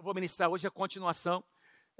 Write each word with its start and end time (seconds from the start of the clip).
Eu 0.00 0.04
vou 0.04 0.14
ministrar 0.14 0.48
hoje 0.48 0.66
a 0.66 0.70
continuação, 0.70 1.44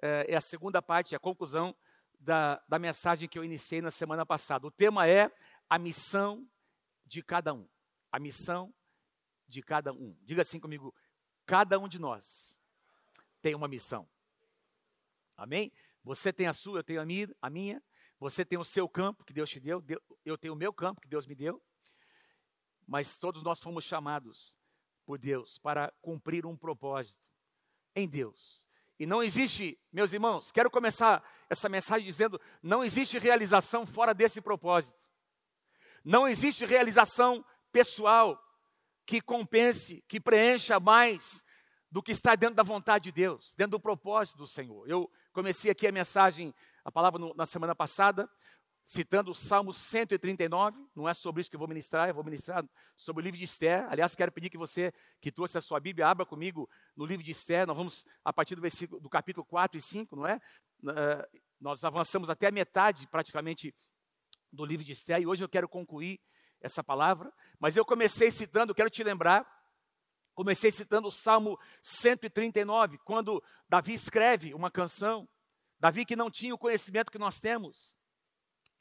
é, 0.00 0.32
é 0.32 0.34
a 0.34 0.40
segunda 0.40 0.80
parte, 0.80 1.14
a 1.14 1.18
conclusão 1.18 1.76
da, 2.18 2.56
da 2.66 2.78
mensagem 2.78 3.28
que 3.28 3.38
eu 3.38 3.44
iniciei 3.44 3.82
na 3.82 3.90
semana 3.90 4.24
passada. 4.24 4.66
O 4.66 4.70
tema 4.70 5.06
é 5.06 5.30
a 5.68 5.78
missão 5.78 6.48
de 7.04 7.22
cada 7.22 7.52
um. 7.52 7.68
A 8.10 8.18
missão 8.18 8.72
de 9.46 9.62
cada 9.62 9.92
um. 9.92 10.16
Diga 10.22 10.40
assim 10.40 10.58
comigo: 10.58 10.94
cada 11.44 11.78
um 11.78 11.86
de 11.86 11.98
nós 11.98 12.58
tem 13.42 13.54
uma 13.54 13.68
missão. 13.68 14.08
Amém? 15.36 15.70
Você 16.02 16.32
tem 16.32 16.46
a 16.46 16.54
sua, 16.54 16.78
eu 16.78 16.84
tenho 16.84 17.02
a 17.02 17.04
minha, 17.04 17.28
a 17.42 17.50
minha. 17.50 17.82
Você 18.18 18.46
tem 18.46 18.58
o 18.58 18.64
seu 18.64 18.88
campo 18.88 19.26
que 19.26 19.34
Deus 19.34 19.50
te 19.50 19.60
deu, 19.60 19.84
eu 20.24 20.38
tenho 20.38 20.54
o 20.54 20.56
meu 20.56 20.72
campo 20.72 21.02
que 21.02 21.08
Deus 21.08 21.26
me 21.26 21.34
deu. 21.34 21.62
Mas 22.88 23.18
todos 23.18 23.42
nós 23.42 23.60
fomos 23.60 23.84
chamados 23.84 24.56
por 25.04 25.18
Deus 25.18 25.58
para 25.58 25.92
cumprir 26.00 26.46
um 26.46 26.56
propósito 26.56 27.29
em 28.00 28.08
Deus. 28.08 28.66
E 28.98 29.06
não 29.06 29.22
existe, 29.22 29.78
meus 29.92 30.12
irmãos, 30.12 30.50
quero 30.52 30.70
começar 30.70 31.24
essa 31.48 31.68
mensagem 31.68 32.06
dizendo: 32.06 32.40
não 32.62 32.84
existe 32.84 33.18
realização 33.18 33.86
fora 33.86 34.12
desse 34.12 34.40
propósito. 34.40 34.98
Não 36.04 36.26
existe 36.26 36.64
realização 36.64 37.44
pessoal 37.72 38.38
que 39.06 39.20
compense, 39.20 40.04
que 40.08 40.20
preencha 40.20 40.78
mais 40.78 41.42
do 41.90 42.02
que 42.02 42.12
está 42.12 42.34
dentro 42.34 42.54
da 42.54 42.62
vontade 42.62 43.04
de 43.04 43.12
Deus, 43.12 43.54
dentro 43.56 43.72
do 43.72 43.80
propósito 43.80 44.38
do 44.38 44.46
Senhor. 44.46 44.88
Eu 44.88 45.10
comecei 45.32 45.70
aqui 45.70 45.86
a 45.86 45.92
mensagem, 45.92 46.54
a 46.84 46.92
palavra 46.92 47.18
no, 47.18 47.34
na 47.34 47.44
semana 47.44 47.74
passada, 47.74 48.30
citando 48.84 49.30
o 49.30 49.34
Salmo 49.34 49.72
139, 49.72 50.88
não 50.94 51.08
é 51.08 51.14
sobre 51.14 51.40
isso 51.40 51.50
que 51.50 51.56
eu 51.56 51.60
vou 51.60 51.68
ministrar, 51.68 52.08
eu 52.08 52.14
vou 52.14 52.24
ministrar 52.24 52.64
sobre 52.96 53.22
o 53.22 53.24
livro 53.24 53.38
de 53.38 53.44
Esther. 53.44 53.86
Aliás, 53.88 54.14
quero 54.14 54.32
pedir 54.32 54.50
que 54.50 54.58
você 54.58 54.92
que 55.20 55.30
trouxe 55.30 55.58
a 55.58 55.60
sua 55.60 55.78
Bíblia, 55.78 56.08
abra 56.08 56.26
comigo 56.26 56.68
no 56.96 57.04
livro 57.04 57.24
de 57.24 57.30
Esther. 57.30 57.66
Nós 57.66 57.76
vamos 57.76 58.04
a 58.24 58.32
partir 58.32 58.54
do 58.54 58.62
versículo 58.62 59.00
do 59.00 59.08
capítulo 59.08 59.44
4 59.44 59.78
e 59.78 59.82
5, 59.82 60.16
não 60.16 60.26
é? 60.26 60.40
Uh, 60.82 61.40
nós 61.60 61.84
avançamos 61.84 62.30
até 62.30 62.48
a 62.48 62.50
metade 62.50 63.06
praticamente 63.06 63.74
do 64.52 64.64
livro 64.64 64.84
de 64.84 64.92
Esther 64.92 65.20
e 65.20 65.26
hoje 65.26 65.44
eu 65.44 65.48
quero 65.48 65.68
concluir 65.68 66.20
essa 66.60 66.82
palavra, 66.82 67.32
mas 67.58 67.76
eu 67.76 67.84
comecei 67.84 68.30
citando, 68.30 68.74
quero 68.74 68.90
te 68.90 69.02
lembrar, 69.02 69.46
comecei 70.34 70.70
citando 70.70 71.08
o 71.08 71.12
Salmo 71.12 71.58
139, 71.82 72.98
quando 72.98 73.42
Davi 73.68 73.94
escreve 73.94 74.52
uma 74.52 74.70
canção, 74.70 75.28
Davi 75.78 76.04
que 76.04 76.16
não 76.16 76.30
tinha 76.30 76.54
o 76.54 76.58
conhecimento 76.58 77.10
que 77.10 77.18
nós 77.18 77.40
temos, 77.40 77.96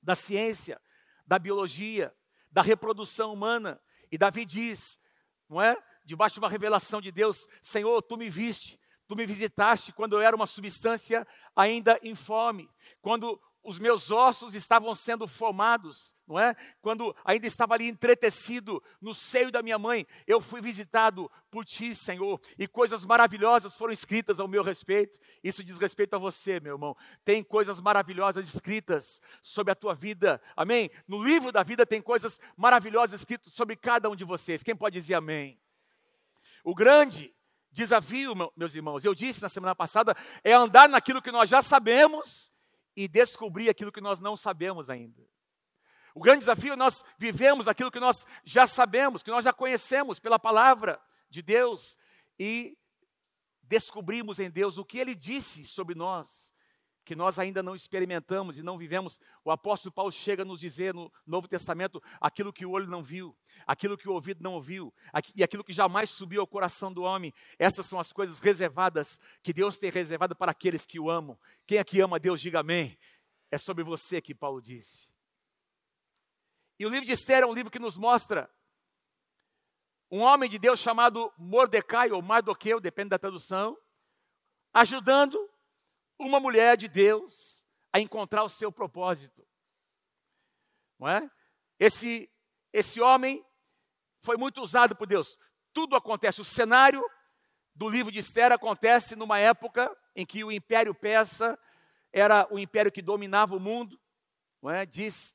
da 0.02 0.16
ciência, 0.16 0.80
da 1.25 1.38
biologia, 1.38 2.14
da 2.52 2.61
reprodução 2.61 3.33
humana. 3.33 3.81
E 4.11 4.17
Davi 4.17 4.45
diz, 4.45 5.00
não 5.47 5.61
é? 5.61 5.75
Debaixo 6.05 6.36
de 6.36 6.39
uma 6.39 6.50
revelação 6.50 7.02
de 7.02 7.11
Deus: 7.11 7.47
Senhor, 7.61 8.02
tu 8.02 8.17
me 8.17 8.30
viste, 8.30 8.80
tu 9.08 9.16
me 9.16 9.25
visitaste 9.25 9.94
quando 9.94 10.14
eu 10.14 10.22
era 10.22 10.36
uma 10.36 10.47
substância 10.47 11.27
ainda 11.55 12.00
informe, 12.03 12.70
quando 13.02 13.39
os 13.63 13.77
meus 13.77 14.09
ossos 14.09 14.55
estavam 14.55 14.95
sendo 14.95 15.27
formados, 15.27 16.15
não 16.25 16.39
é? 16.39 16.55
Quando 16.81 17.15
ainda 17.25 17.45
estava 17.45 17.73
ali 17.73 17.88
entretecido 17.88 18.81
no 19.02 19.13
seio 19.13 19.52
da 19.52 19.61
minha 19.61 19.77
mãe, 19.77 20.07
eu 20.25 20.39
fui 20.39 20.61
visitado 20.61 21.29
por 21.52 21.65
ti, 21.65 21.93
Senhor, 21.93 22.39
e 22.57 22.67
coisas 22.67 23.03
maravilhosas 23.03 23.75
foram 23.75 23.93
escritas 23.93 24.39
ao 24.39 24.47
meu 24.47 24.63
respeito. 24.63 25.19
Isso 25.43 25.63
diz 25.63 25.77
respeito 25.77 26.15
a 26.15 26.19
você, 26.19 26.59
meu 26.59 26.75
irmão. 26.75 26.95
Tem 27.25 27.43
coisas 27.43 27.81
maravilhosas 27.81 28.47
escritas 28.47 29.21
sobre 29.41 29.71
a 29.71 29.75
tua 29.75 29.93
vida. 29.93 30.41
Amém? 30.55 30.89
No 31.07 31.21
livro 31.21 31.52
da 31.52 31.61
vida 31.61 31.85
tem 31.85 32.02
coisas 32.02 32.39
maravilhosas 32.55 33.19
escritas 33.21 33.53
sobre 33.53 33.75
cada 33.75 34.09
um 34.09 34.15
de 34.15 34.23
vocês. 34.23 34.63
Quem 34.63 34.75
pode 34.75 34.93
dizer 34.93 35.15
amém? 35.15 35.59
O 36.63 36.73
grande 36.73 37.35
desafio, 37.71 38.33
meus 38.55 38.73
irmãos, 38.73 39.03
eu 39.03 39.13
disse 39.13 39.41
na 39.41 39.49
semana 39.49 39.75
passada, 39.75 40.15
é 40.43 40.53
andar 40.53 40.87
naquilo 40.89 41.21
que 41.21 41.31
nós 41.31 41.49
já 41.49 41.61
sabemos 41.61 42.52
e 43.00 43.08
descobrir 43.08 43.69
aquilo 43.69 43.94
que 43.94 44.02
nós 44.02 44.19
não 44.19 44.36
sabemos 44.36 44.89
ainda. 44.89 45.25
O 46.14 46.19
grande 46.19 46.39
desafio 46.39 46.73
é 46.73 46.75
nós 46.75 47.02
vivemos 47.17 47.65
aquilo 47.65 47.89
que 47.89 47.99
nós 47.99 48.26
já 48.43 48.67
sabemos, 48.67 49.23
que 49.23 49.32
nós 49.32 49.45
já 49.45 49.54
conhecemos 49.54 50.20
pela 50.20 50.37
palavra 50.37 51.02
de 51.30 51.42
Deus 51.42 51.98
e 52.38 52.77
descobrimos 53.64 54.38
em 54.38 54.49
Deus 54.49 54.77
o 54.77 54.83
que 54.83 54.98
ele 54.98 55.15
disse 55.15 55.64
sobre 55.64 55.95
nós, 55.95 56.54
que 57.09 57.15
nós 57.15 57.39
ainda 57.39 57.64
não 57.64 57.73
experimentamos 57.73 58.59
e 58.59 58.61
não 58.61 58.77
vivemos. 58.77 59.20
O 59.43 59.49
apóstolo 59.49 59.92
Paulo 59.92 60.11
chega 60.11 60.43
a 60.43 60.45
nos 60.45 60.59
dizer 60.59 60.93
no 60.93 61.11
Novo 61.25 61.47
Testamento 61.47 61.99
aquilo 62.21 62.53
que 62.53 62.67
o 62.67 62.70
olho 62.70 62.86
não 62.86 63.02
viu, 63.02 63.36
aquilo 63.65 63.97
que 63.97 64.08
o 64.08 64.14
ouvido 64.14 64.43
não 64.43 64.53
ouviu, 64.53 64.93
e 65.36 65.43
aquilo 65.43 65.64
que 65.64 65.73
jamais 65.73 66.11
subiu 66.11 66.39
ao 66.39 66.45
coração 66.45 66.93
do 66.93 67.02
homem. 67.02 67.33
Essas 67.58 67.87
são 67.87 67.99
as 67.99 68.14
coisas 68.14 68.37
reservadas 68.37 69.20
que 69.42 69.52
Deus 69.52 69.80
tem 69.80 69.89
reservado 69.89 70.36
para 70.36 70.52
aqueles 70.52 70.86
que 70.86 70.99
o 70.99 71.09
amam. 71.09 71.36
Quem 71.65 71.80
aqui 71.80 71.99
ama 71.99 72.20
Deus, 72.20 72.39
diga 72.39 72.59
amém. 72.59 72.95
É 73.49 73.58
sobre 73.58 73.83
você 73.83 74.21
que 74.21 74.36
Paulo 74.36 74.61
disse. 74.61 75.11
E 76.77 76.86
o 76.86 76.89
livro 76.89 77.08
de 77.08 77.14
Esther 77.14 77.41
é 77.41 77.47
um 77.47 77.55
livro 77.55 77.71
que 77.71 77.80
nos 77.80 77.97
mostra 77.97 78.47
um 80.11 80.20
homem 80.20 80.47
de 80.47 80.59
Deus 80.59 80.80
chamado 80.80 81.33
Mordecai, 81.39 82.11
ou 82.11 82.21
Mardoqueu, 82.21 82.80
depende 82.80 83.09
da 83.09 83.17
tradução, 83.17 83.76
ajudando 84.71 85.48
uma 86.19 86.39
mulher 86.39 86.75
de 86.75 86.87
Deus 86.87 87.65
a 87.91 87.99
encontrar 87.99 88.43
o 88.43 88.49
seu 88.49 88.71
propósito. 88.71 89.47
Não 90.99 91.07
é? 91.07 91.31
Esse, 91.80 92.30
esse 92.73 92.99
homem 92.99 93.43
foi 94.21 94.35
muito 94.35 94.61
usado 94.61 94.95
por 94.95 95.08
Deus. 95.08 95.39
Tudo 95.71 95.95
acontece, 95.95 96.41
o 96.41 96.45
cenário 96.45 97.03
do 97.73 97.87
livro 97.87 98.11
de 98.11 98.19
Esther 98.19 98.52
acontece 98.52 99.15
numa 99.15 99.39
época 99.39 99.95
em 100.15 100.25
que 100.25 100.43
o 100.43 100.52
Império 100.52 100.93
Persa 100.93 101.58
era 102.11 102.47
o 102.52 102.59
império 102.59 102.91
que 102.91 103.02
dominava 103.02 103.55
o 103.55 103.59
mundo. 103.59 103.97
Não 104.61 104.69
é? 104.69 104.85
Diz 104.85 105.33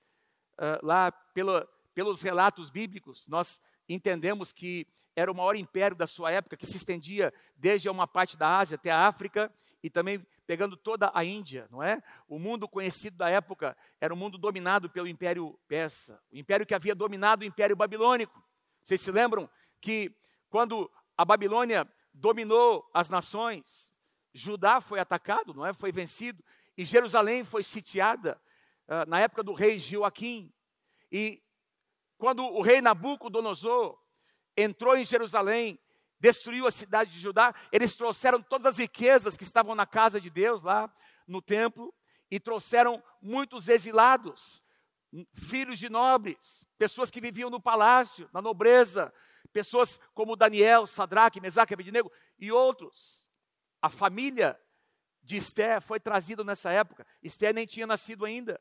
uh, 0.59 0.85
lá 0.85 1.11
pela, 1.11 1.67
pelos 1.95 2.21
relatos 2.21 2.69
bíblicos, 2.69 3.27
nós 3.29 3.61
entendemos 3.89 4.53
que 4.53 4.87
era 5.17 5.31
o 5.31 5.35
maior 5.35 5.57
império 5.57 5.97
da 5.97 6.07
sua 6.07 6.33
época, 6.33 6.57
que 6.57 6.67
se 6.67 6.77
estendia 6.77 7.33
desde 7.57 7.89
uma 7.89 8.07
parte 8.07 8.37
da 8.37 8.59
Ásia 8.59 8.75
até 8.75 8.91
a 8.91 9.07
África 9.07 9.53
e 9.83 9.89
também 9.89 10.25
pegando 10.47 10.77
toda 10.77 11.11
a 11.15 11.25
Índia, 11.25 11.67
não 11.71 11.83
é? 11.83 12.03
O 12.29 12.39
mundo 12.39 12.69
conhecido 12.69 13.17
da 13.17 13.29
época 13.29 13.77
era 14.01 14.13
um 14.13 14.17
mundo 14.17 14.39
dominado 14.39 14.91
pelo 14.91 15.09
Império 15.09 15.59
Persa, 15.67 16.21
o 16.31 16.37
império 16.37 16.67
que 16.67 16.75
havia 16.75 16.95
dominado 16.95 17.43
o 17.43 17.47
Império 17.47 17.77
Babilônico. 17.77 18.43
Vocês 18.83 19.01
se 19.01 19.11
lembram 19.11 19.49
que 19.81 20.15
quando 20.51 20.91
a 21.17 21.25
Babilônia 21.25 21.89
dominou 22.13 22.89
as 22.93 23.09
nações, 23.09 23.95
Judá 24.33 24.81
foi 24.81 25.01
atacado, 25.01 25.55
não 25.55 25.65
é? 25.65 25.73
Foi 25.73 25.91
vencido 25.91 26.45
e 26.77 26.85
Jerusalém 26.85 27.45
foi 27.45 27.63
sitiada 27.63 28.41
uh, 28.89 29.09
na 29.09 29.21
época 29.21 29.43
do 29.43 29.53
rei 29.53 29.79
Joaquim. 29.79 30.53
E 31.11 31.43
quando 32.19 32.45
o 32.45 32.61
rei 32.61 32.81
Nabucodonosor 32.81 33.99
entrou 34.57 34.97
em 34.97 35.05
Jerusalém 35.05 35.79
destruiu 36.25 36.67
a 36.67 36.71
cidade 36.71 37.13
de 37.13 37.21
Judá, 37.21 37.55
eles 37.71 37.99
trouxeram 37.99 38.41
todas 38.41 38.65
as 38.65 38.79
riquezas 38.79 39.37
que 39.37 39.45
estavam 39.45 39.75
na 39.75 39.85
casa 39.85 40.19
de 40.19 40.31
Deus, 40.31 40.63
lá 40.63 40.91
no 41.29 41.43
templo, 41.43 41.95
e 42.31 42.41
trouxeram 42.41 43.03
muitos 43.21 43.69
exilados, 43.69 44.65
filhos 45.35 45.79
de 45.79 45.91
nobres, 45.91 46.65
pessoas 46.79 47.11
que 47.11 47.21
viviam 47.21 47.51
no 47.51 47.61
palácio, 47.61 48.27
na 48.33 48.41
nobreza, 48.41 49.13
pessoas 49.53 50.01
como 50.15 50.35
Daniel, 50.35 50.87
Sadraque, 50.87 51.43
Mesaque, 51.43 51.75
Abednego 51.75 52.11
e 52.39 52.51
outros. 52.51 53.29
A 53.83 53.91
família 53.91 54.59
de 55.23 55.37
Esther 55.37 55.83
foi 55.83 56.01
trazida 56.01 56.43
nessa 56.43 56.73
época. 56.73 57.07
Esther 57.23 57.53
nem 57.53 57.67
tinha 57.67 57.87
nascido 57.87 58.25
ainda. 58.25 58.59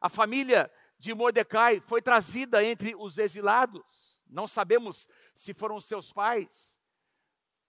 A 0.00 0.08
família 0.08 0.68
de 0.98 1.14
Mordecai 1.14 1.80
foi 1.86 2.02
trazida 2.02 2.64
entre 2.64 2.96
os 2.96 3.16
exilados. 3.16 4.20
Não 4.26 4.48
sabemos 4.48 5.06
se 5.36 5.54
foram 5.54 5.78
seus 5.78 6.12
pais, 6.12 6.75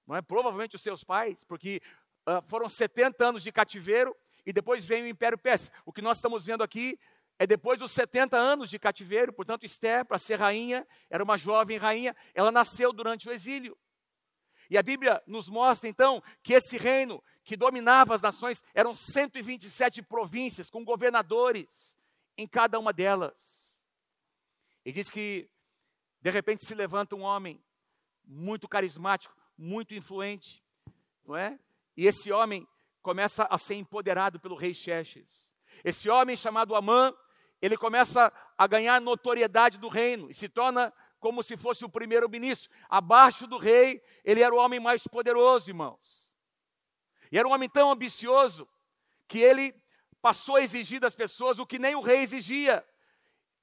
não 0.08 0.16
é? 0.16 0.22
Provavelmente 0.22 0.76
os 0.76 0.82
seus 0.82 1.04
pais, 1.04 1.44
porque 1.44 1.82
uh, 2.28 2.42
foram 2.48 2.70
70 2.70 3.28
anos 3.28 3.44
de 3.44 3.52
cativeiro 3.52 4.16
e 4.46 4.54
depois 4.54 4.86
vem 4.86 5.04
o 5.04 5.08
Império 5.08 5.38
Persa. 5.38 5.70
O 5.86 5.92
que 5.92 6.02
nós 6.02 6.18
estamos 6.18 6.46
vendo 6.46 6.64
aqui 6.64 6.98
é 7.38 7.46
depois 7.46 7.78
dos 7.78 7.92
70 7.92 8.38
anos 8.38 8.70
de 8.70 8.80
cativeiro, 8.80 9.34
portanto, 9.34 9.66
Esther, 9.66 10.06
para 10.06 10.18
ser 10.18 10.40
rainha, 10.40 10.88
era 11.10 11.24
uma 11.24 11.38
jovem 11.38 11.78
rainha, 11.78 12.16
ela 12.34 12.52
nasceu 12.52 12.92
durante 12.92 13.28
o 13.28 13.32
exílio. 13.32 13.78
E 14.70 14.78
a 14.78 14.84
Bíblia 14.84 15.22
nos 15.28 15.48
mostra 15.48 15.88
então 15.88 16.22
que 16.42 16.54
esse 16.54 16.78
reino 16.78 17.24
que 17.44 17.56
dominava 17.56 18.14
as 18.14 18.22
nações 18.22 18.64
eram 18.74 18.94
127 18.94 20.02
províncias 20.02 20.70
com 20.70 20.84
governadores 20.84 21.98
em 22.38 22.48
cada 22.48 22.80
uma 22.80 22.92
delas. 22.92 23.86
E 24.84 24.92
diz 24.92 25.10
que 25.10 25.50
de 26.22 26.30
repente 26.30 26.66
se 26.66 26.74
levanta 26.74 27.16
um 27.16 27.22
homem 27.22 27.64
muito 28.26 28.68
carismático, 28.68 29.34
muito 29.58 29.94
influente, 29.94 30.64
não 31.26 31.36
é? 31.36 31.60
E 31.96 32.06
esse 32.06 32.32
homem 32.32 32.68
começa 33.02 33.44
a 33.50 33.58
ser 33.58 33.76
empoderado 33.76 34.40
pelo 34.40 34.56
rei 34.56 34.74
Xerxes. 34.74 35.56
Esse 35.84 36.10
homem 36.10 36.36
chamado 36.36 36.76
Amã, 36.76 37.14
ele 37.62 37.78
começa 37.78 38.32
a 38.58 38.68
ganhar 38.68 39.02
notoriedade 39.02 39.78
do 39.78 39.88
reino 39.88 40.30
e 40.30 40.34
se 40.34 40.48
torna 40.48 40.94
como 41.20 41.42
se 41.42 41.58
fosse 41.58 41.84
o 41.84 41.90
primeiro 41.90 42.30
ministro. 42.30 42.70
Abaixo 42.90 43.48
do 43.48 43.58
rei, 43.58 44.02
ele 44.24 44.42
era 44.42 44.54
o 44.54 44.58
homem 44.58 44.80
mais 44.80 45.04
poderoso, 45.08 45.70
irmãos. 45.70 46.36
E 47.32 47.38
era 47.38 47.48
um 47.48 47.52
homem 47.52 47.70
tão 47.70 47.92
ambicioso 47.92 48.68
que 49.28 49.40
ele 49.40 49.74
passou 50.22 50.56
a 50.56 50.62
exigir 50.62 51.00
das 51.00 51.16
pessoas 51.16 51.60
o 51.60 51.66
que 51.66 51.80
nem 51.80 51.96
o 51.96 52.02
rei 52.02 52.20
exigia. 52.20 52.86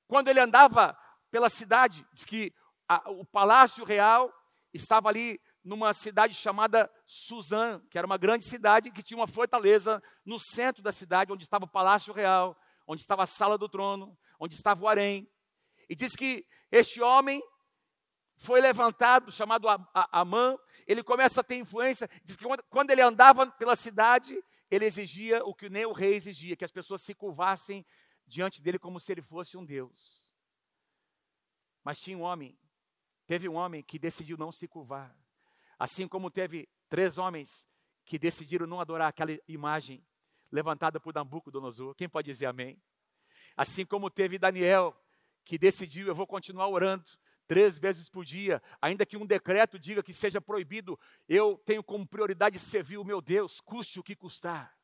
Quando 0.07 0.29
ele 0.29 0.41
andava 0.41 0.99
pela 1.31 1.49
cidade, 1.49 2.07
diz 2.13 2.25
que 2.25 2.55
a, 2.89 3.11
o 3.11 3.25
palácio 3.25 3.85
real 3.85 4.33
estava 4.73 5.09
ali 5.09 5.41
numa 5.65 5.95
cidade 5.95 6.35
chamada 6.35 6.91
Suzã, 7.07 7.81
que 7.91 7.97
era 7.97 8.07
uma 8.07 8.19
grande 8.19 8.45
cidade 8.45 8.91
que 8.91 9.03
tinha 9.03 9.19
uma 9.19 9.27
fortaleza 9.27 10.03
no 10.25 10.39
centro 10.39 10.83
da 10.83 10.93
cidade, 10.93 11.33
onde 11.33 11.45
estava 11.45 11.65
o 11.65 11.71
palácio 11.71 12.13
real, 12.13 12.57
onde 12.87 13.01
estava 13.01 13.23
a 13.23 13.27
sala 13.27 13.57
do 13.57 13.69
trono, 13.69 14.17
onde 14.39 14.55
estava 14.55 14.85
o 14.85 14.89
harém. 14.89 15.27
E 15.89 15.97
diz 15.97 16.15
que 16.15 16.47
este 16.71 17.01
homem 17.01 17.43
foi 18.37 18.61
levantado, 18.61 19.33
chamado 19.33 19.67
Amã, 20.13 20.57
ele 20.87 21.03
começa 21.03 21.41
a 21.41 21.45
ter 21.45 21.57
influência, 21.57 22.11
diz 22.25 22.37
que 22.37 22.45
quando 22.69 22.91
ele 22.91 23.01
andava 23.01 23.51
pela 23.53 23.77
cidade, 23.77 24.37
ele 24.71 24.85
exigia 24.85 25.43
o 25.45 25.55
que 25.55 25.71
nem 25.71 25.87
o 25.87 25.93
rei 25.93 26.15
exigia, 26.15 26.57
que 26.57 26.65
as 26.65 26.73
pessoas 26.73 27.03
se 27.03 27.15
curvassem 27.15 27.87
diante 28.27 28.61
dele 28.61 28.79
como 28.79 29.01
se 29.01 29.13
ele 29.13 29.23
fosse 29.23 29.57
um 29.57 29.65
Deus. 29.65 30.31
Mas 31.83 32.01
tinha 32.01 32.19
um 32.19 32.23
homem, 32.23 32.59
teve 33.27 33.49
um 33.49 33.55
homem 33.55 33.83
que 33.83 33.99
decidiu 33.99 34.37
não 34.37 34.51
se 34.51 34.67
curvar. 34.67 35.15
Assim 35.79 36.07
como 36.07 36.31
teve 36.31 36.69
três 36.89 37.19
homens 37.19 37.67
que 38.05 38.19
decidiram 38.19 38.67
não 38.67 38.81
adorar 38.81 39.09
aquela 39.09 39.37
imagem 39.49 40.05
levantada 40.51 41.01
por 41.01 41.15
Nabucodonosor. 41.15 41.95
Quem 41.95 42.09
pode 42.09 42.31
dizer 42.31 42.47
amém? 42.47 42.81
Assim 43.57 43.85
como 43.85 44.11
teve 44.11 44.39
Daniel, 44.39 44.97
que 45.45 45.59
decidiu, 45.59 46.07
eu 46.07 46.15
vou 46.15 46.27
continuar 46.27 46.69
orando 46.69 47.11
três 47.47 47.79
vezes 47.79 48.09
por 48.09 48.25
dia, 48.25 48.63
ainda 48.81 49.05
que 49.05 49.17
um 49.17 49.27
decreto 49.27 49.79
diga 49.79 50.03
que 50.03 50.15
seja 50.15 50.41
proibido, 50.41 50.99
eu 51.29 51.61
tenho 51.65 51.83
como 51.83 52.07
prioridade 52.07 52.59
servir 52.59 52.99
o 52.99 53.05
meu 53.05 53.21
Deus, 53.21 53.61
custe 53.61 54.01
o 54.01 54.03
que 54.03 54.17
custar. 54.17 54.75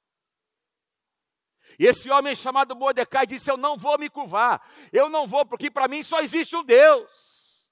E 1.79 1.87
esse 1.87 2.11
homem 2.11 2.35
chamado 2.35 2.75
Mordecai 2.75 3.27
disse: 3.27 3.51
Eu 3.51 3.57
não 3.57 3.77
vou 3.77 3.99
me 3.99 4.11
curvar, 4.11 4.61
eu 4.93 5.09
não 5.09 5.27
vou, 5.27 5.47
porque 5.47 5.71
para 5.71 5.89
mim 5.89 6.03
só 6.03 6.21
existe 6.21 6.55
um 6.57 6.65
Deus, 6.65 7.71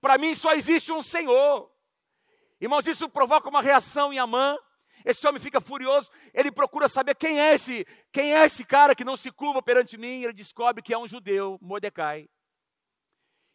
para 0.00 0.18
mim 0.18 0.34
só 0.34 0.52
existe 0.52 0.92
um 0.92 1.02
Senhor. 1.02 1.74
Irmãos, 2.60 2.86
isso 2.86 3.08
provoca 3.08 3.48
uma 3.48 3.62
reação 3.62 4.12
em 4.12 4.18
Amã. 4.18 4.56
Esse 5.04 5.26
homem 5.26 5.40
fica 5.40 5.60
furioso, 5.60 6.10
ele 6.34 6.50
procura 6.50 6.88
saber 6.88 7.14
quem 7.14 7.40
é 7.40 7.54
esse, 7.54 7.86
quem 8.12 8.34
é 8.34 8.44
esse 8.44 8.64
cara 8.64 8.94
que 8.94 9.04
não 9.04 9.16
se 9.16 9.30
curva 9.30 9.62
perante 9.62 9.96
mim. 9.96 10.22
Ele 10.22 10.32
descobre 10.32 10.82
que 10.82 10.92
é 10.92 10.98
um 10.98 11.06
judeu, 11.06 11.58
Mordecai. 11.60 12.28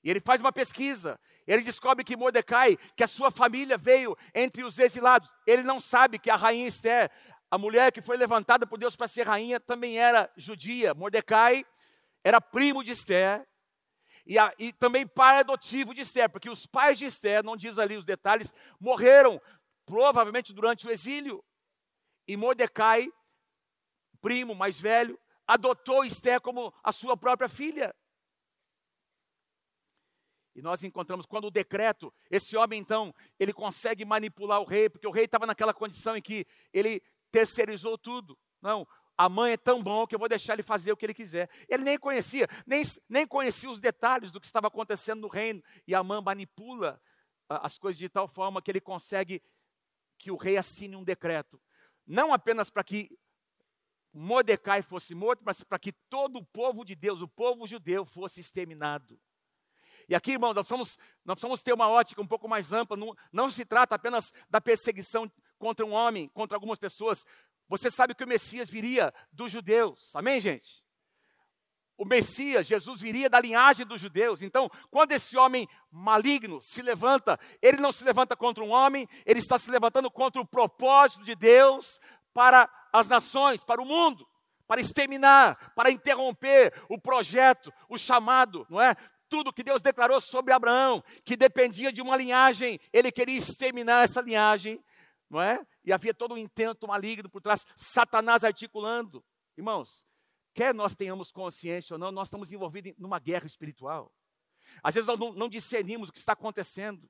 E 0.03 0.09
ele 0.09 0.19
faz 0.19 0.39
uma 0.39 0.51
pesquisa. 0.51 1.19
Ele 1.45 1.61
descobre 1.61 2.03
que 2.03 2.15
Mordecai, 2.15 2.77
que 2.95 3.03
a 3.03 3.07
sua 3.07 3.31
família 3.31 3.77
veio 3.77 4.15
entre 4.33 4.63
os 4.63 4.79
exilados. 4.79 5.29
Ele 5.45 5.63
não 5.63 5.79
sabe 5.79 6.17
que 6.17 6.29
a 6.29 6.35
rainha 6.35 6.67
Esther, 6.67 7.11
a 7.49 7.57
mulher 7.57 7.91
que 7.91 8.01
foi 8.01 8.17
levantada 8.17 8.65
por 8.65 8.79
Deus 8.79 8.95
para 8.95 9.07
ser 9.07 9.27
rainha, 9.27 9.59
também 9.59 9.99
era 9.99 10.31
judia. 10.37 10.93
Mordecai 10.93 11.65
era 12.23 12.39
primo 12.39 12.83
de 12.83 12.91
Esther. 12.91 13.45
E, 14.31 14.39
a, 14.39 14.53
e, 14.57 14.71
também 14.71 15.05
pai 15.05 15.39
adotivo 15.39 15.93
de 15.93 15.99
Esther, 15.99 16.29
porque 16.29 16.49
os 16.49 16.65
pais 16.65 16.97
de 16.97 17.03
Esther, 17.03 17.43
não 17.43 17.57
diz 17.57 17.77
ali 17.77 17.97
os 17.97 18.05
detalhes, 18.05 18.53
morreram 18.79 19.41
provavelmente 19.85 20.53
durante 20.53 20.87
o 20.87 20.89
exílio. 20.89 21.43
E 22.25 22.37
Mordecai, 22.37 23.11
primo 24.21 24.55
mais 24.55 24.79
velho, 24.79 25.19
adotou 25.45 26.05
Esther 26.05 26.39
como 26.39 26.73
a 26.81 26.93
sua 26.93 27.17
própria 27.17 27.49
filha. 27.49 27.93
E 30.55 30.61
nós 30.61 30.81
encontramos 30.81 31.25
quando 31.25 31.47
o 31.47 31.51
decreto, 31.51 32.13
esse 32.29 32.55
homem 32.55 32.79
então, 32.79 33.13
ele 33.37 33.51
consegue 33.51 34.05
manipular 34.05 34.61
o 34.61 34.65
rei, 34.65 34.89
porque 34.89 35.07
o 35.07 35.11
rei 35.11 35.25
estava 35.25 35.45
naquela 35.45 35.73
condição 35.73 36.15
em 36.15 36.21
que 36.21 36.47
ele 36.71 37.03
terceirizou 37.33 37.97
tudo. 37.97 38.39
Não, 38.61 38.87
a 39.21 39.29
mãe 39.29 39.51
é 39.51 39.57
tão 39.57 39.83
bom 39.83 40.07
que 40.07 40.15
eu 40.15 40.19
vou 40.19 40.27
deixar 40.27 40.53
ele 40.53 40.63
fazer 40.63 40.91
o 40.91 40.97
que 40.97 41.05
ele 41.05 41.13
quiser. 41.13 41.47
Ele 41.69 41.83
nem 41.83 41.95
conhecia, 41.95 42.47
nem, 42.65 42.81
nem 43.07 43.27
conhecia 43.27 43.69
os 43.69 43.79
detalhes 43.79 44.31
do 44.31 44.41
que 44.41 44.47
estava 44.47 44.65
acontecendo 44.65 45.21
no 45.21 45.27
reino. 45.27 45.63
E 45.85 45.93
a 45.93 46.03
mãe 46.03 46.19
manipula 46.23 46.99
as 47.47 47.77
coisas 47.77 47.99
de 47.99 48.09
tal 48.09 48.27
forma 48.27 48.63
que 48.63 48.71
ele 48.71 48.81
consegue 48.81 49.39
que 50.17 50.31
o 50.31 50.35
rei 50.35 50.57
assine 50.57 50.95
um 50.95 51.03
decreto. 51.03 51.61
Não 52.07 52.33
apenas 52.33 52.71
para 52.71 52.83
que 52.83 53.15
Mordecai 54.11 54.81
fosse 54.81 55.13
morto, 55.13 55.43
mas 55.45 55.63
para 55.63 55.77
que 55.77 55.91
todo 56.09 56.37
o 56.37 56.45
povo 56.45 56.83
de 56.83 56.95
Deus, 56.95 57.21
o 57.21 57.27
povo 57.27 57.67
judeu, 57.67 58.03
fosse 58.03 58.39
exterminado. 58.39 59.21
E 60.09 60.15
aqui, 60.15 60.31
irmão, 60.31 60.51
nós 60.51 60.67
precisamos, 60.67 60.97
nós 61.23 61.35
precisamos 61.35 61.61
ter 61.61 61.73
uma 61.73 61.87
ótica 61.87 62.23
um 62.23 62.27
pouco 62.27 62.47
mais 62.49 62.73
ampla. 62.73 62.97
Não, 62.97 63.15
não 63.31 63.51
se 63.51 63.65
trata 63.65 63.93
apenas 63.93 64.33
da 64.49 64.59
perseguição 64.59 65.31
contra 65.59 65.85
um 65.85 65.91
homem, 65.91 66.27
contra 66.29 66.57
algumas 66.57 66.79
pessoas. 66.79 67.23
Você 67.71 67.89
sabe 67.89 68.13
que 68.13 68.23
o 68.25 68.27
Messias 68.27 68.69
viria 68.69 69.13
dos 69.31 69.49
judeus. 69.49 70.13
Amém, 70.13 70.41
gente? 70.41 70.83
O 71.97 72.03
Messias, 72.03 72.67
Jesus, 72.67 72.99
viria 72.99 73.29
da 73.29 73.39
linhagem 73.39 73.85
dos 73.85 74.01
judeus. 74.01 74.41
Então, 74.41 74.69
quando 74.89 75.13
esse 75.13 75.37
homem 75.37 75.69
maligno 75.89 76.59
se 76.61 76.81
levanta, 76.81 77.39
ele 77.61 77.77
não 77.77 77.93
se 77.93 78.03
levanta 78.03 78.35
contra 78.35 78.61
um 78.61 78.71
homem, 78.71 79.07
ele 79.25 79.39
está 79.39 79.57
se 79.57 79.71
levantando 79.71 80.11
contra 80.11 80.41
o 80.41 80.45
propósito 80.45 81.23
de 81.23 81.33
Deus 81.33 82.01
para 82.33 82.69
as 82.91 83.07
nações, 83.07 83.63
para 83.63 83.81
o 83.81 83.85
mundo 83.85 84.27
para 84.67 84.79
exterminar, 84.79 85.73
para 85.75 85.91
interromper 85.91 86.73
o 86.87 86.97
projeto, 86.97 87.73
o 87.89 87.97
chamado, 87.97 88.65
não 88.69 88.79
é? 88.79 88.95
tudo 89.31 89.53
que 89.53 89.63
Deus 89.63 89.81
declarou 89.81 90.19
sobre 90.19 90.53
Abraão, 90.53 91.01
que 91.23 91.37
dependia 91.37 91.91
de 91.91 92.01
uma 92.01 92.17
linhagem, 92.17 92.77
ele 92.91 93.13
queria 93.13 93.37
exterminar 93.37 94.03
essa 94.03 94.19
linhagem, 94.19 94.83
não 95.31 95.41
é? 95.41 95.65
E 95.85 95.93
havia 95.93 96.13
todo 96.13 96.33
um 96.33 96.37
intento 96.37 96.85
maligno 96.85 97.29
por 97.29 97.41
trás, 97.41 97.65
Satanás 97.73 98.43
articulando. 98.43 99.23
Irmãos, 99.57 100.05
quer 100.53 100.75
nós 100.75 100.93
tenhamos 100.93 101.31
consciência 101.31 101.93
ou 101.93 101.97
não, 101.97 102.11
nós 102.11 102.27
estamos 102.27 102.51
envolvidos 102.51 102.93
numa 102.97 103.17
guerra 103.17 103.47
espiritual. 103.47 104.13
Às 104.83 104.93
vezes 104.93 105.07
nós 105.07 105.17
não, 105.17 105.31
não 105.31 105.47
discernimos 105.47 106.09
o 106.09 106.11
que 106.11 106.19
está 106.19 106.33
acontecendo. 106.33 107.09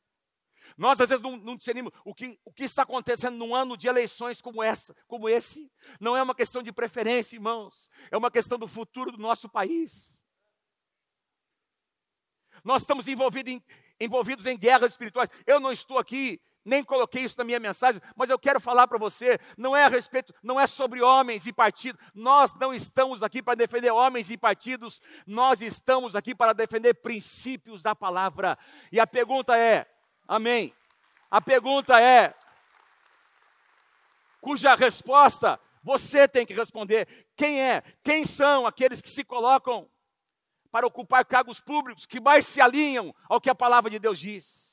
Nós 0.78 1.02
às 1.02 1.10
vezes 1.10 1.24
não, 1.24 1.36
não 1.36 1.56
discernimos 1.56 1.92
o 2.06 2.14
que, 2.14 2.40
o 2.46 2.54
que 2.54 2.64
está 2.64 2.84
acontecendo 2.84 3.36
num 3.38 3.56
ano 3.56 3.76
de 3.76 3.88
eleições 3.88 4.40
como 4.40 4.62
essa, 4.62 4.96
como 5.08 5.28
esse. 5.28 5.72
Não 6.00 6.16
é 6.16 6.22
uma 6.22 6.36
questão 6.36 6.62
de 6.62 6.72
preferência, 6.72 7.36
irmãos. 7.36 7.90
É 8.12 8.18
uma 8.18 8.30
questão 8.30 8.60
do 8.60 8.68
futuro 8.68 9.12
do 9.12 9.18
nosso 9.18 9.50
país. 9.50 10.22
Nós 12.64 12.84
estamos 12.84 13.08
envolvidos 13.08 13.54
em, 13.54 13.64
envolvidos 14.00 14.46
em 14.46 14.56
guerras 14.56 14.92
espirituais. 14.92 15.32
Eu 15.48 15.60
não 15.60 15.72
estou 15.72 15.98
aqui, 15.98 16.40
nem 16.64 16.84
coloquei 16.84 17.24
isso 17.24 17.38
na 17.38 17.44
minha 17.44 17.60
mensagem, 17.60 18.02
mas 18.16 18.30
eu 18.30 18.38
quero 18.38 18.60
falar 18.60 18.88
para 18.88 18.98
você, 18.98 19.40
não 19.58 19.76
é 19.76 19.86
a 19.86 19.88
respeito, 19.88 20.34
não 20.44 20.60
é 20.60 20.68
sobre 20.68 21.02
homens 21.02 21.46
e 21.48 21.54
partidos. 21.54 22.00
Nós 22.14 22.54
não 22.56 22.74
estamos 22.74 23.24
aqui 23.24 23.42
para 23.42 23.56
defender 23.56 23.92
homens 23.92 24.30
e 24.30 24.38
partidos, 24.38 25.02
nós 25.26 25.62
estamos 25.62 26.16
aqui 26.16 26.36
para 26.36 26.54
defender 26.54 26.94
princípios 26.96 27.82
da 27.82 27.96
palavra. 27.96 28.58
E 28.92 29.00
a 29.00 29.08
pergunta 29.08 29.58
é: 29.58 29.88
Amém. 30.28 30.74
A 31.30 31.42
pergunta 31.42 32.00
é 32.00 32.34
cuja 34.40 34.76
resposta 34.76 35.60
você 35.84 36.28
tem 36.28 36.46
que 36.46 36.54
responder. 36.54 37.08
Quem 37.36 37.62
é? 37.62 37.82
Quem 38.04 38.26
são 38.26 38.68
aqueles 38.68 39.02
que 39.02 39.10
se 39.10 39.24
colocam 39.24 39.90
para 40.72 40.88
ocupar 40.88 41.26
cargos 41.26 41.60
públicos 41.60 42.06
que 42.06 42.20
mais 42.20 42.48
se 42.48 42.62
alinham 42.62 43.14
ao 43.28 43.42
que 43.42 43.50
a 43.50 43.56
palavra 43.56 43.90
de 43.90 44.00
Deus 44.00 44.18
diz. 44.18 44.71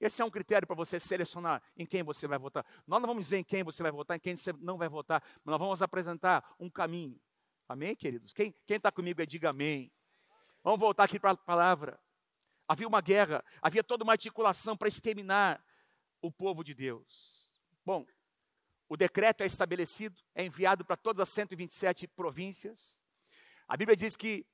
Esse 0.00 0.22
é 0.22 0.24
um 0.24 0.30
critério 0.30 0.66
para 0.66 0.74
você 0.74 0.98
selecionar 0.98 1.62
em 1.76 1.84
quem 1.84 2.02
você 2.02 2.26
vai 2.26 2.38
votar. 2.38 2.64
Nós 2.86 3.00
não 3.00 3.06
vamos 3.06 3.26
dizer 3.26 3.38
em 3.38 3.44
quem 3.44 3.62
você 3.62 3.82
vai 3.82 3.92
votar, 3.92 4.16
em 4.16 4.20
quem 4.20 4.34
você 4.34 4.52
não 4.54 4.78
vai 4.78 4.88
votar, 4.88 5.22
mas 5.44 5.52
nós 5.52 5.58
vamos 5.58 5.82
apresentar 5.82 6.54
um 6.58 6.70
caminho. 6.70 7.20
Amém, 7.68 7.94
queridos? 7.94 8.32
Quem 8.32 8.54
está 8.68 8.90
comigo, 8.90 9.24
diga 9.26 9.50
amém. 9.50 9.92
Vamos 10.64 10.80
voltar 10.80 11.04
aqui 11.04 11.20
para 11.20 11.32
a 11.32 11.36
palavra. 11.36 12.00
Havia 12.66 12.88
uma 12.88 13.00
guerra, 13.00 13.44
havia 13.60 13.84
toda 13.84 14.02
uma 14.02 14.12
articulação 14.12 14.76
para 14.76 14.88
exterminar 14.88 15.62
o 16.22 16.30
povo 16.32 16.64
de 16.64 16.74
Deus. 16.74 17.50
Bom, 17.84 18.06
o 18.88 18.96
decreto 18.96 19.42
é 19.42 19.46
estabelecido, 19.46 20.20
é 20.34 20.44
enviado 20.44 20.84
para 20.84 20.96
todas 20.96 21.20
as 21.20 21.28
127 21.28 22.08
províncias. 22.08 23.02
A 23.68 23.76
Bíblia 23.76 23.96
diz 23.96 24.16
que 24.16 24.46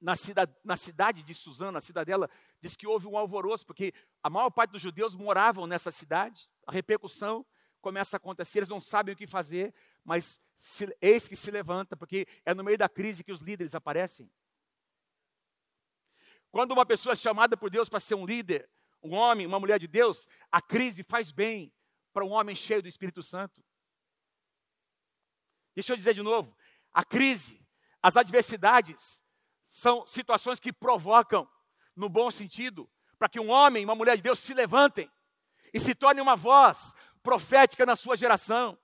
na 0.00 0.16
cidade, 0.16 0.54
na 0.64 0.76
cidade 0.76 1.22
de 1.22 1.34
Suzana, 1.34 1.72
na 1.72 1.80
cidadela, 1.80 2.30
diz 2.60 2.74
que 2.74 2.86
houve 2.86 3.06
um 3.06 3.16
alvoroço, 3.16 3.66
porque 3.66 3.92
a 4.22 4.30
maior 4.30 4.50
parte 4.50 4.70
dos 4.70 4.80
judeus 4.80 5.14
moravam 5.14 5.66
nessa 5.66 5.90
cidade. 5.90 6.48
A 6.66 6.72
repercussão 6.72 7.44
começa 7.80 8.16
a 8.16 8.18
acontecer, 8.18 8.60
eles 8.60 8.68
não 8.68 8.80
sabem 8.80 9.14
o 9.14 9.16
que 9.16 9.26
fazer, 9.26 9.74
mas 10.04 10.40
se, 10.56 10.94
eis 11.00 11.28
que 11.28 11.36
se 11.36 11.50
levanta, 11.50 11.96
porque 11.96 12.26
é 12.44 12.54
no 12.54 12.64
meio 12.64 12.78
da 12.78 12.88
crise 12.88 13.24
que 13.24 13.32
os 13.32 13.40
líderes 13.40 13.74
aparecem. 13.74 14.30
Quando 16.50 16.72
uma 16.72 16.84
pessoa 16.84 17.12
é 17.12 17.16
chamada 17.16 17.56
por 17.56 17.70
Deus 17.70 17.88
para 17.88 18.00
ser 18.00 18.14
um 18.14 18.26
líder, 18.26 18.68
um 19.02 19.14
homem, 19.14 19.46
uma 19.46 19.60
mulher 19.60 19.78
de 19.78 19.86
Deus, 19.86 20.26
a 20.50 20.60
crise 20.60 21.04
faz 21.04 21.30
bem, 21.30 21.72
para 22.12 22.24
um 22.24 22.30
homem 22.30 22.56
cheio 22.56 22.82
do 22.82 22.88
Espírito 22.88 23.22
Santo. 23.22 23.64
Deixa 25.74 25.92
eu 25.92 25.96
dizer 25.96 26.14
de 26.14 26.22
novo: 26.22 26.56
a 26.92 27.04
crise, 27.04 27.64
as 28.02 28.16
adversidades, 28.16 29.22
são 29.70 30.04
situações 30.06 30.58
que 30.58 30.72
provocam, 30.72 31.48
no 31.94 32.08
bom 32.08 32.30
sentido, 32.30 32.90
para 33.18 33.28
que 33.28 33.38
um 33.38 33.50
homem 33.50 33.82
e 33.82 33.84
uma 33.84 33.94
mulher 33.94 34.16
de 34.16 34.22
Deus 34.22 34.40
se 34.40 34.52
levantem 34.52 35.10
e 35.72 35.78
se 35.78 35.94
torne 35.94 36.20
uma 36.20 36.34
voz 36.34 36.92
profética 37.22 37.86
na 37.86 37.94
sua 37.94 38.16
geração. 38.16 38.76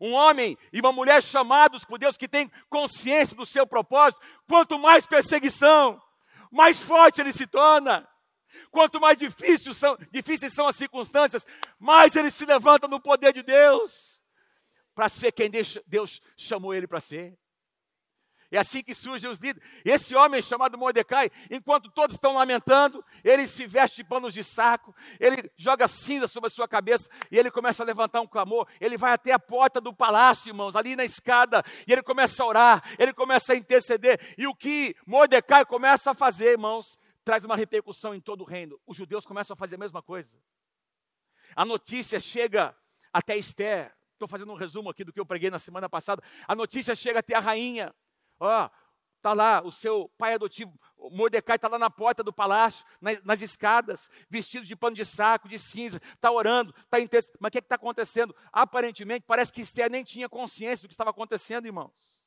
Um 0.00 0.12
homem 0.12 0.58
e 0.72 0.80
uma 0.80 0.92
mulher 0.92 1.22
chamados 1.22 1.84
por 1.84 1.98
Deus 1.98 2.16
que 2.16 2.28
tem 2.28 2.50
consciência 2.68 3.36
do 3.36 3.46
seu 3.46 3.66
propósito, 3.66 4.20
quanto 4.46 4.78
mais 4.78 5.06
perseguição, 5.06 6.02
mais 6.50 6.82
forte 6.82 7.20
ele 7.20 7.32
se 7.32 7.46
torna. 7.46 8.06
Quanto 8.70 9.00
mais 9.00 9.16
difíceis 9.16 9.76
são, 9.76 9.96
difíceis 10.12 10.52
são 10.52 10.68
as 10.68 10.76
circunstâncias, 10.76 11.46
mais 11.78 12.14
ele 12.14 12.30
se 12.30 12.44
levanta 12.44 12.86
no 12.86 13.00
poder 13.00 13.32
de 13.32 13.42
Deus 13.42 14.22
para 14.94 15.08
ser 15.08 15.32
quem 15.32 15.50
Deus 15.50 16.20
chamou 16.36 16.74
ele 16.74 16.86
para 16.86 17.00
ser. 17.00 17.36
É 18.54 18.58
assim 18.60 18.84
que 18.84 18.94
surgem 18.94 19.28
os 19.28 19.38
líderes. 19.38 19.68
Esse 19.84 20.14
homem 20.14 20.40
chamado 20.40 20.78
Mordecai, 20.78 21.28
enquanto 21.50 21.90
todos 21.90 22.14
estão 22.14 22.34
lamentando, 22.34 23.04
ele 23.24 23.48
se 23.48 23.66
veste 23.66 23.96
de 23.96 24.04
panos 24.04 24.32
de 24.32 24.44
saco, 24.44 24.94
ele 25.18 25.50
joga 25.56 25.88
cinza 25.88 26.28
sobre 26.28 26.46
a 26.46 26.50
sua 26.50 26.68
cabeça 26.68 27.10
e 27.32 27.36
ele 27.36 27.50
começa 27.50 27.82
a 27.82 27.86
levantar 27.86 28.20
um 28.20 28.28
clamor. 28.28 28.68
Ele 28.80 28.96
vai 28.96 29.12
até 29.12 29.32
a 29.32 29.40
porta 29.40 29.80
do 29.80 29.92
palácio, 29.92 30.50
irmãos, 30.50 30.76
ali 30.76 30.94
na 30.94 31.04
escada, 31.04 31.64
e 31.84 31.92
ele 31.92 32.02
começa 32.02 32.44
a 32.44 32.46
orar, 32.46 32.94
ele 32.96 33.12
começa 33.12 33.54
a 33.54 33.56
interceder. 33.56 34.20
E 34.38 34.46
o 34.46 34.54
que 34.54 34.94
Mordecai 35.04 35.64
começa 35.64 36.12
a 36.12 36.14
fazer, 36.14 36.50
irmãos, 36.50 36.96
traz 37.24 37.44
uma 37.44 37.56
repercussão 37.56 38.14
em 38.14 38.20
todo 38.20 38.42
o 38.42 38.44
reino. 38.44 38.80
Os 38.86 38.96
judeus 38.96 39.26
começam 39.26 39.54
a 39.54 39.56
fazer 39.56 39.74
a 39.74 39.78
mesma 39.78 40.00
coisa. 40.00 40.38
A 41.56 41.64
notícia 41.64 42.20
chega 42.20 42.72
até 43.12 43.36
Esther. 43.36 43.92
Estou 44.12 44.28
fazendo 44.28 44.52
um 44.52 44.56
resumo 44.56 44.90
aqui 44.90 45.02
do 45.02 45.12
que 45.12 45.18
eu 45.18 45.26
preguei 45.26 45.50
na 45.50 45.58
semana 45.58 45.88
passada. 45.88 46.22
A 46.46 46.54
notícia 46.54 46.94
chega 46.94 47.18
até 47.18 47.34
a 47.34 47.40
rainha. 47.40 47.92
Ó, 48.44 48.70
está 49.16 49.32
lá 49.32 49.62
o 49.62 49.72
seu 49.72 50.06
pai 50.18 50.34
adotivo, 50.34 50.78
Mordecai 51.10 51.56
está 51.56 51.66
lá 51.66 51.78
na 51.78 51.88
porta 51.88 52.22
do 52.22 52.30
palácio, 52.30 52.84
nas, 53.00 53.22
nas, 53.22 53.40
escadas, 53.40 54.10
vestido 54.28 54.66
de 54.66 54.76
pano 54.76 54.94
de 54.94 55.02
saco, 55.02 55.48
de 55.48 55.58
cinza, 55.58 55.98
está 56.12 56.30
orando, 56.30 56.74
está 56.76 57.08
texto. 57.08 57.32
Mas 57.40 57.48
o 57.48 57.52
que 57.52 57.58
está 57.58 57.76
acontecendo? 57.76 58.36
Aparentemente, 58.52 59.24
parece 59.26 59.50
que 59.50 59.62
Esther 59.62 59.90
nem 59.90 60.04
tinha 60.04 60.28
consciência 60.28 60.82
do 60.82 60.88
que 60.88 60.92
estava 60.92 61.08
acontecendo, 61.08 61.64
irmãos. 61.64 62.22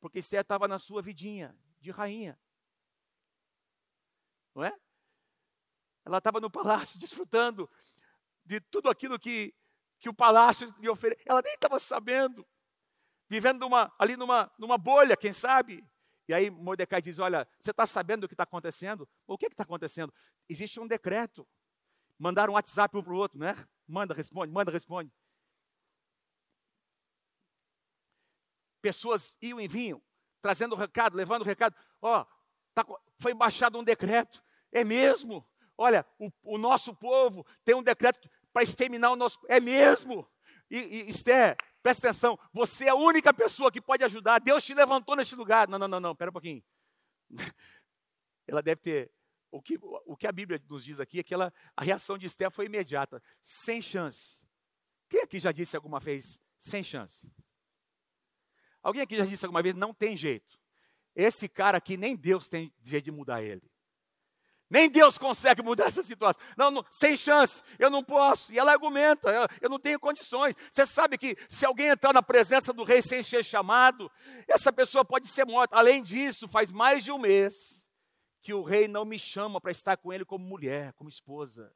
Porque 0.00 0.18
Esther 0.18 0.40
estava 0.40 0.66
na 0.66 0.80
sua 0.80 1.00
vidinha 1.00 1.56
de 1.80 1.92
rainha. 1.92 2.36
Não 4.52 4.64
é? 4.64 4.74
Ela 6.04 6.18
estava 6.18 6.40
no 6.40 6.50
palácio, 6.50 6.98
desfrutando 6.98 7.70
de 8.44 8.60
tudo 8.60 8.88
aquilo 8.90 9.16
que, 9.16 9.54
que 10.00 10.08
o 10.08 10.14
palácio 10.14 10.74
lhe 10.80 10.88
oferece. 10.88 11.22
Ela 11.24 11.40
nem 11.40 11.54
estava 11.54 11.78
sabendo 11.78 12.44
vivendo 13.30 13.60
numa, 13.60 13.94
ali 13.96 14.16
numa, 14.16 14.50
numa 14.58 14.76
bolha, 14.76 15.16
quem 15.16 15.32
sabe? 15.32 15.86
E 16.28 16.34
aí 16.34 16.50
Mordecai 16.50 17.00
diz: 17.00 17.20
Olha, 17.20 17.46
você 17.60 17.70
está 17.70 17.86
sabendo 17.86 18.24
o 18.24 18.28
que 18.28 18.34
está 18.34 18.42
acontecendo? 18.42 19.08
O 19.26 19.38
que 19.38 19.46
está 19.46 19.62
acontecendo? 19.62 20.12
Existe 20.48 20.80
um 20.80 20.86
decreto. 20.86 21.46
Mandaram 22.18 22.52
um 22.52 22.56
WhatsApp 22.56 22.94
um 22.98 23.02
para 23.02 23.12
o 23.12 23.16
outro, 23.16 23.38
né? 23.38 23.54
Manda, 23.86 24.12
responde, 24.12 24.52
manda, 24.52 24.70
responde. 24.70 25.10
Pessoas 28.82 29.36
iam 29.40 29.60
e 29.60 29.68
vinham, 29.68 30.02
trazendo 30.42 30.74
o 30.74 30.78
recado, 30.78 31.16
levando 31.16 31.42
o 31.42 31.44
recado. 31.44 31.74
Ó, 32.02 32.20
oh, 32.20 32.26
tá, 32.74 32.84
foi 33.18 33.32
baixado 33.32 33.78
um 33.78 33.84
decreto. 33.84 34.42
É 34.72 34.84
mesmo? 34.84 35.46
Olha, 35.78 36.04
o, 36.18 36.30
o 36.42 36.58
nosso 36.58 36.94
povo 36.94 37.46
tem 37.64 37.74
um 37.74 37.82
decreto 37.82 38.28
para 38.52 38.62
exterminar 38.62 39.12
o 39.12 39.16
nosso. 39.16 39.38
É 39.48 39.60
mesmo? 39.60 40.28
E, 40.70 40.78
e 40.78 41.10
Esther, 41.10 41.56
Presta 41.82 42.08
atenção, 42.08 42.38
você 42.52 42.86
é 42.86 42.90
a 42.90 42.94
única 42.94 43.32
pessoa 43.32 43.72
que 43.72 43.80
pode 43.80 44.04
ajudar. 44.04 44.38
Deus 44.38 44.64
te 44.64 44.74
levantou 44.74 45.16
neste 45.16 45.34
lugar. 45.34 45.68
Não, 45.68 45.78
não, 45.78 45.88
não, 45.88 46.00
não, 46.00 46.16
pera 46.16 46.30
um 46.30 46.32
pouquinho. 46.32 46.62
Ela 48.46 48.62
deve 48.62 48.80
ter. 48.80 49.10
O 49.50 49.60
que, 49.60 49.78
o 49.82 50.16
que 50.16 50.26
a 50.26 50.32
Bíblia 50.32 50.62
nos 50.68 50.84
diz 50.84 51.00
aqui 51.00 51.18
é 51.18 51.22
que 51.24 51.34
ela, 51.34 51.52
a 51.76 51.82
reação 51.82 52.16
de 52.16 52.24
Esther 52.24 52.52
foi 52.52 52.66
imediata, 52.66 53.20
sem 53.40 53.82
chance. 53.82 54.46
Quem 55.08 55.22
aqui 55.22 55.40
já 55.40 55.50
disse 55.50 55.74
alguma 55.74 55.98
vez, 55.98 56.40
sem 56.56 56.84
chance? 56.84 57.32
Alguém 58.80 59.02
aqui 59.02 59.16
já 59.16 59.24
disse 59.24 59.44
alguma 59.44 59.60
vez, 59.60 59.74
não 59.74 59.92
tem 59.92 60.16
jeito. 60.16 60.56
Esse 61.16 61.48
cara 61.48 61.78
aqui, 61.78 61.96
nem 61.96 62.14
Deus 62.14 62.48
tem 62.48 62.72
jeito 62.80 63.06
de 63.06 63.10
mudar 63.10 63.42
ele. 63.42 63.69
Nem 64.70 64.88
Deus 64.88 65.18
consegue 65.18 65.62
mudar 65.62 65.86
essa 65.86 66.00
situação. 66.00 66.40
Não, 66.56 66.70
não, 66.70 66.84
sem 66.88 67.16
chance, 67.16 67.60
eu 67.76 67.90
não 67.90 68.04
posso. 68.04 68.52
E 68.52 68.58
ela 68.58 68.70
argumenta, 68.70 69.28
eu, 69.28 69.46
eu, 69.62 69.68
não 69.68 69.80
tenho 69.80 69.98
condições. 69.98 70.54
Você 70.70 70.86
sabe 70.86 71.18
que 71.18 71.36
se 71.48 71.66
alguém 71.66 71.88
entrar 71.88 72.12
na 72.12 72.22
presença 72.22 72.72
do 72.72 72.84
rei 72.84 73.02
sem 73.02 73.20
ser 73.20 73.44
chamado, 73.44 74.10
essa 74.46 74.72
pessoa 74.72 75.04
pode 75.04 75.26
ser 75.26 75.44
morta. 75.44 75.74
Além 75.76 76.00
disso, 76.00 76.46
faz 76.46 76.70
mais 76.70 77.02
de 77.02 77.10
um 77.10 77.18
mês 77.18 77.90
que 78.40 78.54
o 78.54 78.62
rei 78.62 78.86
não 78.86 79.04
me 79.04 79.18
chama 79.18 79.60
para 79.60 79.72
estar 79.72 79.96
com 79.96 80.12
ele 80.12 80.24
como 80.24 80.46
mulher, 80.46 80.92
como 80.92 81.10
esposa. 81.10 81.74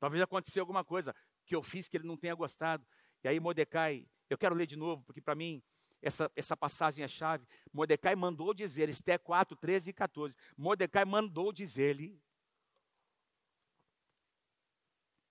Talvez 0.00 0.22
aconteceu 0.22 0.62
alguma 0.62 0.82
coisa 0.82 1.14
que 1.44 1.54
eu 1.54 1.62
fiz 1.62 1.86
que 1.86 1.98
ele 1.98 2.06
não 2.06 2.16
tenha 2.16 2.34
gostado. 2.34 2.84
E 3.22 3.28
aí 3.28 3.38
Mordecai, 3.38 4.06
eu 4.30 4.38
quero 4.38 4.54
ler 4.54 4.66
de 4.66 4.76
novo, 4.76 5.04
porque 5.04 5.20
para 5.20 5.34
mim 5.34 5.62
essa, 6.02 6.30
essa 6.34 6.56
passagem 6.56 7.04
é 7.04 7.08
chave. 7.08 7.46
Mordecai 7.72 8.16
mandou 8.16 8.52
dizer, 8.52 8.88
Esté 8.88 9.16
4, 9.16 9.56
13 9.56 9.90
e 9.90 9.92
14. 9.92 10.36
Mordecai 10.56 11.04
mandou 11.04 11.52
dizer-lhe: 11.52 12.20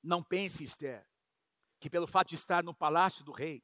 Não 0.02 0.24
pense, 0.24 0.64
Esther, 0.64 1.06
que 1.80 1.90
pelo 1.90 2.08
fato 2.08 2.30
de 2.30 2.36
estar 2.36 2.64
no 2.64 2.74
palácio 2.74 3.24
do 3.24 3.34
rei, 3.34 3.62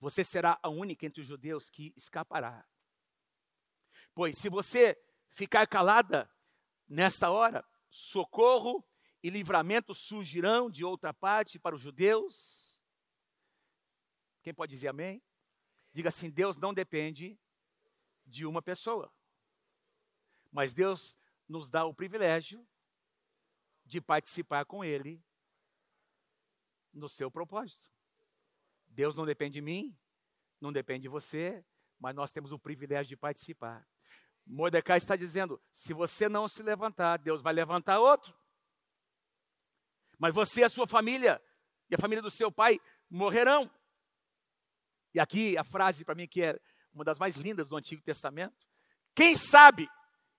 você 0.00 0.24
será 0.24 0.58
a 0.62 0.68
única 0.68 1.06
entre 1.06 1.20
os 1.20 1.26
judeus 1.26 1.70
que 1.70 1.94
escapará. 1.96 2.66
Pois 4.12 4.36
se 4.36 4.48
você 4.48 5.00
ficar 5.30 5.66
calada 5.66 6.28
nesta 6.88 7.30
hora, 7.30 7.64
socorro 7.88 8.84
e 9.22 9.30
livramento 9.30 9.94
surgirão 9.94 10.68
de 10.68 10.84
outra 10.84 11.14
parte 11.14 11.58
para 11.58 11.76
os 11.76 11.80
judeus. 11.80 12.82
Quem 14.42 14.54
pode 14.54 14.70
dizer 14.70 14.88
amém? 14.88 15.22
Diga 15.92 16.08
assim: 16.08 16.30
Deus 16.30 16.56
não 16.56 16.72
depende 16.72 17.38
de 18.26 18.46
uma 18.46 18.62
pessoa, 18.62 19.12
mas 20.50 20.72
Deus 20.72 21.18
nos 21.48 21.68
dá 21.68 21.84
o 21.84 21.94
privilégio 21.94 22.66
de 23.84 24.00
participar 24.00 24.64
com 24.64 24.84
Ele 24.84 25.22
no 26.92 27.08
seu 27.08 27.30
propósito. 27.30 27.88
Deus 28.86 29.14
não 29.14 29.26
depende 29.26 29.54
de 29.54 29.60
mim, 29.60 29.96
não 30.60 30.72
depende 30.72 31.02
de 31.02 31.08
você, 31.08 31.64
mas 31.98 32.14
nós 32.14 32.30
temos 32.30 32.52
o 32.52 32.58
privilégio 32.58 33.08
de 33.08 33.16
participar. 33.16 33.86
Mordecai 34.46 34.98
está 34.98 35.16
dizendo: 35.16 35.60
se 35.72 35.92
você 35.92 36.28
não 36.28 36.48
se 36.48 36.62
levantar, 36.62 37.18
Deus 37.18 37.42
vai 37.42 37.52
levantar 37.52 37.98
outro. 37.98 38.36
Mas 40.18 40.34
você 40.34 40.60
e 40.60 40.64
a 40.64 40.68
sua 40.68 40.86
família, 40.86 41.42
e 41.88 41.94
a 41.94 41.98
família 41.98 42.22
do 42.22 42.30
seu 42.30 42.52
pai, 42.52 42.78
morrerão. 43.08 43.70
E 45.14 45.20
aqui 45.20 45.56
a 45.58 45.64
frase 45.64 46.04
para 46.04 46.14
mim 46.14 46.28
que 46.28 46.42
é 46.42 46.58
uma 46.92 47.04
das 47.04 47.18
mais 47.18 47.36
lindas 47.36 47.68
do 47.68 47.76
Antigo 47.76 48.02
Testamento. 48.02 48.66
Quem 49.14 49.36
sabe, 49.36 49.88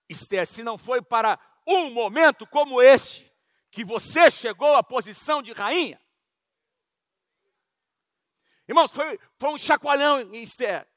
Esther, 0.10 0.48
se 0.48 0.64
não 0.64 0.78
foi 0.78 1.02
para 1.02 1.40
um 1.68 1.90
momento 1.90 2.46
como 2.48 2.82
este, 2.82 3.32
que 3.70 3.84
você 3.84 4.30
chegou 4.30 4.76
à 4.76 4.84
posição 4.84 5.42
de 5.42 5.54
rainha? 5.54 6.00
Irmãos, 8.68 8.92
foi, 8.92 9.20
foi 9.38 9.50
um 9.50 9.58
chacoalhão 9.58 10.22
em 10.34 10.44
Esther. 10.44 10.88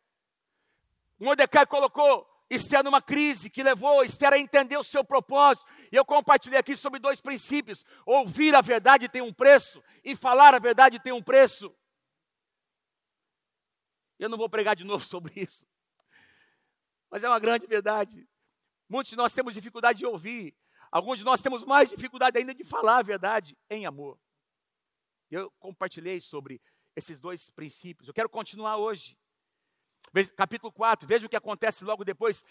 Mordecai 1.18 1.66
colocou 1.66 2.28
Esther 2.50 2.84
numa 2.84 3.00
crise 3.00 3.50
que 3.50 3.62
levou 3.62 4.04
Esther 4.04 4.32
a 4.32 4.38
entender 4.38 4.76
o 4.76 4.84
seu 4.84 5.04
propósito. 5.04 5.66
E 5.90 5.96
eu 5.96 6.04
compartilhei 6.04 6.58
aqui 6.58 6.76
sobre 6.76 7.00
dois 7.00 7.20
princípios: 7.20 7.84
ouvir 8.06 8.54
a 8.54 8.60
verdade 8.60 9.08
tem 9.08 9.22
um 9.22 9.32
preço, 9.32 9.82
e 10.04 10.14
falar 10.14 10.54
a 10.54 10.58
verdade 10.58 10.98
tem 11.00 11.12
um 11.12 11.22
preço. 11.22 11.74
Eu 14.24 14.30
não 14.30 14.38
vou 14.38 14.48
pregar 14.48 14.74
de 14.74 14.84
novo 14.84 15.04
sobre 15.04 15.34
isso. 15.36 15.66
Mas 17.10 17.22
é 17.22 17.28
uma 17.28 17.38
grande 17.38 17.66
verdade. 17.66 18.26
Muitos 18.88 19.10
de 19.10 19.16
nós 19.16 19.34
temos 19.34 19.52
dificuldade 19.52 19.98
de 19.98 20.06
ouvir. 20.06 20.56
Alguns 20.90 21.18
de 21.18 21.24
nós 21.24 21.42
temos 21.42 21.62
mais 21.62 21.90
dificuldade 21.90 22.38
ainda 22.38 22.54
de 22.54 22.64
falar 22.64 22.98
a 22.98 23.02
verdade 23.02 23.54
em 23.68 23.84
amor. 23.84 24.18
Eu 25.30 25.50
compartilhei 25.58 26.22
sobre 26.22 26.60
esses 26.96 27.20
dois 27.20 27.50
princípios. 27.50 28.08
Eu 28.08 28.14
quero 28.14 28.30
continuar 28.30 28.78
hoje. 28.78 29.18
Capítulo 30.36 30.72
4, 30.72 31.06
veja 31.08 31.26
o 31.26 31.28
que 31.28 31.36
acontece 31.36 31.84
logo 31.84 32.04
depois, 32.04 32.44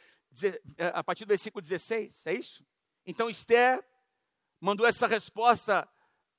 eh, 0.44 0.92
a 0.94 1.04
partir 1.04 1.24
do 1.24 1.30
versículo 1.30 1.62
16, 1.62 2.28
é 2.28 2.34
isso? 2.34 2.66
Então 3.06 3.30
Esther 3.30 3.82
mandou 4.60 4.86
essa 4.86 5.08
resposta 5.08 5.90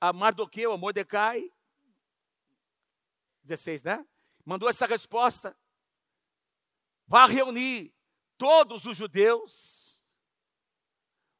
a 0.00 0.12
Mardoqueu, 0.12 0.72
a 0.72 0.76
Mordecai. 0.76 1.50
16, 3.42 3.84
né? 3.84 4.06
Mandou 4.44 4.68
essa 4.68 4.86
resposta. 4.86 5.56
Vá 7.06 7.26
reunir 7.26 7.94
todos 8.38 8.84
os 8.86 8.96
judeus, 8.96 10.04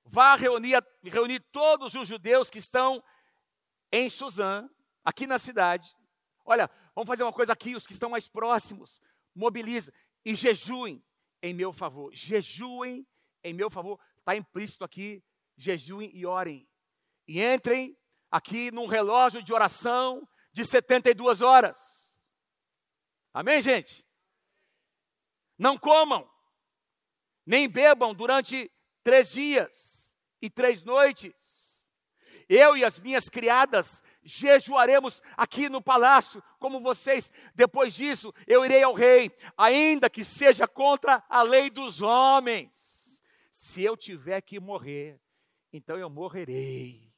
vá 0.05 0.37
reunir, 0.37 0.83
reunir 1.03 1.41
todos 1.51 1.95
os 1.95 2.07
judeus 2.07 2.51
que 2.51 2.59
estão 2.59 3.03
em 3.91 4.11
Suzã, 4.11 4.69
aqui 5.05 5.27
na 5.27 5.39
cidade. 5.39 5.89
Olha, 6.45 6.71
vamos 6.95 7.09
fazer 7.09 7.23
uma 7.23 7.33
coisa 7.33 7.53
aqui, 7.53 7.75
os 7.75 7.87
que 7.87 7.93
estão 7.93 8.11
mais 8.11 8.29
próximos, 8.29 9.01
mobiliza 9.35 9.93
e 10.25 10.35
jejuem 10.35 11.05
em 11.43 11.55
meu 11.55 11.73
favor. 11.73 12.13
Jejuem 12.15 13.07
em 13.43 13.53
meu 13.53 13.71
favor. 13.71 14.01
Está 14.19 14.35
implícito 14.35 14.85
aqui, 14.85 15.23
jejuem 15.57 16.11
e 16.15 16.25
orem. 16.27 16.69
e 17.27 17.43
entrem 17.43 17.97
aqui 18.31 18.71
num 18.71 18.87
relógio 18.87 19.43
de 19.43 19.53
oração 19.53 20.29
de 20.53 20.65
72 20.65 21.41
horas. 21.41 22.04
Amém, 23.35 23.61
gente? 23.61 24.07
Não 25.59 25.77
comam, 25.77 26.31
nem 27.45 27.69
bebam 27.69 28.15
durante 28.15 28.71
três 29.03 29.33
dias 29.33 30.17
e 30.41 30.49
três 30.49 30.85
noites. 30.85 31.91
Eu 32.49 32.77
e 32.77 32.85
as 32.85 33.01
minhas 33.01 33.29
criadas 33.29 34.01
jejuaremos 34.23 35.21
aqui 35.37 35.69
no 35.69 35.83
palácio, 35.83 36.41
como 36.61 36.79
vocês. 36.79 37.33
Depois 37.57 37.93
disso, 37.95 38.33
eu 38.47 38.65
irei 38.65 38.85
ao 38.85 38.95
rei, 38.95 39.37
ainda 39.59 40.09
que 40.09 40.25
seja 40.25 40.69
contra 40.69 41.25
a 41.29 41.43
lei 41.43 41.71
dos 41.71 42.01
homens. 42.01 43.21
Se 43.51 43.83
eu 43.83 43.97
tiver 43.97 44.41
que 44.43 44.61
morrer, 44.61 45.21
então 45.73 45.99
eu 45.99 46.09
morrerei. 46.09 47.13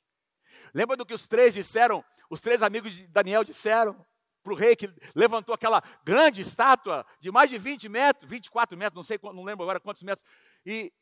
Lembra 0.72 0.96
do 0.96 1.04
que 1.04 1.14
os 1.14 1.28
três 1.28 1.52
disseram? 1.52 2.02
Os 2.30 2.40
três 2.40 2.62
amigos 2.62 2.94
de 2.94 3.06
Daniel 3.06 3.44
disseram 3.44 4.04
para 4.46 4.52
o 4.52 4.56
rei 4.56 4.76
que 4.76 4.88
levantou 5.12 5.52
aquela 5.52 5.82
grande 6.04 6.40
estátua 6.40 7.04
de 7.18 7.32
mais 7.32 7.50
de 7.50 7.58
20 7.58 7.88
metros, 7.88 8.30
24 8.30 8.78
metros, 8.78 8.94
não 8.94 9.02
sei, 9.02 9.18
não 9.20 9.42
lembro 9.42 9.64
agora 9.64 9.80
quantos 9.80 10.04
metros, 10.04 10.24
e 10.64 10.92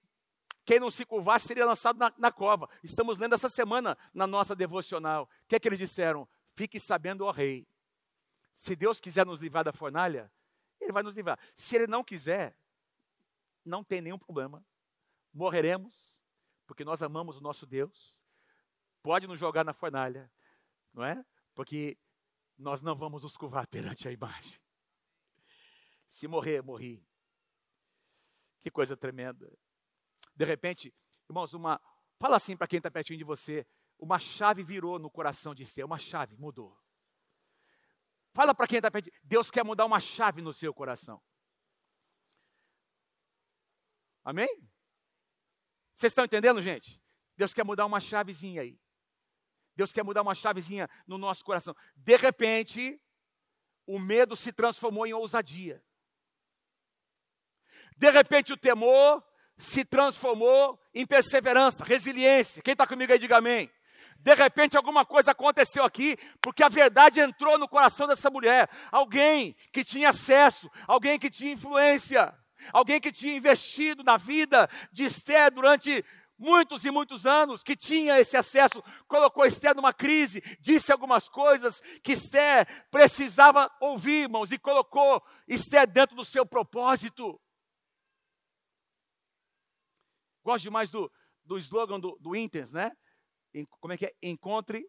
quem 0.64 0.80
não 0.80 0.90
se 0.90 1.04
curvasse 1.04 1.46
seria 1.46 1.66
lançado 1.66 1.98
na, 1.98 2.10
na 2.16 2.32
cova. 2.32 2.70
Estamos 2.82 3.18
lendo 3.18 3.34
essa 3.34 3.50
semana 3.50 3.98
na 4.14 4.26
nossa 4.26 4.56
devocional. 4.56 5.24
O 5.24 5.46
que 5.46 5.56
é 5.56 5.60
que 5.60 5.68
eles 5.68 5.78
disseram? 5.78 6.26
Fique 6.56 6.80
sabendo, 6.80 7.26
ó 7.26 7.30
rei, 7.30 7.68
se 8.54 8.74
Deus 8.74 8.98
quiser 8.98 9.26
nos 9.26 9.42
livrar 9.42 9.62
da 9.62 9.74
fornalha, 9.74 10.32
Ele 10.80 10.90
vai 10.90 11.02
nos 11.02 11.14
livrar. 11.14 11.38
Se 11.54 11.76
Ele 11.76 11.86
não 11.86 12.02
quiser, 12.02 12.56
não 13.62 13.84
tem 13.84 14.00
nenhum 14.00 14.18
problema. 14.18 14.64
Morreremos, 15.34 16.22
porque 16.66 16.82
nós 16.82 17.02
amamos 17.02 17.36
o 17.36 17.42
nosso 17.42 17.66
Deus. 17.66 18.18
Pode 19.02 19.26
nos 19.26 19.38
jogar 19.38 19.64
na 19.64 19.74
fornalha, 19.74 20.32
não 20.94 21.04
é? 21.04 21.22
Porque 21.54 21.98
nós 22.56 22.82
não 22.82 22.94
vamos 22.94 23.22
nos 23.22 23.36
curvar 23.36 23.66
perante 23.66 24.08
a 24.08 24.12
imagem. 24.12 24.58
Se 26.08 26.28
morrer, 26.28 26.62
morri. 26.62 27.06
Que 28.60 28.70
coisa 28.70 28.96
tremenda. 28.96 29.52
De 30.34 30.44
repente, 30.44 30.94
irmãos, 31.28 31.52
uma. 31.54 31.80
Fala 32.18 32.36
assim 32.36 32.56
para 32.56 32.66
quem 32.66 32.78
está 32.78 32.90
pertinho 32.90 33.18
de 33.18 33.24
você. 33.24 33.66
Uma 33.98 34.18
chave 34.18 34.62
virou 34.62 34.98
no 34.98 35.10
coração 35.10 35.54
de 35.54 35.62
Esther. 35.62 35.84
Uma 35.84 35.98
chave 35.98 36.36
mudou. 36.36 36.78
Fala 38.32 38.54
para 38.54 38.66
quem 38.66 38.78
está 38.78 38.90
pertinho. 38.90 39.14
Deus 39.22 39.50
quer 39.50 39.64
mudar 39.64 39.84
uma 39.84 40.00
chave 40.00 40.40
no 40.40 40.52
seu 40.52 40.72
coração. 40.72 41.22
Amém? 44.24 44.48
Vocês 45.94 46.10
estão 46.10 46.24
entendendo, 46.24 46.60
gente? 46.62 47.00
Deus 47.36 47.52
quer 47.52 47.64
mudar 47.64 47.86
uma 47.86 48.00
chavezinha 48.00 48.62
aí. 48.62 48.80
Deus 49.76 49.92
quer 49.92 50.04
mudar 50.04 50.22
uma 50.22 50.34
chavezinha 50.34 50.88
no 51.06 51.18
nosso 51.18 51.44
coração. 51.44 51.74
De 51.96 52.16
repente, 52.16 53.00
o 53.86 53.98
medo 53.98 54.36
se 54.36 54.52
transformou 54.52 55.06
em 55.06 55.12
ousadia. 55.12 55.82
De 57.96 58.10
repente, 58.10 58.52
o 58.52 58.56
temor 58.56 59.22
se 59.56 59.84
transformou 59.84 60.80
em 60.92 61.06
perseverança, 61.06 61.84
resiliência. 61.84 62.62
Quem 62.62 62.72
está 62.72 62.86
comigo 62.86 63.12
aí, 63.12 63.18
diga 63.18 63.38
amém. 63.38 63.70
De 64.18 64.34
repente 64.34 64.76
alguma 64.76 65.04
coisa 65.04 65.32
aconteceu 65.32 65.84
aqui, 65.84 66.16
porque 66.40 66.62
a 66.62 66.68
verdade 66.68 67.20
entrou 67.20 67.58
no 67.58 67.68
coração 67.68 68.06
dessa 68.06 68.30
mulher. 68.30 68.70
Alguém 68.90 69.54
que 69.70 69.84
tinha 69.84 70.08
acesso, 70.10 70.70
alguém 70.86 71.18
que 71.18 71.28
tinha 71.28 71.52
influência, 71.52 72.34
alguém 72.72 73.00
que 73.00 73.12
tinha 73.12 73.36
investido 73.36 74.02
na 74.02 74.16
vida 74.16 74.68
de 74.90 75.04
Esther 75.04 75.50
durante 75.50 76.02
muitos 76.38 76.84
e 76.84 76.90
muitos 76.90 77.26
anos, 77.26 77.62
que 77.62 77.76
tinha 77.76 78.18
esse 78.18 78.36
acesso, 78.36 78.82
colocou 79.06 79.44
Esther 79.44 79.74
numa 79.74 79.92
crise, 79.92 80.40
disse 80.60 80.92
algumas 80.92 81.28
coisas 81.28 81.80
que 82.02 82.12
Esther 82.12 82.88
precisava 82.90 83.70
ouvir, 83.80 84.22
irmãos, 84.22 84.50
e 84.50 84.58
colocou 84.58 85.22
Esther 85.46 85.86
dentro 85.90 86.16
do 86.16 86.24
seu 86.24 86.44
propósito. 86.44 87.40
Gosto 90.42 90.64
demais 90.64 90.90
do, 90.90 91.10
do 91.44 91.58
slogan 91.58 91.98
do, 91.98 92.18
do 92.20 92.36
Intens, 92.36 92.72
né? 92.72 92.92
Como 93.80 93.92
é 93.92 93.96
que 93.96 94.06
é? 94.06 94.14
Encontre, 94.22 94.86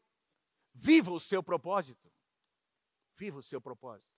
viva 0.73 1.11
o 1.11 1.19
seu 1.19 1.41
propósito. 1.43 2.11
Viva 3.17 3.37
o 3.37 3.43
seu 3.43 3.61
propósito. 3.61 4.15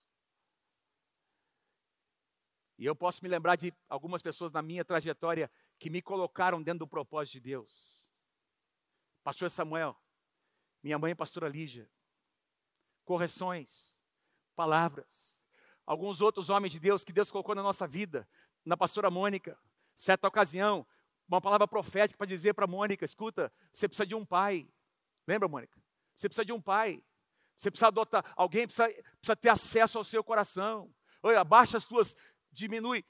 E 2.78 2.84
eu 2.84 2.94
posso 2.94 3.22
me 3.22 3.28
lembrar 3.28 3.56
de 3.56 3.74
algumas 3.88 4.22
pessoas 4.22 4.52
na 4.52 4.62
minha 4.62 4.84
trajetória 4.84 5.50
que 5.78 5.90
me 5.90 6.02
colocaram 6.02 6.62
dentro 6.62 6.80
do 6.80 6.88
propósito 6.88 7.34
de 7.34 7.40
Deus. 7.40 8.06
Pastor 9.22 9.50
Samuel, 9.50 9.96
minha 10.82 10.98
mãe, 10.98 11.14
pastora 11.14 11.48
Lígia. 11.48 11.90
Correções, 13.04 13.98
palavras. 14.54 15.42
Alguns 15.86 16.20
outros 16.20 16.50
homens 16.50 16.72
de 16.72 16.80
Deus 16.80 17.04
que 17.04 17.12
Deus 17.12 17.30
colocou 17.30 17.54
na 17.54 17.62
nossa 17.62 17.86
vida. 17.86 18.28
Na 18.64 18.76
pastora 18.76 19.10
Mônica, 19.10 19.58
certa 19.96 20.28
ocasião, 20.28 20.86
uma 21.26 21.40
palavra 21.40 21.66
profética 21.66 22.18
para 22.18 22.26
dizer 22.26 22.54
para 22.54 22.66
Mônica: 22.66 23.04
escuta, 23.04 23.52
você 23.72 23.88
precisa 23.88 24.06
de 24.06 24.14
um 24.14 24.24
pai. 24.24 24.68
Lembra, 25.26 25.48
Mônica? 25.48 25.80
Você 26.14 26.28
precisa 26.28 26.44
de 26.44 26.52
um 26.52 26.60
pai. 26.60 27.02
Você 27.56 27.70
precisa 27.70 27.88
adotar, 27.88 28.24
alguém 28.36 28.66
precisa, 28.66 28.88
precisa 28.88 29.36
ter 29.36 29.48
acesso 29.48 29.98
ao 29.98 30.04
seu 30.04 30.22
coração. 30.22 30.94
Olha, 31.22 31.40
abaixa 31.40 31.76
as 31.76 31.84
suas, 31.84 32.16
diminui, 32.52 33.04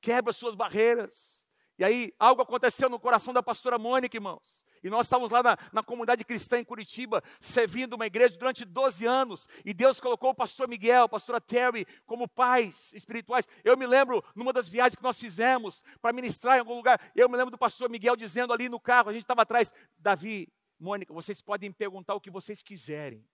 quebra 0.00 0.30
as 0.30 0.36
suas 0.36 0.56
barreiras. 0.56 1.41
E 1.82 1.84
aí, 1.84 2.14
algo 2.16 2.40
aconteceu 2.40 2.88
no 2.88 2.96
coração 2.96 3.34
da 3.34 3.42
pastora 3.42 3.76
Mônica, 3.76 4.16
irmãos. 4.16 4.64
E 4.84 4.88
nós 4.88 5.06
estávamos 5.06 5.32
lá 5.32 5.42
na, 5.42 5.58
na, 5.72 5.82
comunidade 5.82 6.24
cristã 6.24 6.60
em 6.60 6.64
Curitiba, 6.64 7.20
servindo 7.40 7.94
uma 7.94 8.06
igreja 8.06 8.38
durante 8.38 8.64
12 8.64 9.04
anos. 9.04 9.48
E 9.64 9.74
Deus 9.74 9.98
colocou 9.98 10.30
o 10.30 10.34
pastor 10.34 10.68
Miguel, 10.68 11.02
a 11.02 11.08
pastora 11.08 11.40
Terry, 11.40 11.84
como 12.06 12.28
pais 12.28 12.92
espirituais. 12.92 13.48
Eu 13.64 13.76
me 13.76 13.84
lembro, 13.84 14.22
numa 14.32 14.52
das 14.52 14.68
viagens 14.68 14.94
que 14.94 15.02
nós 15.02 15.18
fizemos 15.18 15.82
para 16.00 16.12
ministrar 16.12 16.56
em 16.56 16.60
algum 16.60 16.76
lugar, 16.76 17.00
eu 17.16 17.28
me 17.28 17.36
lembro 17.36 17.50
do 17.50 17.58
pastor 17.58 17.90
Miguel 17.90 18.14
dizendo 18.14 18.52
ali 18.52 18.68
no 18.68 18.78
carro, 18.78 19.10
a 19.10 19.12
gente 19.12 19.22
estava 19.22 19.42
atrás, 19.42 19.74
Davi, 19.98 20.48
Mônica, 20.78 21.12
vocês 21.12 21.42
podem 21.42 21.72
perguntar 21.72 22.14
o 22.14 22.20
que 22.20 22.30
vocês 22.30 22.62
quiserem. 22.62 23.26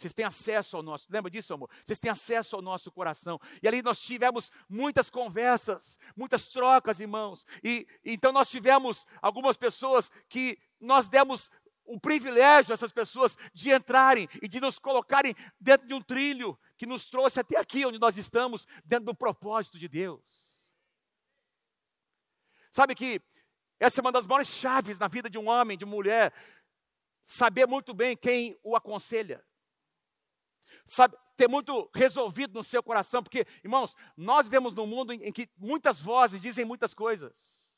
Vocês 0.00 0.14
têm 0.14 0.24
acesso 0.24 0.78
ao 0.78 0.82
nosso, 0.82 1.06
lembra 1.10 1.30
disso, 1.30 1.52
amor? 1.52 1.68
Vocês 1.84 1.98
têm 1.98 2.10
acesso 2.10 2.56
ao 2.56 2.62
nosso 2.62 2.90
coração. 2.90 3.38
E 3.62 3.68
ali 3.68 3.82
nós 3.82 4.00
tivemos 4.00 4.50
muitas 4.66 5.10
conversas, 5.10 5.98
muitas 6.16 6.48
trocas, 6.48 7.00
irmãos. 7.00 7.44
E 7.62 7.86
então 8.02 8.32
nós 8.32 8.48
tivemos 8.48 9.06
algumas 9.20 9.58
pessoas 9.58 10.10
que 10.26 10.58
nós 10.80 11.06
demos 11.06 11.50
o 11.84 12.00
privilégio 12.00 12.72
a 12.72 12.74
essas 12.74 12.92
pessoas 12.92 13.36
de 13.52 13.70
entrarem 13.74 14.26
e 14.40 14.48
de 14.48 14.58
nos 14.58 14.78
colocarem 14.78 15.36
dentro 15.60 15.86
de 15.86 15.92
um 15.92 16.00
trilho 16.00 16.58
que 16.78 16.86
nos 16.86 17.04
trouxe 17.04 17.38
até 17.38 17.58
aqui 17.58 17.84
onde 17.84 17.98
nós 17.98 18.16
estamos, 18.16 18.66
dentro 18.82 19.04
do 19.04 19.14
propósito 19.14 19.78
de 19.78 19.86
Deus. 19.86 20.50
Sabe 22.70 22.94
que 22.94 23.20
essa 23.78 24.00
é 24.00 24.02
uma 24.02 24.12
das 24.12 24.26
maiores 24.26 24.48
chaves 24.48 24.98
na 24.98 25.08
vida 25.08 25.28
de 25.28 25.36
um 25.36 25.46
homem, 25.46 25.76
de 25.76 25.84
uma 25.84 25.94
mulher, 25.94 26.32
saber 27.22 27.66
muito 27.66 27.92
bem 27.92 28.16
quem 28.16 28.58
o 28.62 28.74
aconselha 28.74 29.44
sabe, 30.86 31.16
ter 31.36 31.48
muito 31.48 31.90
resolvido 31.94 32.54
no 32.54 32.64
seu 32.64 32.82
coração, 32.82 33.22
porque, 33.22 33.46
irmãos, 33.64 33.96
nós 34.16 34.46
vivemos 34.46 34.74
num 34.74 34.86
mundo 34.86 35.12
em, 35.12 35.22
em 35.24 35.32
que 35.32 35.48
muitas 35.56 36.00
vozes 36.00 36.40
dizem 36.40 36.64
muitas 36.64 36.94
coisas. 36.94 37.74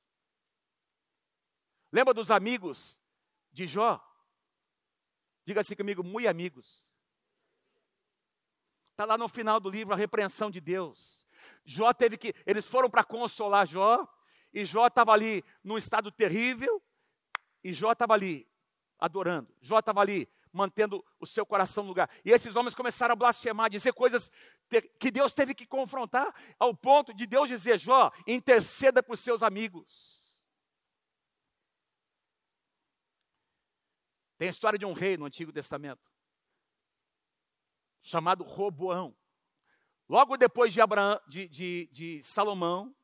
Lembra 1.93 2.15
dos 2.15 2.31
amigos 2.31 2.99
de 3.53 3.67
Jó? 3.67 4.03
Diga 5.45 5.61
assim 5.61 5.77
comigo, 5.77 6.03
muito 6.03 6.29
amigos. 6.29 6.87
Está 8.93 9.05
lá 9.05 9.19
no 9.19 9.29
final 9.29 9.59
do 9.59 9.69
livro 9.69 9.93
a 9.93 9.97
repreensão 9.97 10.51
de 10.51 10.61
Deus. 10.61 11.27
Jó 11.65 11.93
teve 11.93 12.17
que, 12.17 12.35
eles 12.47 12.67
foram 12.67 12.89
para 12.89 13.05
consolar 13.05 13.67
Jó, 13.67 14.07
e 14.53 14.65
Jó 14.65 14.87
estava 14.87 15.13
ali 15.13 15.45
num 15.65 15.77
estado 15.77 16.11
terrível, 16.13 16.83
e 17.65 17.73
Jó 17.73 17.93
estava 17.93 18.15
ali 18.15 18.49
adorando. 18.99 19.55
Jó 19.61 19.79
estava 19.79 20.01
ali 20.01 20.29
mantendo 20.53 21.05
o 21.19 21.27
seu 21.27 21.47
coração 21.47 21.83
no 21.83 21.89
lugar. 21.89 22.11
E 22.25 22.31
esses 22.31 22.55
homens 22.55 22.75
começaram 22.75 23.13
a 23.13 23.17
blasfemar, 23.17 23.71
dizer 23.71 23.93
coisas 23.93 24.31
que 24.99 25.11
Deus 25.11 25.33
teve 25.33 25.55
que 25.55 25.67
confrontar, 25.67 26.35
ao 26.59 26.75
ponto 26.77 27.15
de 27.15 27.27
Deus 27.27 27.49
dizer: 27.49 27.79
Jó, 27.79 28.11
interceda 28.27 29.03
por 29.03 29.17
seus 29.17 29.43
amigos. 29.43 30.23
Tem 34.39 34.49
a 34.49 34.51
história 34.51 34.79
de 34.79 34.85
um 34.85 34.93
rei 34.93 35.17
no 35.17 35.25
Antigo 35.25 35.53
Testamento, 35.53 36.11
chamado 38.03 38.45
Roboão. 38.45 39.17
Logo 40.09 40.37
depois 40.37 40.73
de, 40.73 40.81
Abraão, 40.81 41.21
de, 41.29 41.49
de, 41.49 41.89
de 41.93 42.23
Salomão, 42.23 42.95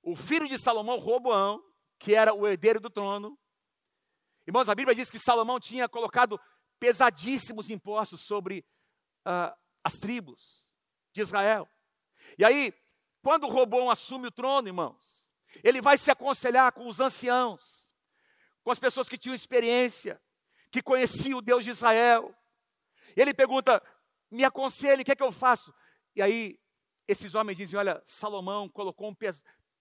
o 0.00 0.16
filho 0.16 0.48
de 0.48 0.58
Salomão, 0.58 0.96
Roboão, 0.96 1.62
que 1.98 2.14
era 2.14 2.32
o 2.32 2.46
herdeiro 2.46 2.80
do 2.80 2.88
trono, 2.88 3.38
Irmãos, 4.48 4.66
a 4.70 4.74
Bíblia 4.74 4.94
diz 4.94 5.10
que 5.10 5.18
Salomão 5.18 5.60
tinha 5.60 5.86
colocado 5.86 6.40
pesadíssimos 6.80 7.68
impostos 7.68 8.22
sobre 8.22 8.64
uh, 9.26 9.54
as 9.84 9.98
tribos 9.98 10.72
de 11.12 11.20
Israel. 11.20 11.68
E 12.38 12.42
aí, 12.42 12.72
quando 13.20 13.46
Robão 13.46 13.90
assume 13.90 14.28
o 14.28 14.30
trono, 14.30 14.66
irmãos, 14.66 15.30
ele 15.62 15.82
vai 15.82 15.98
se 15.98 16.10
aconselhar 16.10 16.72
com 16.72 16.88
os 16.88 16.98
anciãos, 16.98 17.92
com 18.64 18.70
as 18.70 18.78
pessoas 18.78 19.06
que 19.06 19.18
tinham 19.18 19.34
experiência, 19.34 20.18
que 20.70 20.80
conheciam 20.80 21.40
o 21.40 21.42
Deus 21.42 21.62
de 21.62 21.68
Israel. 21.68 22.34
Ele 23.14 23.34
pergunta: 23.34 23.82
me 24.30 24.46
aconselhe, 24.46 25.02
o 25.02 25.04
que 25.04 25.12
é 25.12 25.16
que 25.16 25.22
eu 25.22 25.30
faço? 25.30 25.74
E 26.16 26.22
aí, 26.22 26.58
esses 27.06 27.34
homens 27.34 27.58
dizem: 27.58 27.78
olha, 27.78 28.00
Salomão 28.02 28.66
colocou 28.66 29.10
um. 29.10 29.16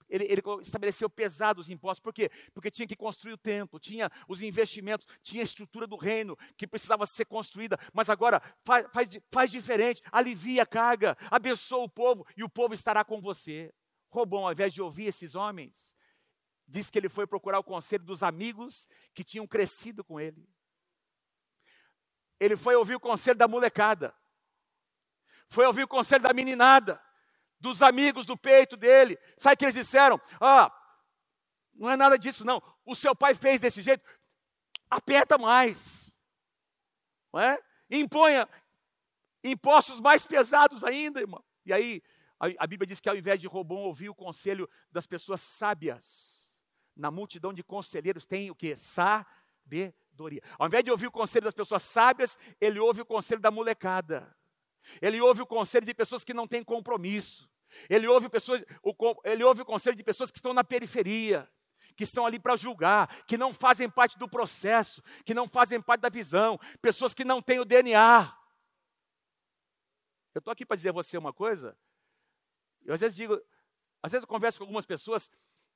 Ele, 0.10 0.26
ele, 0.26 0.42
estabeleceu 0.62 1.10
pesados 1.10 1.70
impostos, 1.70 2.00
por 2.00 2.14
quê? 2.14 2.32
Porque 2.54 2.72
tinha 2.72 2.88
que 2.88 2.96
construir 2.96 3.34
o 3.34 3.38
templo, 3.38 3.80
tinha 3.80 4.10
os 4.28 4.42
investimentos, 4.42 5.06
tinha 5.22 5.42
a 5.42 5.44
estrutura 5.44 5.86
do 5.86 5.98
reino 5.98 6.38
que 6.56 6.66
precisava 6.66 7.06
ser 7.06 7.26
construída, 7.26 7.78
mas 7.94 8.10
agora 8.10 8.42
faz, 8.64 8.86
faz, 8.94 9.10
faz 9.32 9.52
diferente, 9.52 10.02
alivia 10.12 10.64
a 10.64 10.66
carga, 10.66 11.18
abençoa 11.30 11.84
o 11.84 11.90
povo 11.90 12.26
e 12.38 12.44
o 12.44 12.50
povo 12.50 12.74
estará 12.74 13.04
com 13.04 13.20
você. 13.20 13.74
Robão, 14.10 14.46
ao 14.46 14.52
invés 14.52 14.72
de 14.72 14.82
ouvir 14.82 15.08
esses 15.08 15.36
homens, 15.36 15.96
diz 16.68 16.90
que 16.90 16.98
ele 16.98 17.10
foi 17.10 17.28
procurar 17.28 17.60
o 17.60 17.64
conselho 17.64 18.04
dos 18.04 18.24
amigos 18.24 18.88
que 19.14 19.24
tinham 19.24 19.46
crescido 19.46 20.04
com 20.04 20.20
ele. 20.20 20.48
Ele 22.40 22.56
foi 22.56 22.76
ouvir 22.76 22.96
o 22.96 23.00
conselho 23.00 23.38
da 23.38 23.48
molecada, 23.48 24.16
foi 25.50 25.66
ouvir 25.66 25.84
o 25.84 25.88
conselho 25.88 26.22
da 26.22 26.34
meninada, 26.34 27.02
dos 27.60 27.82
amigos 27.82 28.26
do 28.26 28.38
peito 28.38 28.78
dele. 28.78 29.18
Sabe 29.38 29.56
o 29.56 29.58
que 29.58 29.66
eles 29.66 29.76
disseram? 29.76 30.20
Ah, 30.40 30.72
não 31.74 31.90
é 31.90 31.98
nada 31.98 32.18
disso, 32.18 32.46
não. 32.46 32.62
O 32.86 32.96
seu 32.96 33.16
pai 33.16 33.36
fez 33.36 33.60
desse 33.60 33.82
jeito. 33.82 34.04
Aperta 34.90 35.38
mais. 35.38 36.14
Não 37.34 37.40
é? 37.40 37.58
Imponha 37.90 38.48
impostos 39.44 40.00
mais 40.00 40.26
pesados 40.26 40.84
ainda, 40.84 41.20
irmão. 41.20 41.44
E 41.66 41.74
aí, 41.74 42.02
a, 42.40 42.48
a 42.64 42.68
Bíblia 42.68 42.88
diz 42.88 43.00
que 43.00 43.10
ao 43.10 43.16
invés 43.16 43.40
de 43.40 43.48
Robão 43.48 43.78
ouvir 43.78 44.10
o 44.10 44.16
conselho 44.16 44.70
das 44.92 45.06
pessoas 45.06 45.42
sábias, 45.42 46.62
na 46.96 47.12
multidão 47.12 47.54
de 47.54 47.64
conselheiros 47.64 48.26
tem 48.26 48.50
o 48.50 48.56
que? 48.56 48.76
Sabedoria. 48.76 50.42
Ao 50.58 50.68
invés 50.68 50.84
de 50.84 50.92
ouvir 50.92 51.08
o 51.08 51.12
conselho 51.12 51.46
das 51.46 51.54
pessoas 51.54 51.84
sábias, 51.84 52.38
ele 52.60 52.80
ouve 52.80 53.02
o 53.02 53.06
conselho 53.06 53.42
da 53.42 53.52
molecada. 53.52 54.36
Ele 55.02 55.22
ouve 55.22 55.42
o 55.42 55.48
conselho 55.48 55.86
de 55.86 55.94
pessoas 55.94 56.24
que 56.24 56.34
não 56.34 56.48
têm 56.48 56.64
compromisso. 56.64 57.50
Ele 57.90 58.08
ouve, 58.08 58.30
pessoas, 58.30 58.64
o, 58.82 58.96
ele 59.24 59.44
ouve 59.44 59.62
o 59.62 59.66
conselho 59.66 59.96
de 59.96 60.04
pessoas 60.04 60.32
que 60.32 60.38
estão 60.38 60.54
na 60.54 60.64
periferia, 60.64 61.50
que 61.96 62.04
estão 62.04 62.26
ali 62.26 62.40
para 62.40 62.56
julgar, 62.56 63.24
que 63.26 63.38
não 63.38 63.54
fazem 63.54 63.90
parte 63.90 64.18
do 64.18 64.30
processo, 64.30 65.02
que 65.26 65.34
não 65.34 65.48
fazem 65.48 65.82
parte 65.82 66.02
da 66.02 66.10
visão, 66.10 66.60
pessoas 66.82 67.14
que 67.14 67.26
não 67.26 67.42
têm 67.42 67.60
o 67.60 67.66
DNA. 67.66 68.34
Eu 70.34 70.40
estou 70.40 70.52
aqui 70.52 70.66
para 70.66 70.78
dizer 70.78 70.90
a 70.90 70.94
você 70.94 71.18
uma 71.18 71.34
coisa. 71.34 71.78
Eu 72.86 72.94
às 72.94 73.02
vezes 73.02 73.16
digo, 73.16 73.34
às 74.02 74.12
vezes 74.12 74.24
eu 74.24 74.28
converso 74.28 74.60
com 74.60 74.64
algumas 74.64 74.86
pessoas 74.86 75.30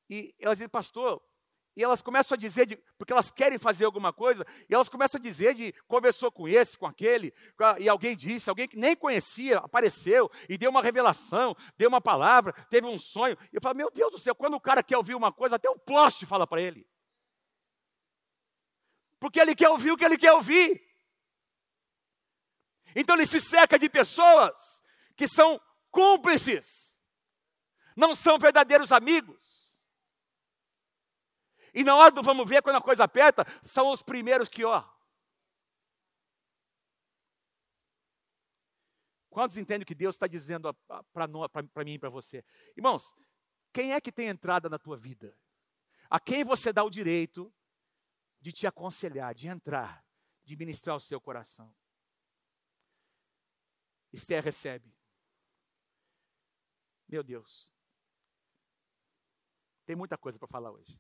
e 0.10 0.34
elas 0.40 0.58
dizem, 0.58 0.70
pastor, 0.70 1.22
e 1.82 1.84
elas 1.84 2.02
começam 2.02 2.36
a 2.36 2.38
dizer, 2.38 2.68
de, 2.68 2.78
porque 2.96 3.12
elas 3.12 3.32
querem 3.32 3.58
fazer 3.58 3.86
alguma 3.86 4.14
coisa, 4.14 4.46
e 4.70 4.74
elas 4.76 4.88
começam 4.88 5.18
a 5.18 5.22
dizer 5.22 5.56
de 5.56 5.74
conversou 5.88 6.32
com 6.32 6.48
esse, 6.48 6.78
com 6.78 6.86
aquele, 6.86 7.34
e 7.80 7.90
alguém 7.90 8.16
disse, 8.16 8.52
alguém 8.52 8.68
que 8.68 8.78
nem 8.78 8.96
conhecia, 8.96 9.58
apareceu 9.58 10.30
e 10.48 10.60
deu 10.60 10.70
uma 10.70 10.84
revelação, 10.84 11.58
deu 11.76 11.90
uma 11.90 12.00
palavra, 12.00 12.54
teve 12.70 12.86
um 12.86 13.00
sonho. 13.00 13.36
E 13.52 13.56
eu 13.56 13.62
falo, 13.62 13.76
meu 13.76 13.90
Deus 13.90 14.12
do 14.12 14.20
céu, 14.20 14.36
quando 14.36 14.54
o 14.54 14.62
cara 14.62 14.84
quer 14.84 14.96
ouvir 14.96 15.16
uma 15.16 15.32
coisa, 15.32 15.56
até 15.56 15.68
o 15.72 15.80
poste 15.80 16.24
fala 16.24 16.46
para 16.46 16.62
ele. 16.62 16.88
Porque 19.20 19.40
ele 19.40 19.56
quer 19.56 19.70
ouvir 19.70 19.92
o 19.92 19.98
que 19.98 20.06
ele 20.06 20.20
quer 20.20 20.34
ouvir. 20.34 20.88
Então 22.96 23.16
ele 23.16 23.26
se 23.26 23.42
cerca 23.42 23.80
de 23.80 23.90
pessoas 23.90 24.84
que 25.16 25.28
são 25.28 25.60
cúmplices, 25.90 27.02
não 27.96 28.16
são 28.16 28.38
verdadeiros 28.38 28.92
amigos. 28.92 29.42
E 31.74 31.84
na 31.84 31.96
hora 31.96 32.12
do 32.12 32.22
vamos 32.22 32.48
ver, 32.48 32.62
quando 32.62 32.76
a 32.76 32.82
coisa 32.82 33.04
aperta, 33.04 33.46
são 33.64 33.90
os 33.90 34.02
primeiros 34.02 34.50
que, 34.50 34.66
ó. 34.66 34.84
Quantos 39.30 39.56
entendem 39.56 39.84
o 39.84 39.86
que 39.86 39.96
Deus 39.96 40.16
está 40.16 40.28
dizendo 40.28 40.74
para 41.14 41.86
mim 41.86 41.94
e 41.94 42.00
para 42.00 42.10
você? 42.10 42.44
Irmãos, 42.76 43.16
quem 43.72 43.94
é 43.94 44.02
que 44.02 44.12
tem 44.12 44.28
entrada 44.28 44.68
na 44.70 44.78
tua 44.78 44.98
vida? 44.98 45.38
A 46.10 46.20
quem 46.20 46.44
você 46.44 46.74
dá 46.74 46.84
o 46.84 46.90
direito 46.90 47.54
de 48.42 48.52
te 48.52 48.68
aconselhar, 48.68 49.34
de 49.34 49.48
entrar, 49.48 50.06
de 50.44 50.58
ministrar 50.58 50.98
o 50.98 51.00
seu 51.00 51.22
coração? 51.22 51.74
Esther 54.12 54.44
recebe. 54.44 54.94
Meu 57.08 57.24
Deus. 57.24 57.72
Tem 59.86 59.96
muita 59.96 60.18
coisa 60.18 60.38
para 60.38 60.50
falar 60.50 60.72
hoje. 60.72 61.00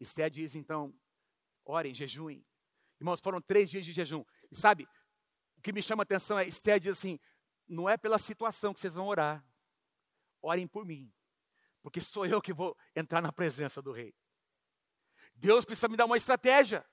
Esté 0.00 0.28
diz 0.30 0.54
então: 0.54 0.94
orem, 1.64 1.94
jejuem. 1.94 2.44
Irmãos, 3.00 3.20
foram 3.20 3.40
três 3.40 3.70
dias 3.70 3.84
de 3.84 3.92
jejum. 3.92 4.24
E 4.50 4.56
sabe, 4.56 4.88
o 5.56 5.60
que 5.60 5.72
me 5.72 5.82
chama 5.82 6.02
a 6.02 6.04
atenção 6.04 6.38
é: 6.38 6.46
Esté 6.46 6.78
diz 6.78 6.98
assim: 6.98 7.18
não 7.68 7.88
é 7.88 7.96
pela 7.96 8.18
situação 8.18 8.72
que 8.72 8.80
vocês 8.80 8.94
vão 8.94 9.06
orar, 9.06 9.44
orem 10.40 10.66
por 10.66 10.84
mim, 10.84 11.12
porque 11.82 12.00
sou 12.00 12.24
eu 12.26 12.40
que 12.40 12.52
vou 12.52 12.76
entrar 12.96 13.20
na 13.20 13.32
presença 13.32 13.82
do 13.82 13.92
rei. 13.92 14.14
Deus 15.34 15.64
precisa 15.64 15.88
me 15.88 15.96
dar 15.96 16.06
uma 16.06 16.16
estratégia. 16.16 16.84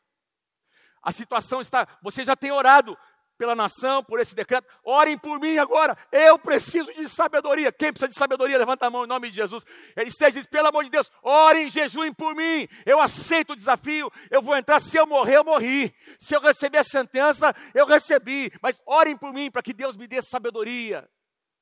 A 1.02 1.12
situação 1.12 1.62
está, 1.62 2.00
você 2.02 2.26
já 2.26 2.36
tem 2.36 2.52
orado, 2.52 2.98
pela 3.38 3.56
nação, 3.56 4.04
por 4.04 4.20
esse 4.20 4.36
decreto. 4.36 4.68
Orem 4.84 5.18
por 5.18 5.40
mim 5.40 5.58
agora. 5.58 5.98
Eu 6.12 6.38
preciso 6.40 6.94
de 6.94 7.08
sabedoria. 7.10 7.72
Quem 7.72 7.92
precisa 7.92 8.10
de 8.10 8.18
sabedoria, 8.18 8.58
levanta 8.58 8.88
a 8.88 8.90
mão 8.90 9.06
em 9.06 9.08
nome 9.08 9.30
de 9.30 9.36
Jesus. 9.36 9.64
Esteja 9.98 10.32
diz, 10.32 10.48
pelo 10.48 10.68
amor 10.68 10.84
de 10.84 10.90
Deus, 10.90 11.12
orem, 11.22 11.70
jejuem 11.70 12.14
por 12.14 12.36
mim. 12.36 12.68
Eu 12.86 13.00
aceito 13.00 13.54
o 13.54 13.56
desafio. 13.56 14.12
Eu 14.30 14.42
vou 14.42 14.56
entrar. 14.56 14.80
Se 14.80 14.98
eu 14.98 15.06
morrer, 15.06 15.38
eu 15.38 15.44
morri. 15.44 15.94
Se 16.20 16.36
eu 16.36 16.42
receber 16.42 16.80
a 16.80 16.84
sentença, 16.84 17.56
eu 17.74 17.86
recebi. 17.86 18.52
Mas 18.62 18.82
orem 18.86 19.18
por 19.18 19.34
mim 19.34 19.52
para 19.52 19.62
que 19.62 19.74
Deus 19.74 19.96
me 19.96 20.08
dê 20.08 20.22
sabedoria. 20.22 21.10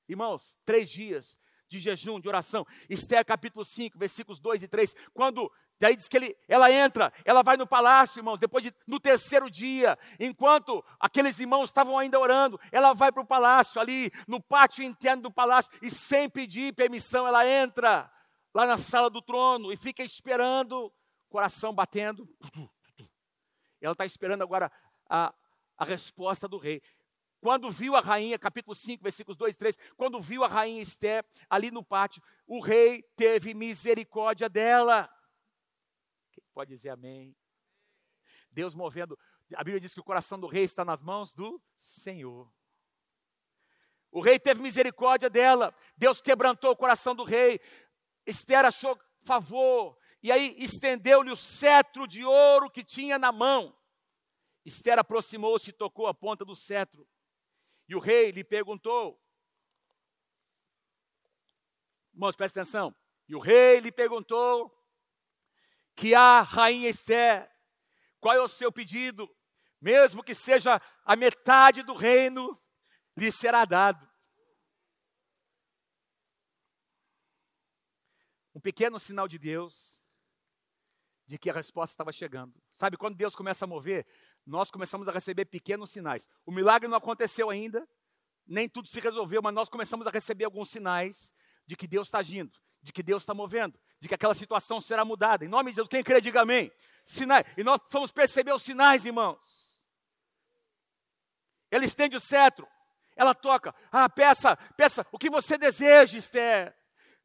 Irmãos, 0.08 0.58
três 0.66 0.90
dias 0.90 1.40
de 1.74 1.80
jejum, 1.80 2.20
de 2.20 2.28
oração. 2.28 2.66
Esther 2.88 3.26
capítulo 3.26 3.66
5, 3.66 3.98
versículos 3.98 4.40
2 4.40 4.64
e 4.64 4.68
3. 4.68 4.96
Quando 5.14 5.52
Daí 5.80 5.98
diz 5.98 6.08
que 6.08 6.16
ele, 6.16 6.38
ela 6.48 6.72
entra, 6.72 7.12
ela 7.26 7.44
vai 7.44 7.58
no 7.58 7.68
palácio, 7.68 8.20
irmãos, 8.20 8.40
depois 8.40 8.64
de, 8.64 8.74
no 8.88 9.02
terceiro 9.02 9.50
dia, 9.50 9.98
enquanto 10.18 10.86
aqueles 10.98 11.38
irmãos 11.40 11.66
estavam 11.66 11.98
ainda 11.98 12.18
orando, 12.18 12.58
ela 12.72 12.94
vai 12.94 13.12
para 13.12 13.22
o 13.22 13.26
palácio, 13.26 13.82
ali 13.82 14.10
no 14.26 14.42
pátio 14.42 14.82
interno 14.82 15.24
do 15.24 15.32
palácio, 15.32 15.72
e 15.82 15.90
sem 15.90 16.30
pedir 16.30 16.74
permissão, 16.74 17.28
ela 17.28 17.46
entra 17.46 18.10
lá 18.54 18.66
na 18.66 18.78
sala 18.78 19.10
do 19.10 19.22
trono 19.22 19.74
e 19.74 19.76
fica 19.76 20.02
esperando, 20.04 20.94
coração 21.28 21.74
batendo. 21.74 22.30
Ela 23.82 23.92
está 23.92 24.06
esperando 24.06 24.44
agora 24.44 24.72
a, 25.10 25.34
a 25.78 25.84
resposta 25.84 26.48
do 26.48 26.58
rei. 26.58 26.82
Quando 27.43 27.69
viu 27.69 27.93
a 27.93 27.99
rainha, 27.99 28.39
capítulo 28.39 28.73
5, 28.73 29.03
versículos 29.03 29.36
2 29.36 29.53
e 29.53 29.58
3, 29.58 29.77
quando 29.97 30.17
viu 30.21 30.45
a 30.45 30.47
rainha 30.47 30.82
Esther 30.82 31.25
ali 31.49 31.71
no 31.71 31.84
pátio, 31.84 32.23
o 32.47 32.62
rei 32.62 33.03
teve 33.17 33.53
misericórdia 33.53 34.47
dela. 34.47 35.13
Pode 36.53 36.69
dizer 36.69 36.91
amém. 36.91 37.36
Deus 38.49 38.73
movendo. 38.73 39.19
A 39.56 39.62
Bíblia 39.62 39.82
diz 39.82 39.93
que 39.93 39.99
o 39.99 40.06
coração 40.06 40.39
do 40.39 40.47
rei 40.47 40.63
está 40.63 40.86
nas 40.86 41.01
mãos 41.01 41.34
do 41.34 41.62
Senhor. 41.77 42.49
O 44.10 44.21
rei 44.21 44.39
teve 44.39 44.62
misericórdia 44.62 45.29
dela. 45.29 45.75
Deus 45.97 46.21
quebrantou 46.21 46.71
o 46.71 46.77
coração 46.77 47.13
do 47.13 47.25
rei. 47.25 47.60
Esther 48.25 48.63
achou 48.63 48.97
favor. 49.25 49.97
E 50.21 50.32
aí 50.32 50.56
estendeu-lhe 50.58 51.29
o 51.29 51.36
cetro 51.36 52.08
de 52.08 52.23
ouro 52.23 52.71
que 52.71 52.86
tinha 52.86 53.19
na 53.19 53.34
mão. 53.34 53.77
Esther 54.63 54.97
aproximou-se 54.97 55.71
e 55.71 55.73
tocou 55.73 56.08
a 56.08 56.13
ponta 56.13 56.45
do 56.45 56.56
cetro. 56.56 57.06
E 57.88 57.96
o 57.96 58.00
rei 58.00 58.32
lhe 58.32 58.43
perguntou: 58.43 59.22
Irmãos, 62.13 62.36
presta 62.36 62.62
atenção. 62.62 62.96
E 63.28 63.36
o 63.36 63.39
rei 63.39 63.80
lhe 63.80 63.91
perguntou 63.91 64.72
que 65.96 66.13
a 66.13 66.41
rainha 66.41 66.89
Esther, 66.89 67.50
qual 68.19 68.36
é 68.36 68.41
o 68.41 68.48
seu 68.48 68.72
pedido? 68.72 69.30
Mesmo 69.82 70.24
que 70.24 70.34
seja 70.34 70.82
a 71.04 71.15
metade 71.15 71.84
do 71.84 71.93
reino, 71.93 72.60
lhe 73.17 73.32
será 73.32 73.65
dado. 73.65 74.10
Um 78.56 78.62
pequeno 78.62 79.00
sinal 79.00 79.28
de 79.28 79.38
Deus 79.38 80.02
de 81.26 81.38
que 81.38 81.50
a 81.50 81.54
resposta 81.54 81.93
estava 81.93 82.12
chegando. 82.12 82.54
Sabe, 82.74 82.98
quando 82.98 83.15
Deus 83.15 83.36
começa 83.36 83.65
a 83.65 83.67
mover, 83.67 84.06
nós 84.45 84.69
começamos 84.69 85.08
a 85.08 85.12
receber 85.12 85.45
pequenos 85.45 85.91
sinais. 85.91 86.29
O 86.45 86.51
milagre 86.51 86.88
não 86.88 86.97
aconteceu 86.97 87.49
ainda, 87.49 87.88
nem 88.45 88.67
tudo 88.67 88.88
se 88.88 88.99
resolveu, 88.99 89.41
mas 89.41 89.53
nós 89.53 89.69
começamos 89.69 90.06
a 90.06 90.10
receber 90.10 90.45
alguns 90.45 90.69
sinais 90.69 91.34
de 91.65 91.75
que 91.75 91.88
Deus 91.88 92.08
está 92.08 92.19
agindo, 92.19 92.51
de 92.82 92.91
que 92.91 93.01
Deus 93.01 93.23
está 93.23 93.34
movendo, 93.34 93.79
de 93.99 94.08
que 94.08 94.15
aquela 94.15 94.36
situação 94.36 94.82
será 94.82 95.06
mudada. 95.06 95.45
Em 95.45 95.47
nome 95.47 95.71
de 95.71 95.77
Jesus, 95.77 95.89
quem 95.89 96.03
crê, 96.03 96.19
diga 96.19 96.41
amém. 96.41 96.71
Sinais. 97.06 97.45
E 97.58 97.63
nós 97.63 97.79
vamos 97.89 98.12
perceber 98.12 98.53
os 98.53 98.63
sinais, 98.63 99.06
irmãos. 99.06 99.79
Ele 101.71 101.86
estende 101.86 102.15
o 102.15 102.19
cetro, 102.19 102.67
ela 103.15 103.34
toca. 103.34 103.73
Ah, 103.91 104.10
peça, 104.10 104.56
peça 104.77 105.06
o 105.12 105.17
que 105.17 105.29
você 105.29 105.58
deseja, 105.58 106.17
Esther. 106.17 106.75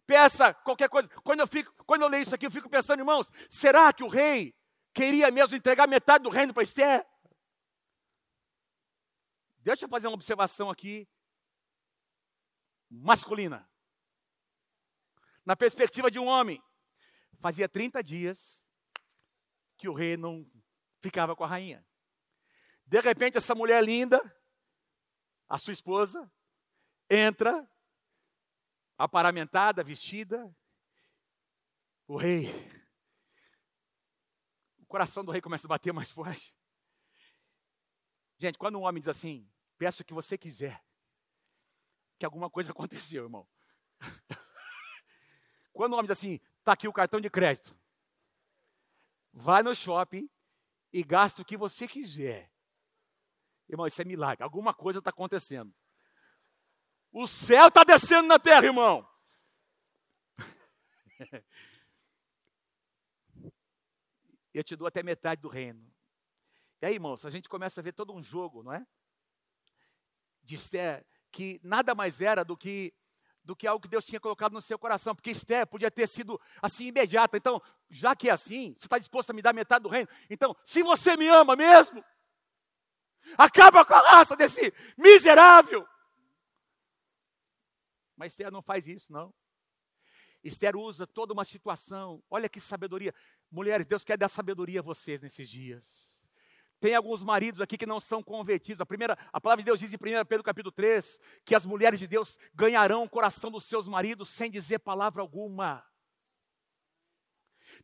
peça 0.07 0.55
qualquer 0.55 0.89
coisa. 0.89 1.09
Quando 1.23 1.41
eu, 1.41 1.47
fico, 1.47 1.73
quando 1.85 2.03
eu 2.03 2.09
leio 2.09 2.23
isso 2.23 2.35
aqui, 2.35 2.47
eu 2.47 2.51
fico 2.51 2.69
pensando, 2.69 3.01
irmãos, 3.01 3.31
será 3.51 3.93
que 3.93 4.03
o 4.03 4.09
rei 4.09 4.55
queria 4.93 5.31
mesmo 5.31 5.57
entregar 5.57 5.87
metade 5.87 6.25
do 6.25 6.31
reino 6.31 6.53
para 6.53 6.63
Esther? 6.63 7.07
Deixa 9.59 9.85
eu 9.85 9.89
fazer 9.89 10.09
uma 10.09 10.15
observação 10.15 10.71
aqui 10.71 11.09
masculina. 12.91 13.69
Na 15.45 15.57
perspectiva 15.57 16.11
de 16.11 16.19
um 16.19 16.27
homem, 16.27 16.63
fazia 17.39 17.69
30 17.69 18.03
dias 18.03 18.69
que 19.77 19.89
o 19.89 19.95
rei 19.95 20.17
não 20.17 20.51
ficava 21.01 21.37
com 21.37 21.45
a 21.45 21.49
rainha. 21.49 21.87
De 22.87 23.01
repente, 23.01 23.39
essa 23.39 23.55
mulher 23.55 23.85
linda, 23.85 24.21
a 25.49 25.59
sua 25.59 25.73
esposa, 25.73 26.31
entra, 27.09 27.69
aparamentada, 28.97 29.85
vestida. 29.85 30.55
O 32.07 32.17
rei, 32.17 32.47
coração 34.89 35.25
do 35.25 35.31
rei 35.31 35.41
começa 35.41 35.67
a 35.67 35.69
bater 35.69 35.93
mais 35.93 36.11
forte. 36.11 36.55
Gente, 38.39 38.59
quando 38.59 38.79
um 38.79 38.83
homem 38.83 39.01
diz 39.01 39.09
assim, 39.09 39.49
peço 39.77 40.03
o 40.03 40.05
que 40.05 40.15
você 40.15 40.39
quiser, 40.39 40.83
que 42.19 42.25
alguma 42.25 42.51
coisa 42.51 42.73
aconteceu, 42.73 43.25
irmão. 43.25 43.49
Quando 45.73 45.93
o 45.93 45.97
homem 45.97 46.09
diz 46.09 46.19
assim, 46.19 46.41
está 46.59 46.73
aqui 46.73 46.89
o 46.89 46.93
cartão 46.93 47.21
de 47.21 47.31
crédito, 47.31 47.79
vai 49.33 49.63
no 49.63 49.75
shopping 49.75 50.29
e 50.93 51.03
gasta 51.05 51.43
o 51.43 51.45
que 51.45 51.57
você 51.57 51.87
quiser. 51.87 52.51
Irmão, 53.69 53.87
isso 53.87 54.01
é 54.01 54.05
milagre. 54.05 54.43
Alguma 54.43 54.73
coisa 54.73 54.99
está 54.99 55.11
acontecendo. 55.11 55.73
O 57.13 57.27
céu 57.27 57.69
está 57.69 57.85
descendo 57.85 58.27
na 58.27 58.39
terra, 58.39 58.65
irmão. 58.65 59.09
Eu 64.59 64.65
te 64.65 64.75
dou 64.75 64.89
até 64.89 65.05
metade 65.05 65.41
do 65.41 65.49
reino. 65.49 65.89
E 66.83 66.87
aí, 66.87 66.95
irmãos, 66.95 67.25
a 67.25 67.31
gente 67.31 67.49
começa 67.49 67.81
a 67.81 67.85
ver 67.85 67.93
todo 67.93 68.13
um 68.13 68.21
jogo, 68.21 68.65
não 68.65 68.73
é? 68.73 68.85
De 70.43 70.57
Esther, 70.57 71.07
que 71.31 71.61
nada 71.63 71.95
mais 71.95 72.21
era 72.21 72.45
do 72.45 72.57
que 72.57 72.93
do 73.45 73.55
que 73.55 73.69
algo 73.69 73.81
que 73.81 73.89
Deus 73.89 74.05
tinha 74.05 74.19
colocado 74.21 74.53
no 74.53 74.61
seu 74.61 74.77
coração, 74.77 75.15
porque 75.15 75.31
Esther 75.31 75.65
podia 75.67 75.91
ter 75.93 76.09
sido 76.09 76.39
assim 76.61 76.87
imediata. 76.87 77.37
Então, 77.37 77.63
já 77.89 78.17
que 78.17 78.29
é 78.29 78.33
assim, 78.33 78.75
você 78.77 78.87
está 78.87 78.99
disposto 78.99 79.31
a 79.31 79.33
me 79.33 79.41
dar 79.41 79.55
metade 79.55 79.85
do 79.85 79.89
reino. 79.89 80.09
Então, 80.29 80.55
se 80.65 80.83
você 80.83 81.17
me 81.17 81.29
ama 81.29 81.55
mesmo, 81.55 82.05
acaba 83.39 83.85
com 83.87 83.95
a 83.95 84.01
raça 84.01 84.37
desse 84.37 84.75
miserável. 84.99 85.87
Mas 88.17 88.33
Esther 88.33 88.51
não 88.51 88.61
faz 88.61 88.89
isso, 88.89 89.13
não. 89.13 89.33
Esther 90.43 90.77
usa 90.77 91.07
toda 91.07 91.33
uma 91.33 91.45
situação. 91.45 92.23
Olha 92.31 92.49
que 92.49 92.61
sabedoria. 92.61 93.15
Mulheres, 93.51 93.87
Deus 93.87 94.05
quer 94.05 94.19
dar 94.19 94.29
sabedoria 94.29 94.81
a 94.81 94.83
vocês 94.83 95.23
nesses 95.23 95.49
dias. 95.49 96.09
Tem 96.81 96.95
alguns 96.95 97.25
maridos 97.25 97.61
aqui 97.61 97.77
que 97.77 97.87
não 97.87 97.99
são 97.99 98.23
convertidos. 98.23 98.81
A 98.81 98.87
primeira, 98.87 99.19
a 99.33 99.41
palavra 99.41 99.63
de 99.63 99.67
Deus 99.67 99.81
diz 99.81 99.93
em 99.93 99.97
1 99.97 100.25
Pedro 100.27 100.45
capítulo 100.45 100.71
3 100.71 101.21
que 101.45 101.55
as 101.55 101.67
mulheres 101.67 101.99
de 101.99 102.07
Deus 102.07 102.39
ganharão 102.55 103.03
o 103.03 103.09
coração 103.09 103.51
dos 103.51 103.65
seus 103.65 103.89
maridos 103.89 104.29
sem 104.29 104.51
dizer 104.51 104.79
palavra 104.79 105.21
alguma. 105.23 105.85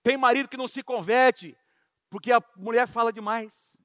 Tem 0.02 0.16
marido 0.16 0.48
que 0.48 0.56
não 0.56 0.68
se 0.68 0.82
converte 0.82 1.56
porque 2.08 2.30
a 2.30 2.42
mulher 2.56 2.86
fala 2.86 3.12
demais. 3.12 3.76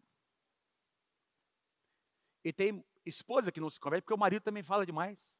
E 2.43 2.53
tem 2.53 2.85
esposa 3.05 3.51
que 3.51 3.59
não 3.59 3.69
se 3.69 3.79
converte 3.79 4.03
porque 4.03 4.13
o 4.13 4.17
marido 4.17 4.43
também 4.43 4.61
fala 4.61 4.85
demais. 4.85 5.38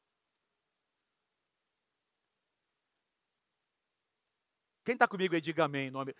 Quem 4.90 4.96
está 4.96 5.06
comigo 5.06 5.36
aí, 5.36 5.40
diga 5.40 5.66
amém. 5.66 5.88
Nome. 5.88 6.12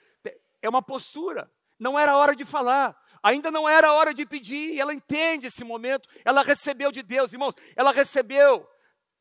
É 0.62 0.68
uma 0.68 0.80
postura. 0.80 1.50
Não 1.76 1.98
era 1.98 2.16
hora 2.16 2.36
de 2.36 2.44
falar. 2.44 2.96
Ainda 3.20 3.50
não 3.50 3.68
era 3.68 3.92
hora 3.92 4.14
de 4.14 4.24
pedir. 4.24 4.78
Ela 4.78 4.94
entende 4.94 5.48
esse 5.48 5.64
momento. 5.64 6.08
Ela 6.24 6.44
recebeu 6.44 6.92
de 6.92 7.02
Deus, 7.02 7.32
irmãos. 7.32 7.56
Ela 7.74 7.90
recebeu 7.90 8.64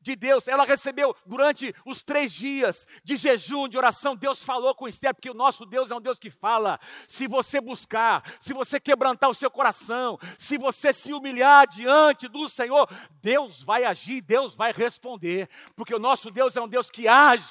de 0.00 0.16
Deus, 0.16 0.48
ela 0.48 0.64
recebeu 0.64 1.14
durante 1.26 1.74
os 1.84 2.02
três 2.02 2.32
dias 2.32 2.86
de 3.04 3.16
jejum, 3.16 3.68
de 3.68 3.76
oração. 3.76 4.16
Deus 4.16 4.42
falou 4.42 4.74
com 4.74 4.88
Esther, 4.88 5.14
porque 5.14 5.28
o 5.28 5.34
nosso 5.34 5.66
Deus 5.66 5.90
é 5.90 5.94
um 5.94 6.00
Deus 6.00 6.18
que 6.18 6.30
fala. 6.30 6.80
Se 7.06 7.26
você 7.28 7.60
buscar, 7.60 8.22
se 8.40 8.54
você 8.54 8.80
quebrantar 8.80 9.28
o 9.28 9.34
seu 9.34 9.50
coração, 9.50 10.18
se 10.38 10.56
você 10.56 10.92
se 10.92 11.12
humilhar 11.12 11.66
diante 11.68 12.28
do 12.28 12.48
Senhor, 12.48 12.88
Deus 13.20 13.62
vai 13.62 13.84
agir, 13.84 14.22
Deus 14.22 14.54
vai 14.54 14.72
responder, 14.72 15.50
porque 15.76 15.94
o 15.94 15.98
nosso 15.98 16.30
Deus 16.30 16.56
é 16.56 16.60
um 16.60 16.68
Deus 16.68 16.90
que 16.90 17.06
age, 17.06 17.44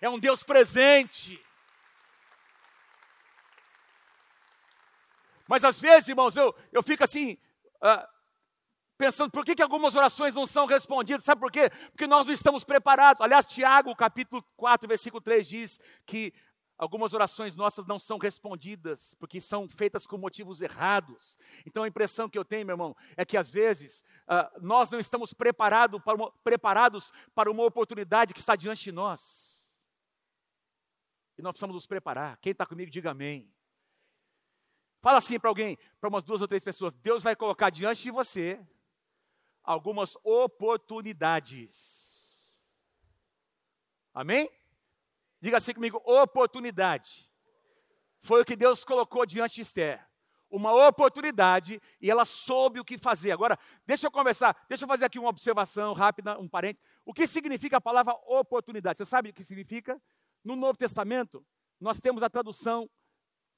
é 0.00 0.08
um 0.08 0.18
Deus 0.18 0.42
presente. 0.42 1.40
Mas 5.48 5.64
às 5.64 5.80
vezes, 5.80 6.08
irmãos, 6.08 6.36
eu, 6.36 6.54
eu 6.72 6.82
fico 6.82 7.04
assim, 7.04 7.38
uh, 7.76 8.08
pensando, 8.96 9.30
por 9.30 9.44
que, 9.44 9.54
que 9.54 9.62
algumas 9.62 9.94
orações 9.94 10.34
não 10.34 10.46
são 10.46 10.66
respondidas? 10.66 11.24
Sabe 11.24 11.40
por 11.40 11.50
quê? 11.50 11.70
Porque 11.90 12.06
nós 12.06 12.26
não 12.26 12.32
estamos 12.34 12.64
preparados. 12.64 13.20
Aliás, 13.20 13.46
Tiago, 13.46 13.94
capítulo 13.94 14.42
4, 14.56 14.88
versículo 14.88 15.20
3 15.20 15.46
diz 15.46 15.80
que 16.06 16.32
algumas 16.76 17.12
orações 17.12 17.54
nossas 17.54 17.86
não 17.86 17.98
são 17.98 18.18
respondidas, 18.18 19.14
porque 19.14 19.40
são 19.40 19.68
feitas 19.68 20.06
com 20.06 20.18
motivos 20.18 20.62
errados. 20.62 21.38
Então 21.66 21.82
a 21.82 21.88
impressão 21.88 22.28
que 22.28 22.38
eu 22.38 22.44
tenho, 22.44 22.66
meu 22.66 22.74
irmão, 22.74 22.96
é 23.16 23.24
que 23.24 23.36
às 23.36 23.50
vezes 23.50 24.02
uh, 24.28 24.60
nós 24.60 24.90
não 24.90 24.98
estamos 24.98 25.32
preparado 25.32 26.00
para 26.00 26.16
uma, 26.16 26.32
preparados 26.42 27.12
para 27.34 27.50
uma 27.50 27.64
oportunidade 27.64 28.34
que 28.34 28.40
está 28.40 28.56
diante 28.56 28.84
de 28.84 28.92
nós. 28.92 29.54
E 31.36 31.42
nós 31.42 31.52
precisamos 31.52 31.74
nos 31.74 31.86
preparar. 31.86 32.38
Quem 32.38 32.52
está 32.52 32.64
comigo, 32.64 32.90
diga 32.90 33.10
amém. 33.10 33.53
Fala 35.04 35.18
assim 35.18 35.38
para 35.38 35.50
alguém, 35.50 35.76
para 36.00 36.08
umas 36.08 36.24
duas 36.24 36.40
ou 36.40 36.48
três 36.48 36.64
pessoas: 36.64 36.94
Deus 36.94 37.22
vai 37.22 37.36
colocar 37.36 37.68
diante 37.68 38.04
de 38.04 38.10
você 38.10 38.58
algumas 39.62 40.16
oportunidades. 40.24 42.64
Amém? 44.14 44.48
Diga 45.42 45.58
assim 45.58 45.74
comigo: 45.74 46.00
oportunidade. 46.06 47.30
Foi 48.18 48.40
o 48.40 48.44
que 48.46 48.56
Deus 48.56 48.82
colocou 48.82 49.26
diante 49.26 49.56
de 49.56 49.60
Esther. 49.60 50.02
Uma 50.48 50.72
oportunidade 50.88 51.82
e 52.00 52.10
ela 52.10 52.24
soube 52.24 52.80
o 52.80 52.84
que 52.84 52.96
fazer. 52.96 53.30
Agora, 53.30 53.58
deixa 53.86 54.06
eu 54.06 54.10
conversar, 54.10 54.56
deixa 54.70 54.84
eu 54.84 54.88
fazer 54.88 55.04
aqui 55.04 55.18
uma 55.18 55.28
observação 55.28 55.92
rápida, 55.92 56.38
um 56.38 56.48
parênteses. 56.48 56.82
O 57.04 57.12
que 57.12 57.26
significa 57.26 57.76
a 57.76 57.80
palavra 57.80 58.14
oportunidade? 58.26 58.96
Você 58.96 59.04
sabe 59.04 59.28
o 59.28 59.34
que 59.34 59.44
significa? 59.44 60.00
No 60.42 60.56
Novo 60.56 60.78
Testamento, 60.78 61.44
nós 61.78 62.00
temos 62.00 62.22
a 62.22 62.30
tradução, 62.30 62.88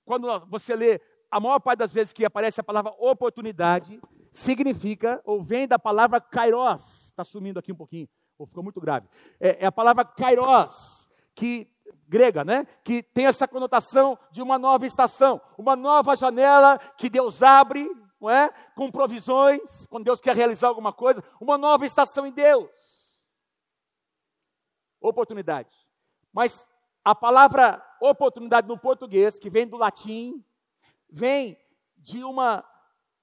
quando 0.04 0.44
você 0.46 0.74
lê 0.74 1.00
a 1.30 1.40
maior 1.40 1.60
parte 1.60 1.78
das 1.78 1.92
vezes 1.92 2.12
que 2.12 2.24
aparece 2.24 2.60
a 2.60 2.64
palavra 2.64 2.94
oportunidade, 2.98 4.00
significa, 4.32 5.20
ou 5.24 5.42
vem 5.42 5.66
da 5.66 5.78
palavra 5.78 6.20
kairos, 6.20 7.06
está 7.06 7.24
sumindo 7.24 7.58
aqui 7.58 7.72
um 7.72 7.76
pouquinho, 7.76 8.08
ou 8.38 8.46
ficou 8.46 8.62
muito 8.62 8.80
grave. 8.80 9.08
É, 9.40 9.64
é 9.64 9.66
a 9.66 9.72
palavra 9.72 10.04
kairos, 10.04 11.08
que 11.34 11.68
grega, 12.08 12.44
né? 12.44 12.66
Que 12.84 13.02
tem 13.02 13.26
essa 13.26 13.48
conotação 13.48 14.18
de 14.30 14.42
uma 14.42 14.58
nova 14.58 14.86
estação, 14.86 15.40
uma 15.58 15.74
nova 15.74 16.16
janela 16.16 16.78
que 16.96 17.10
Deus 17.10 17.42
abre, 17.42 17.88
não 18.20 18.30
é? 18.30 18.50
Com 18.74 18.90
provisões, 18.90 19.86
quando 19.88 20.04
Deus 20.04 20.20
quer 20.20 20.36
realizar 20.36 20.68
alguma 20.68 20.92
coisa, 20.92 21.22
uma 21.40 21.58
nova 21.58 21.84
estação 21.86 22.26
em 22.26 22.32
Deus. 22.32 23.24
Oportunidade. 25.00 25.74
Mas 26.32 26.68
a 27.04 27.14
palavra 27.14 27.82
oportunidade 28.00 28.68
no 28.68 28.78
português, 28.78 29.38
que 29.38 29.50
vem 29.50 29.66
do 29.66 29.76
latim, 29.76 30.44
vem 31.08 31.58
de 31.96 32.22
uma, 32.22 32.64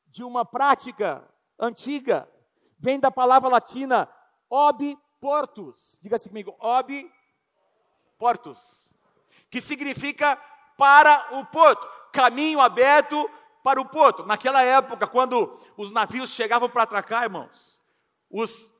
de 0.07 0.23
uma 0.23 0.45
prática 0.45 1.27
antiga, 1.59 2.29
vem 2.77 2.99
da 2.99 3.11
palavra 3.11 3.49
latina 3.49 4.09
ob 4.49 4.97
portus. 5.19 5.99
Diga 6.01 6.17
assim 6.17 6.29
comigo, 6.29 6.55
ob 6.59 7.11
portus, 8.17 8.93
que 9.49 9.61
significa 9.61 10.35
para 10.77 11.37
o 11.37 11.45
porto, 11.45 11.87
caminho 12.11 12.59
aberto 12.59 13.29
para 13.63 13.79
o 13.79 13.85
porto. 13.85 14.25
Naquela 14.25 14.63
época, 14.63 15.07
quando 15.07 15.57
os 15.77 15.91
navios 15.91 16.29
chegavam 16.31 16.69
para 16.69 16.83
atracar, 16.83 17.23
irmãos, 17.23 17.81
os, 18.29 18.73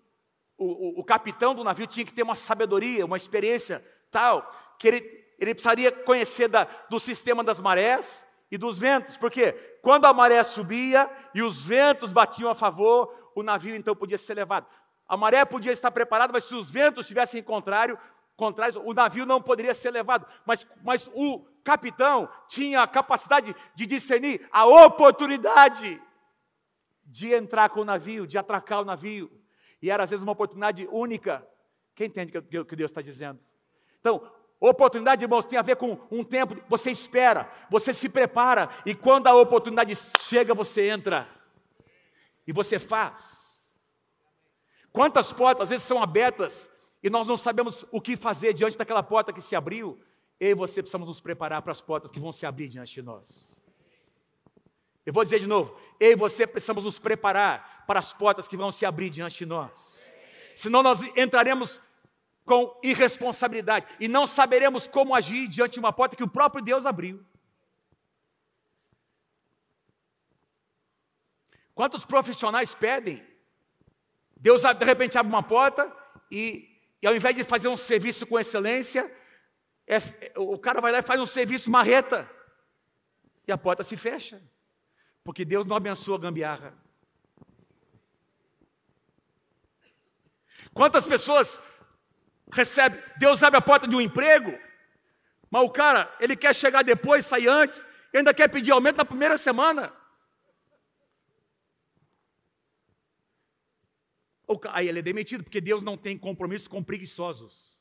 o, 0.58 0.66
o, 0.66 1.00
o, 1.00 1.04
capitão 1.04 1.56
do 1.56 1.64
navio 1.64 1.88
tinha 1.88 2.06
que 2.06 2.14
ter 2.14 2.24
uma 2.24 2.36
sabedoria, 2.36 3.06
uma 3.06 3.18
experiência 3.18 3.86
tal, 4.12 4.52
que 4.78 4.88
ele, 4.88 5.26
ele 5.40 5.54
precisaria 5.54 5.92
conhecer 5.92 6.48
da, 6.48 6.66
do 6.90 7.00
sistema 7.00 7.44
das 7.44 7.62
marés, 7.62 8.26
e 8.54 8.58
dos 8.58 8.78
ventos, 8.78 9.18
porque 9.18 9.54
quando 9.82 10.06
a 10.06 10.14
maré 10.14 10.44
subia 10.44 11.10
e 11.34 11.42
os 11.42 11.60
ventos 11.60 12.12
batiam 12.12 12.52
a 12.52 12.54
favor, 12.54 13.32
o 13.34 13.42
navio 13.42 13.76
então 13.76 13.96
podia 13.96 14.16
ser 14.16 14.36
levado. 14.36 14.68
A 15.08 15.18
maré 15.18 15.44
podia 15.44 15.72
estar 15.72 15.90
preparada, 15.90 16.32
mas 16.32 16.44
se 16.44 16.54
os 16.54 16.70
ventos 16.70 17.06
estivessem 17.06 17.42
contrário, 17.42 17.98
contrários, 18.36 18.76
o 18.76 18.94
navio 18.94 19.26
não 19.26 19.42
poderia 19.42 19.74
ser 19.74 19.90
levado. 19.90 20.28
Mas, 20.46 20.68
mas 20.84 21.10
o 21.16 21.40
capitão 21.64 22.30
tinha 22.48 22.84
a 22.84 22.88
capacidade 22.88 23.56
de 23.74 23.88
discernir 23.88 24.48
a 24.52 24.68
oportunidade 24.68 26.00
de 27.06 27.34
entrar 27.34 27.70
com 27.70 27.80
o 27.80 27.86
navio, 27.86 28.28
de 28.28 28.38
atracar 28.38 28.82
o 28.82 28.86
navio. 28.86 29.32
E 29.82 29.90
era 29.90 30.04
às 30.04 30.12
vezes 30.12 30.22
uma 30.22 30.34
oportunidade 30.34 30.88
única. 30.92 31.44
Quem 31.96 32.06
entende 32.06 32.38
o 32.38 32.66
que 32.66 32.76
Deus 32.76 32.92
está 32.92 33.02
dizendo? 33.02 33.40
Então, 34.00 34.32
oportunidade, 34.70 35.24
irmãos, 35.24 35.46
tem 35.46 35.60
a 35.60 35.62
ver 35.62 35.76
com 35.76 36.00
um 36.10 36.24
tempo, 36.24 36.56
você 36.70 36.90
espera, 36.90 37.52
você 37.70 37.94
se 37.94 38.08
prepara, 38.08 38.70
e 38.86 38.96
quando 38.96 39.28
a 39.28 39.36
oportunidade 39.36 39.94
chega, 39.96 40.54
você 40.54 40.88
entra. 40.88 41.28
E 42.48 42.54
você 42.54 42.80
faz. 42.80 43.62
Quantas 44.92 45.34
portas 45.34 45.64
às 45.64 45.70
vezes 45.70 45.86
são 45.86 46.02
abertas 46.02 46.72
e 47.02 47.10
nós 47.10 47.28
não 47.28 47.36
sabemos 47.36 47.86
o 47.92 48.00
que 48.00 48.16
fazer 48.16 48.54
diante 48.54 48.78
daquela 48.78 49.04
porta 49.04 49.34
que 49.34 49.42
se 49.42 49.56
abriu? 49.56 50.00
Eu 50.40 50.52
e 50.52 50.56
você 50.56 50.82
precisamos 50.82 51.08
nos 51.08 51.20
preparar 51.20 51.62
para 51.62 51.72
as 51.72 51.82
portas 51.82 52.12
que 52.12 52.20
vão 52.20 52.32
se 52.32 52.46
abrir 52.46 52.68
diante 52.68 52.94
de 52.94 53.02
nós. 53.02 53.52
Eu 55.06 55.12
vou 55.12 55.24
dizer 55.24 55.40
de 55.40 55.48
novo: 55.48 55.76
eu 56.00 56.12
e 56.12 56.16
você 56.16 56.46
precisamos 56.48 56.86
nos 56.86 57.00
preparar 57.00 57.84
para 57.86 58.00
as 58.00 58.14
portas 58.14 58.48
que 58.48 58.56
vão 58.56 58.72
se 58.72 58.86
abrir 58.86 59.10
diante 59.10 59.40
de 59.40 59.46
nós. 59.46 60.02
Senão 60.56 60.84
nós 60.84 61.02
entraremos 61.18 61.82
com 62.46 62.80
irresponsabilidade 62.84 63.88
e 64.00 64.08
não 64.08 64.28
saberemos 64.28 64.88
como 64.88 65.16
agir 65.16 65.48
diante 65.48 65.74
de 65.74 65.80
uma 65.80 65.94
porta 65.94 66.16
que 66.16 66.24
o 66.24 66.30
próprio 66.30 66.64
Deus 66.64 66.86
abriu. 66.86 67.24
Quantos 71.74 72.06
profissionais 72.06 72.74
pedem? 72.76 73.26
Deus 74.36 74.62
de 74.62 74.86
repente 74.86 75.18
abre 75.18 75.32
uma 75.32 75.42
porta 75.42 75.92
e, 76.30 76.70
e 77.02 77.08
ao 77.08 77.16
invés 77.16 77.36
de 77.36 77.44
fazer 77.44 77.68
um 77.68 77.78
serviço 77.78 78.28
com 78.28 78.40
excelência, 78.40 79.12
é, 79.88 79.98
o 80.38 80.58
cara 80.58 80.82
vai 80.82 80.92
lá 80.92 81.00
e 81.00 81.04
faz 81.04 81.20
um 81.20 81.26
serviço 81.26 81.72
marreta 81.72 82.30
e 83.48 83.52
a 83.52 83.58
porta 83.58 83.84
se 83.84 83.98
fecha, 83.98 84.42
porque 85.24 85.44
Deus 85.44 85.66
não 85.66 85.76
abençoa 85.76 86.18
a 86.18 86.22
gambiarra. 86.22 86.78
Quantas 90.74 91.06
pessoas 91.06 91.62
recebem, 92.54 93.02
Deus 93.18 93.44
abre 93.44 93.58
a 93.58 93.62
porta 93.62 93.88
de 93.88 93.96
um 93.96 94.02
emprego, 94.02 94.58
mas 95.50 95.64
o 95.64 95.70
cara, 95.70 96.16
ele 96.20 96.36
quer 96.36 96.56
chegar 96.56 96.84
depois, 96.84 97.26
sair 97.26 97.48
antes, 97.48 97.86
ainda 98.14 98.34
quer 98.34 98.48
pedir 98.48 98.72
aumento 98.72 98.98
na 98.98 99.06
primeira 99.06 99.38
semana. 99.38 99.94
Aí 104.72 104.88
ele 104.88 105.00
é 105.00 105.02
demitido, 105.02 105.44
porque 105.44 105.60
Deus 105.60 105.84
não 105.84 105.98
tem 105.98 106.18
compromisso 106.18 106.70
com 106.70 106.84
preguiçosos. 106.84 107.78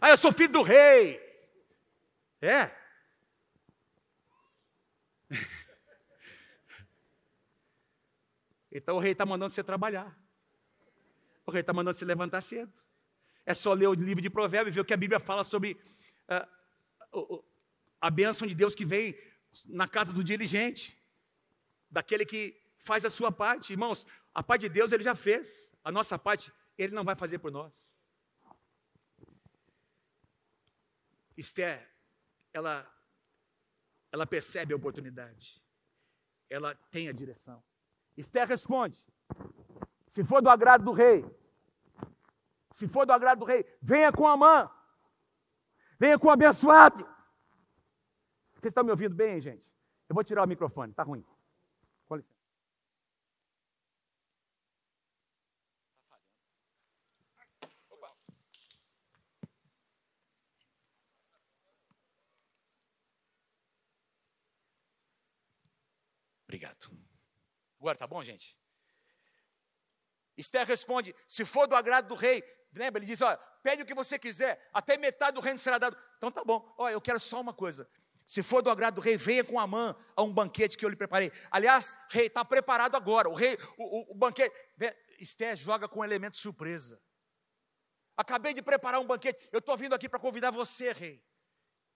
Ah, 0.00 0.10
eu 0.10 0.16
sou 0.18 0.32
filho 0.32 0.52
do 0.52 0.62
rei. 0.62 1.20
É. 2.40 2.70
Então 8.76 8.96
o 8.96 8.98
rei 8.98 9.12
está 9.12 9.24
mandando 9.24 9.54
você 9.54 9.62
trabalhar. 9.62 10.18
O 11.46 11.50
rei 11.50 11.60
está 11.60 11.72
mandando 11.72 11.96
você 11.96 12.04
levantar 12.04 12.40
cedo. 12.40 12.72
É 13.46 13.52
só 13.52 13.72
ler 13.72 13.88
o 13.88 13.94
livro 13.94 14.22
de 14.22 14.30
Provérbios 14.30 14.72
e 14.72 14.76
ver 14.76 14.80
o 14.80 14.84
que 14.84 14.94
a 14.94 14.96
Bíblia 14.96 15.20
fala 15.20 15.44
sobre 15.44 15.78
uh, 17.12 17.44
a 18.00 18.10
bênção 18.10 18.46
de 18.46 18.54
Deus 18.54 18.74
que 18.74 18.84
vem 18.84 19.18
na 19.66 19.86
casa 19.86 20.12
do 20.12 20.24
diligente, 20.24 20.98
daquele 21.90 22.24
que 22.24 22.60
faz 22.78 23.04
a 23.04 23.10
sua 23.10 23.30
parte. 23.30 23.72
Irmãos, 23.72 24.06
a 24.34 24.42
parte 24.42 24.62
de 24.62 24.68
Deus 24.68 24.92
ele 24.92 25.04
já 25.04 25.14
fez, 25.14 25.72
a 25.82 25.92
nossa 25.92 26.18
parte 26.18 26.52
ele 26.76 26.94
não 26.94 27.04
vai 27.04 27.14
fazer 27.14 27.38
por 27.38 27.52
nós. 27.52 27.94
Esther, 31.36 31.88
ela, 32.52 32.90
ela 34.10 34.26
percebe 34.26 34.72
a 34.72 34.76
oportunidade, 34.76 35.62
ela 36.48 36.74
tem 36.90 37.08
a 37.08 37.12
direção. 37.12 37.62
Esther 38.16 38.46
responde: 38.46 39.04
se 40.14 40.22
for 40.22 40.40
do 40.40 40.48
agrado 40.48 40.84
do 40.84 40.92
rei, 40.92 41.24
se 42.70 42.86
for 42.86 43.04
do 43.04 43.12
agrado 43.12 43.40
do 43.40 43.44
rei, 43.44 43.66
venha 43.82 44.12
com 44.12 44.28
a 44.28 44.36
mão, 44.36 44.70
venha 45.98 46.16
com 46.16 46.28
o 46.28 46.30
abençoado. 46.30 47.04
Vocês 48.54 48.70
estão 48.70 48.84
me 48.84 48.92
ouvindo 48.92 49.12
bem, 49.12 49.40
gente? 49.40 49.68
Eu 50.08 50.14
vou 50.14 50.22
tirar 50.22 50.44
o 50.44 50.46
microfone, 50.46 50.92
está 50.92 51.02
ruim. 51.02 51.24
Obrigado. 66.46 66.96
Agora 67.80 67.98
tá 67.98 68.06
bom, 68.06 68.22
gente? 68.22 68.56
Esther 70.36 70.66
responde: 70.66 71.14
se 71.26 71.44
for 71.44 71.66
do 71.66 71.74
agrado 71.74 72.08
do 72.08 72.14
rei, 72.14 72.42
lembra? 72.74 72.98
Ele 72.98 73.06
diz: 73.06 73.20
olha, 73.20 73.36
pede 73.62 73.82
o 73.82 73.86
que 73.86 73.94
você 73.94 74.18
quiser, 74.18 74.68
até 74.72 74.96
metade 74.96 75.34
do 75.34 75.40
reino 75.40 75.58
será 75.58 75.78
dado. 75.78 75.96
Então 76.16 76.30
tá 76.30 76.44
bom, 76.44 76.74
olha, 76.76 76.92
eu 76.92 77.00
quero 77.00 77.20
só 77.20 77.40
uma 77.40 77.54
coisa. 77.54 77.88
Se 78.24 78.42
for 78.42 78.62
do 78.62 78.70
agrado 78.70 78.96
do 78.96 79.00
rei, 79.00 79.16
venha 79.16 79.44
com 79.44 79.60
a 79.60 79.66
mão 79.66 79.94
a 80.16 80.22
um 80.22 80.32
banquete 80.32 80.78
que 80.78 80.84
eu 80.84 80.88
lhe 80.88 80.96
preparei. 80.96 81.30
Aliás, 81.50 81.98
rei, 82.08 82.26
está 82.26 82.44
preparado 82.44 82.96
agora. 82.96 83.28
O 83.28 83.34
rei, 83.34 83.58
o, 83.76 83.98
o, 83.98 84.12
o 84.12 84.14
banquete. 84.14 84.54
Esther 85.18 85.54
joga 85.56 85.86
com 85.86 86.00
um 86.00 86.04
elemento 86.04 86.36
surpresa. 86.36 87.00
Acabei 88.16 88.54
de 88.54 88.62
preparar 88.62 89.00
um 89.00 89.06
banquete. 89.06 89.48
Eu 89.52 89.58
estou 89.58 89.76
vindo 89.76 89.94
aqui 89.94 90.08
para 90.08 90.18
convidar 90.18 90.50
você, 90.50 90.92
rei. 90.92 91.22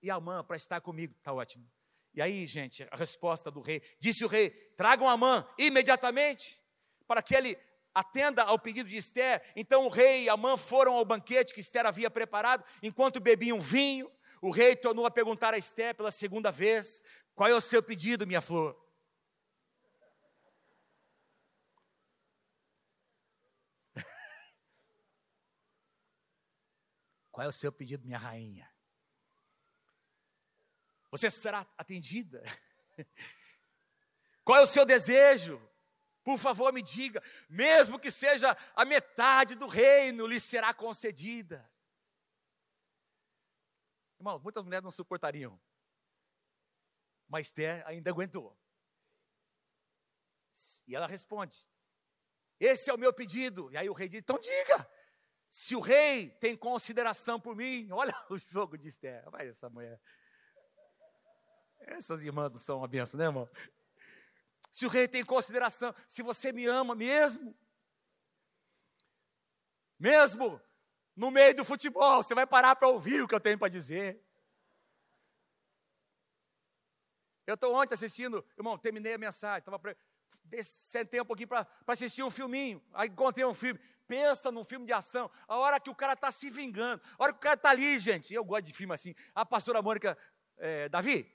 E 0.02 0.10
a 0.10 0.20
mãe 0.20 0.44
para 0.44 0.56
estar 0.56 0.80
comigo. 0.80 1.14
Está 1.16 1.32
ótimo. 1.32 1.68
E 2.14 2.20
aí, 2.20 2.46
gente, 2.46 2.86
a 2.90 2.96
resposta 2.96 3.50
do 3.50 3.60
rei: 3.60 3.82
disse 3.98 4.24
o 4.24 4.28
rei: 4.28 4.50
tragam 4.76 5.08
a 5.08 5.16
mãe 5.16 5.44
imediatamente, 5.56 6.60
para 7.06 7.22
que 7.22 7.34
ele 7.34 7.56
atenda 7.98 8.42
ao 8.44 8.58
pedido 8.58 8.88
de 8.88 8.96
Esther. 8.96 9.42
Então 9.56 9.86
o 9.86 9.88
rei 9.88 10.24
e 10.24 10.28
a 10.28 10.36
mãe 10.36 10.56
foram 10.56 10.94
ao 10.94 11.04
banquete 11.04 11.52
que 11.52 11.60
Esther 11.60 11.84
havia 11.86 12.08
preparado, 12.08 12.64
enquanto 12.82 13.20
bebiam 13.20 13.60
vinho. 13.60 14.10
O 14.40 14.50
rei 14.50 14.76
tornou 14.76 15.04
a 15.04 15.10
perguntar 15.10 15.52
a 15.52 15.58
Esther 15.58 15.96
pela 15.96 16.12
segunda 16.12 16.52
vez: 16.52 17.02
Qual 17.34 17.48
é 17.48 17.54
o 17.54 17.60
seu 17.60 17.82
pedido, 17.82 18.26
minha 18.26 18.40
flor? 18.40 18.80
Qual 27.32 27.44
é 27.44 27.48
o 27.48 27.52
seu 27.52 27.72
pedido, 27.72 28.06
minha 28.06 28.18
rainha? 28.18 28.70
Você 31.10 31.28
será 31.30 31.66
atendida? 31.76 32.44
Qual 34.44 34.56
é 34.58 34.62
o 34.62 34.66
seu 34.66 34.86
desejo? 34.86 35.67
Por 36.28 36.38
favor, 36.38 36.70
me 36.74 36.82
diga, 36.82 37.22
mesmo 37.48 37.98
que 37.98 38.10
seja 38.10 38.54
a 38.76 38.84
metade 38.84 39.54
do 39.54 39.66
reino, 39.66 40.26
lhe 40.26 40.38
será 40.38 40.74
concedida. 40.74 41.66
Irmão, 44.18 44.38
muitas 44.38 44.62
mulheres 44.62 44.84
não 44.84 44.90
suportariam. 44.90 45.58
Mas 47.26 47.46
Esther 47.46 47.82
ainda 47.86 48.10
aguentou. 48.10 48.54
E 50.86 50.94
ela 50.94 51.06
responde: 51.06 51.66
Esse 52.60 52.90
é 52.90 52.92
o 52.92 52.98
meu 52.98 53.10
pedido. 53.10 53.72
E 53.72 53.78
aí 53.78 53.88
o 53.88 53.94
rei 53.94 54.06
diz: 54.06 54.20
Então 54.20 54.38
diga, 54.38 54.86
se 55.48 55.74
o 55.74 55.80
rei 55.80 56.28
tem 56.28 56.54
consideração 56.54 57.40
por 57.40 57.56
mim, 57.56 57.90
olha 57.90 58.12
o 58.28 58.36
jogo 58.36 58.76
de 58.76 58.88
Esther. 58.88 59.24
Vai 59.30 59.48
essa 59.48 59.70
mulher. 59.70 59.98
Essas 61.80 62.22
irmãs 62.22 62.52
não 62.52 62.58
são 62.58 62.76
uma 62.76 62.86
benção, 62.86 63.16
né, 63.16 63.24
irmão? 63.24 63.48
Se 64.70 64.86
o 64.86 64.88
rei 64.88 65.08
tem 65.08 65.24
consideração, 65.24 65.94
se 66.06 66.22
você 66.22 66.52
me 66.52 66.66
ama 66.66 66.94
mesmo, 66.94 67.56
mesmo 69.98 70.60
no 71.16 71.30
meio 71.30 71.54
do 71.54 71.64
futebol, 71.64 72.22
você 72.22 72.34
vai 72.34 72.46
parar 72.46 72.76
para 72.76 72.88
ouvir 72.88 73.22
o 73.22 73.28
que 73.28 73.34
eu 73.34 73.40
tenho 73.40 73.58
para 73.58 73.68
dizer. 73.68 74.24
Eu 77.46 77.54
estou 77.54 77.74
ontem 77.74 77.94
assistindo, 77.94 78.44
irmão, 78.56 78.76
terminei 78.78 79.14
a 79.14 79.18
mensagem, 79.18 79.60
estava 79.60 79.78
pra, 79.78 79.96
sentei 80.62 81.20
um 81.20 81.24
pouquinho 81.24 81.48
para 81.48 81.66
assistir 81.86 82.22
um 82.22 82.30
filminho, 82.30 82.82
aí 82.92 83.08
encontrei 83.08 83.44
um 83.44 83.54
filme. 83.54 83.80
Pensa 84.06 84.52
num 84.52 84.64
filme 84.64 84.86
de 84.86 84.92
ação, 84.92 85.30
a 85.46 85.56
hora 85.58 85.80
que 85.80 85.90
o 85.90 85.94
cara 85.94 86.12
está 86.12 86.30
se 86.30 86.48
vingando, 86.48 87.02
a 87.18 87.24
hora 87.24 87.32
que 87.32 87.38
o 87.38 87.42
cara 87.42 87.54
está 87.54 87.70
ali, 87.70 87.98
gente. 87.98 88.32
Eu 88.32 88.44
gosto 88.44 88.64
de 88.64 88.72
filme 88.72 88.94
assim. 88.94 89.14
A 89.34 89.44
pastora 89.44 89.82
Mônica, 89.82 90.16
é, 90.56 90.88
Davi, 90.88 91.30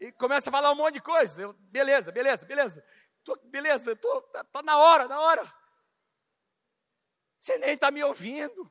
e 0.00 0.12
começa 0.12 0.50
a 0.50 0.52
falar 0.52 0.72
um 0.72 0.74
monte 0.74 0.94
de 0.94 1.00
coisa. 1.00 1.42
Eu, 1.42 1.52
beleza, 1.52 2.10
beleza, 2.12 2.46
beleza. 2.46 2.84
Tô, 3.22 3.36
beleza, 3.44 3.96
tô, 3.96 4.20
tá, 4.22 4.44
tá 4.44 4.62
na 4.62 4.76
hora, 4.76 5.08
na 5.08 5.20
hora. 5.20 5.54
Você 7.38 7.58
nem 7.58 7.74
está 7.74 7.90
me 7.90 8.02
ouvindo. 8.02 8.70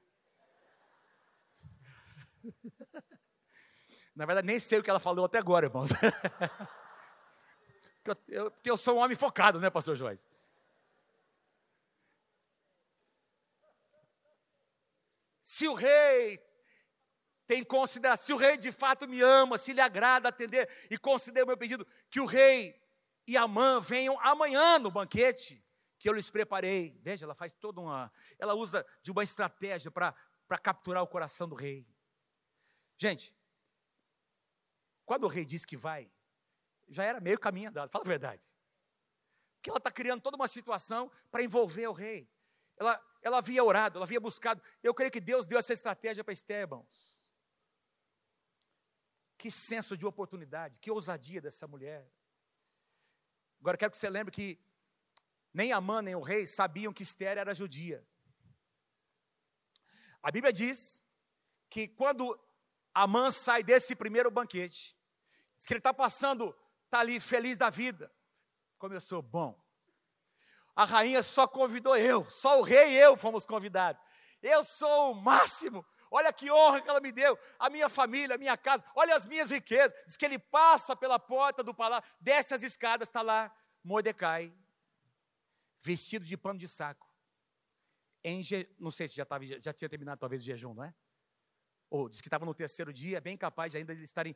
Na 4.15 4.27
verdade, 4.27 4.45
nem 4.45 4.59
sei 4.59 4.77
o 4.77 4.83
que 4.83 4.89
ela 4.89 4.99
falou 4.99 5.25
até 5.25 5.39
agora, 5.39 5.65
irmãos. 5.65 5.89
porque, 8.03 8.21
eu, 8.27 8.51
porque 8.51 8.69
eu 8.69 8.77
sou 8.77 8.97
um 8.97 8.99
homem 8.99 9.17
focado, 9.17 9.59
né, 9.59 9.71
pastor 9.71 9.95
Joás? 9.95 10.23
Se 15.41 15.67
o 15.67 15.73
rei 15.73 16.39
tem 17.45 17.63
consideração, 17.63 18.25
se 18.25 18.33
o 18.33 18.37
rei 18.37 18.57
de 18.57 18.71
fato 18.71 19.07
me 19.07 19.21
ama, 19.21 19.57
se 19.57 19.73
lhe 19.73 19.81
agrada 19.81 20.29
atender 20.29 20.69
e 20.89 20.97
conceder 20.97 21.43
o 21.43 21.47
meu 21.47 21.57
pedido, 21.57 21.85
que 22.09 22.21
o 22.21 22.25
rei 22.25 22.81
e 23.27 23.37
a 23.37 23.47
mãe 23.47 23.81
venham 23.81 24.19
amanhã 24.21 24.79
no 24.79 24.91
banquete 24.91 25.63
que 25.97 26.09
eu 26.09 26.13
lhes 26.13 26.29
preparei. 26.29 26.99
Veja, 27.01 27.25
ela 27.25 27.33
faz 27.33 27.53
toda 27.53 27.79
uma. 27.79 28.11
Ela 28.37 28.53
usa 28.53 28.85
de 29.01 29.09
uma 29.09 29.23
estratégia 29.23 29.89
para 29.89 30.13
capturar 30.61 31.01
o 31.01 31.07
coração 31.07 31.47
do 31.47 31.55
rei. 31.55 31.87
Gente, 32.97 33.33
quando 35.05 35.23
o 35.23 35.29
rei 35.29 35.45
disse 35.45 35.65
que 35.65 35.77
vai, 35.77 36.11
já 36.89 37.03
era 37.03 37.21
meio 37.21 37.39
caminho 37.39 37.69
andado, 37.69 37.89
fala 37.89 38.03
a 38.03 38.07
verdade. 38.07 38.49
Porque 39.55 39.69
ela 39.69 39.77
está 39.77 39.89
criando 39.89 40.21
toda 40.21 40.35
uma 40.35 40.47
situação 40.47 41.09
para 41.31 41.41
envolver 41.41 41.87
o 41.87 41.93
rei. 41.93 42.29
Ela, 42.75 43.01
ela 43.21 43.37
havia 43.37 43.63
orado, 43.63 43.97
ela 43.97 44.05
havia 44.05 44.19
buscado. 44.19 44.61
Eu 44.81 44.93
creio 44.93 45.11
que 45.11 45.21
Deus 45.21 45.47
deu 45.47 45.57
essa 45.57 45.71
estratégia 45.71 46.21
para 46.21 46.33
Estébãos. 46.33 47.22
Que 49.43 49.51
senso 49.51 49.97
de 49.97 50.05
oportunidade, 50.05 50.79
que 50.79 50.89
ousadia 50.89 51.41
dessa 51.41 51.67
mulher. 51.67 52.09
Agora 53.59 53.77
quero 53.77 53.91
que 53.91 53.97
você 53.97 54.09
lembre 54.09 54.31
que 54.31 54.57
nem 55.53 55.73
Amã 55.73 56.01
nem 56.01 56.15
o 56.15 56.21
rei 56.21 56.47
sabiam 56.47 56.93
que 56.93 57.03
Esther 57.03 57.37
era 57.37 57.53
judia. 57.53 58.07
A 60.21 60.31
Bíblia 60.31 60.53
diz 60.53 61.03
que 61.69 61.89
quando 61.89 62.41
Amã 62.93 63.31
sai 63.31 63.63
desse 63.63 63.97
primeiro 63.97 64.31
banquete, 64.31 64.97
diz 65.57 65.65
que 65.65 65.73
ele 65.73 65.81
está 65.81 65.93
passando, 65.93 66.57
está 66.85 67.01
ali 67.01 67.19
feliz 67.19 67.57
da 67.57 67.69
vida. 67.69 68.09
Como 68.77 68.93
eu 68.93 69.01
sou 69.01 69.21
bom. 69.21 69.61
A 70.73 70.85
rainha 70.85 71.21
só 71.21 71.45
convidou 71.45 71.97
eu, 71.97 72.29
só 72.29 72.61
o 72.61 72.63
rei 72.63 72.91
e 72.91 72.97
eu 72.97 73.17
fomos 73.17 73.45
convidados. 73.45 74.01
Eu 74.41 74.63
sou 74.63 75.11
o 75.11 75.15
máximo. 75.15 75.85
Olha 76.15 76.31
que 76.31 76.51
honra 76.51 76.79
que 76.79 76.87
ela 76.87 76.99
me 76.99 77.11
deu, 77.11 77.37
a 77.57 77.71
minha 77.71 77.89
família, 77.89 78.35
a 78.35 78.37
minha 78.37 78.55
casa, 78.55 78.85
olha 78.95 79.15
as 79.15 79.25
minhas 79.25 79.49
riquezas. 79.49 79.91
Diz 80.05 80.15
que 80.15 80.23
ele 80.23 80.37
passa 80.37 80.95
pela 80.95 81.17
porta 81.17 81.63
do 81.63 81.73
palácio, 81.73 82.07
desce 82.21 82.53
as 82.53 82.61
escadas, 82.61 83.07
está 83.07 83.23
lá 83.23 83.51
Mordecai, 83.83 84.53
vestido 85.81 86.23
de 86.23 86.37
pano 86.37 86.59
de 86.59 86.67
saco. 86.67 87.11
Em, 88.23 88.43
não 88.79 88.91
sei 88.91 89.07
se 89.07 89.15
já, 89.15 89.25
tava, 89.25 89.43
já 89.43 89.73
tinha 89.73 89.89
terminado 89.89 90.19
talvez 90.19 90.43
o 90.43 90.45
jejum, 90.45 90.75
não 90.75 90.83
é? 90.83 90.93
Ou 91.89 92.07
diz 92.07 92.21
que 92.21 92.27
estava 92.27 92.45
no 92.45 92.53
terceiro 92.53 92.93
dia, 92.93 93.19
bem 93.19 93.35
capaz 93.35 93.75
ainda 93.75 93.91
de 93.91 93.99
eles 93.99 94.09
estarem 94.11 94.35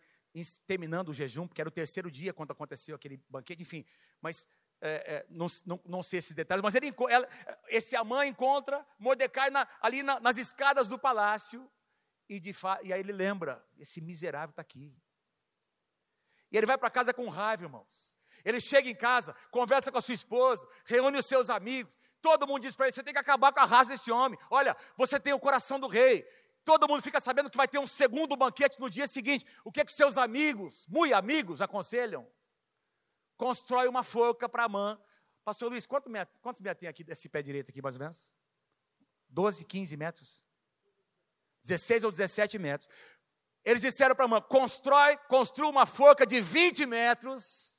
terminando 0.66 1.10
o 1.10 1.14
jejum, 1.14 1.48
porque 1.48 1.62
era 1.62 1.70
o 1.70 1.72
terceiro 1.72 2.10
dia 2.10 2.34
quando 2.34 2.52
aconteceu 2.52 2.96
aquele 2.96 3.24
banquete, 3.30 3.62
enfim. 3.62 3.86
Mas 4.20 4.48
é, 4.80 5.16
é, 5.16 5.26
não, 5.30 5.48
não, 5.66 5.82
não, 5.86 6.04
sei 6.04 6.20
esses 6.20 6.34
detalhes, 6.34 6.62
mas 6.62 6.76
ele, 6.76 6.94
ela, 7.10 7.28
esse 7.68 7.96
Amã 7.96 8.26
encontra 8.26 8.86
Mordecai 9.00 9.50
na, 9.50 9.68
ali 9.82 10.04
na, 10.04 10.20
nas 10.20 10.38
escadas 10.38 10.88
do 10.88 11.00
palácio, 11.00 11.70
e, 12.30 12.40
de, 12.40 12.52
e 12.84 12.94
aí 12.94 13.00
ele 13.00 13.14
lembra: 13.14 13.66
esse 13.78 14.02
miserável 14.02 14.52
está 14.52 14.62
aqui. 14.62 14.96
E 16.52 16.58
ele 16.58 16.66
vai 16.66 16.78
para 16.78 16.90
casa 16.90 17.14
com 17.14 17.28
raiva, 17.28 17.64
irmãos. 17.64 18.16
Ele 18.46 18.62
chega 18.62 18.90
em 18.90 18.96
casa, 18.96 19.36
conversa 19.52 19.92
com 19.92 19.98
a 19.98 20.02
sua 20.02 20.14
esposa, 20.14 20.68
reúne 20.86 21.18
os 21.18 21.26
seus 21.26 21.50
amigos. 21.50 21.98
Todo 22.22 22.48
mundo 22.48 22.62
diz 22.62 22.76
para 22.76 22.86
ele: 22.86 22.94
você 22.94 23.04
tem 23.04 23.14
que 23.14 23.20
acabar 23.20 23.52
com 23.52 23.60
a 23.60 23.66
raça 23.66 23.92
desse 23.92 24.12
homem. 24.12 24.40
Olha, 24.50 24.76
você 24.96 25.20
tem 25.20 25.34
o 25.34 25.40
coração 25.40 25.80
do 25.80 25.88
rei. 25.88 26.24
Todo 26.64 26.88
mundo 26.88 27.02
fica 27.02 27.22
sabendo 27.22 27.50
que 27.50 27.56
vai 27.56 27.68
ter 27.68 27.80
um 27.80 27.88
segundo 27.88 28.36
banquete 28.36 28.80
no 28.80 28.90
dia 28.90 29.08
seguinte. 29.08 29.46
O 29.64 29.72
que, 29.72 29.82
é 29.82 29.86
que 29.86 29.94
seus 29.94 30.18
amigos, 30.18 30.86
muito 30.88 31.16
amigos, 31.16 31.62
aconselham? 31.62 32.30
Constrói 33.38 33.88
uma 33.88 34.04
forca 34.04 34.50
para 34.50 34.64
Amã. 34.64 35.00
Pastor 35.46 35.70
Luiz, 35.70 35.86
quantos 35.86 36.12
metros 36.12 36.80
tem 36.80 36.90
aqui 36.90 37.04
desse 37.04 37.30
pé 37.30 37.42
direito 37.42 37.70
aqui, 37.70 37.82
mais 37.82 37.96
ou 37.96 38.02
menos? 38.02 38.36
12, 39.30 39.64
15 39.64 39.96
metros? 39.96 40.46
16 41.64 42.04
ou 42.04 42.12
17 42.12 42.60
metros. 42.60 42.90
Eles 43.64 43.82
disseram 43.82 44.16
para 44.16 44.26
Amã, 44.26 44.42
constrói, 44.42 45.18
construa 45.30 45.70
uma 45.70 45.86
forca 45.86 46.26
de 46.26 46.42
20 46.42 46.86
metros, 46.86 47.78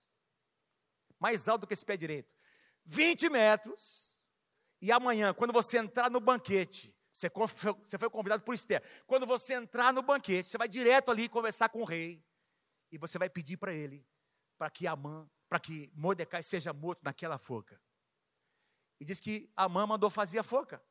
mais 1.18 1.48
alto 1.48 1.66
que 1.66 1.74
esse 1.74 1.84
pé 1.84 1.96
direito. 1.96 2.32
20 2.84 3.28
metros, 3.28 4.18
e 4.80 4.92
amanhã, 4.92 5.34
quando 5.34 5.52
você 5.52 5.78
entrar 5.78 6.10
no 6.10 6.20
banquete, 6.20 6.94
você, 7.12 7.28
você 7.82 7.98
foi 7.98 8.08
convidado 8.08 8.42
por 8.44 8.54
Esther. 8.54 8.82
Quando 9.06 9.26
você 9.26 9.54
entrar 9.54 9.92
no 9.92 10.02
banquete, 10.02 10.48
você 10.48 10.56
vai 10.56 10.68
direto 10.68 11.10
ali 11.10 11.28
conversar 11.28 11.68
com 11.68 11.80
o 11.80 11.84
rei. 11.84 12.24
E 12.90 12.96
você 12.96 13.18
vai 13.18 13.28
pedir 13.28 13.56
para 13.56 13.74
ele, 13.74 14.06
para 14.56 14.70
que 14.70 14.86
Amã 14.86 15.28
para 15.48 15.58
que 15.58 15.90
Mordecai 15.94 16.42
seja 16.42 16.72
morto 16.72 17.00
naquela 17.02 17.38
forca. 17.38 17.80
E 19.00 19.04
diz 19.04 19.20
que 19.20 19.50
Amã 19.56 19.86
mandou 19.86 20.10
fazer 20.10 20.38
a 20.38 20.42
forca. 20.42 20.82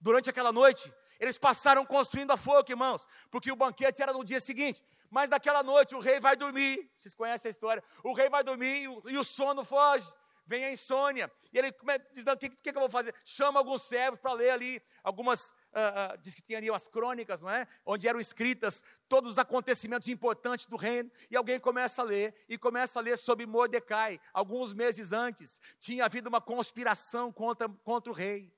Durante 0.00 0.30
aquela 0.30 0.52
noite, 0.52 0.92
eles 1.18 1.38
passaram 1.38 1.84
construindo 1.84 2.30
a 2.30 2.36
forca, 2.36 2.70
irmãos, 2.70 3.08
porque 3.30 3.50
o 3.50 3.56
banquete 3.56 4.02
era 4.02 4.12
no 4.12 4.24
dia 4.24 4.40
seguinte. 4.40 4.84
Mas 5.10 5.28
naquela 5.28 5.62
noite 5.62 5.94
o 5.94 6.00
rei 6.00 6.20
vai 6.20 6.36
dormir. 6.36 6.90
Vocês 6.96 7.14
conhecem 7.14 7.48
a 7.48 7.50
história? 7.50 7.82
O 8.04 8.12
rei 8.12 8.28
vai 8.28 8.44
dormir 8.44 8.82
e 8.82 8.88
o, 8.88 9.02
e 9.06 9.18
o 9.18 9.24
sono 9.24 9.64
foge 9.64 10.12
vem 10.48 10.64
a 10.64 10.72
insônia. 10.72 11.30
E 11.52 11.58
ele 11.58 11.72
diz: 12.12 12.26
o 12.26 12.36
que, 12.36 12.48
que, 12.48 12.62
que, 12.62 12.76
eu 12.76 12.80
vou 12.80 12.90
fazer? 12.90 13.14
Chama 13.22 13.60
alguns 13.60 13.82
servos 13.82 14.18
para 14.18 14.32
ler 14.32 14.50
ali 14.50 14.82
algumas. 15.04 15.54
Uh, 15.78 16.18
diz 16.18 16.34
que 16.34 16.42
tinha 16.42 16.58
ali 16.58 16.68
as 16.70 16.88
crônicas, 16.88 17.40
não 17.40 17.50
é? 17.50 17.68
Onde 17.86 18.08
eram 18.08 18.18
escritas 18.18 18.82
todos 19.08 19.32
os 19.32 19.38
acontecimentos 19.38 20.08
importantes 20.08 20.66
do 20.66 20.76
reino. 20.76 21.10
E 21.30 21.36
alguém 21.36 21.60
começa 21.60 22.02
a 22.02 22.04
ler, 22.04 22.34
e 22.48 22.58
começa 22.58 22.98
a 22.98 23.02
ler 23.02 23.16
sobre 23.16 23.46
Mordecai. 23.46 24.20
Alguns 24.32 24.74
meses 24.74 25.12
antes, 25.12 25.60
tinha 25.78 26.04
havido 26.04 26.28
uma 26.28 26.40
conspiração 26.40 27.32
contra, 27.32 27.68
contra 27.68 28.10
o 28.10 28.14
rei. 28.14 28.52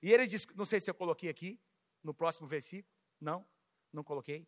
E 0.00 0.12
ele 0.12 0.26
diz: 0.26 0.46
não 0.54 0.64
sei 0.64 0.78
se 0.78 0.88
eu 0.88 0.94
coloquei 0.94 1.28
aqui, 1.28 1.60
no 2.02 2.14
próximo 2.14 2.46
versículo. 2.46 2.94
Não, 3.20 3.44
não 3.92 4.04
coloquei. 4.04 4.46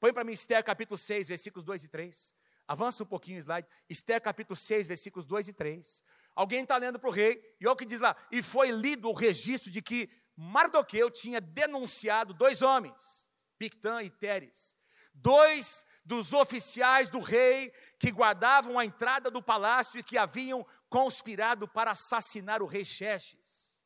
Põe 0.00 0.12
para 0.12 0.24
mim 0.24 0.32
Esther 0.32 0.64
capítulo 0.64 0.96
6, 0.96 1.28
versículos 1.28 1.64
2 1.64 1.84
e 1.84 1.88
3. 1.88 2.34
Avança 2.70 3.02
um 3.02 3.06
pouquinho 3.06 3.36
o 3.36 3.40
slide. 3.40 3.66
Esther 3.88 4.20
capítulo 4.22 4.54
6, 4.54 4.86
versículos 4.86 5.26
2 5.26 5.48
e 5.48 5.52
3. 5.52 6.04
Alguém 6.36 6.62
está 6.62 6.76
lendo 6.76 7.00
para 7.00 7.10
o 7.10 7.12
rei, 7.12 7.56
e 7.60 7.66
olha 7.66 7.72
o 7.72 7.76
que 7.76 7.84
diz 7.84 7.98
lá. 7.98 8.14
E 8.30 8.44
foi 8.44 8.70
lido 8.70 9.08
o 9.08 9.12
registro 9.12 9.72
de 9.72 9.82
que 9.82 10.08
Mardoqueu 10.36 11.10
tinha 11.10 11.40
denunciado 11.40 12.32
dois 12.32 12.62
homens, 12.62 13.34
Pictã 13.58 14.04
e 14.04 14.08
Teres, 14.08 14.78
dois 15.12 15.84
dos 16.04 16.32
oficiais 16.32 17.10
do 17.10 17.18
rei 17.18 17.72
que 17.98 18.12
guardavam 18.12 18.78
a 18.78 18.84
entrada 18.84 19.32
do 19.32 19.42
palácio 19.42 19.98
e 19.98 20.04
que 20.04 20.16
haviam 20.16 20.64
conspirado 20.88 21.66
para 21.66 21.90
assassinar 21.90 22.62
o 22.62 22.66
rei 22.66 22.84
Xerxes. 22.84 23.84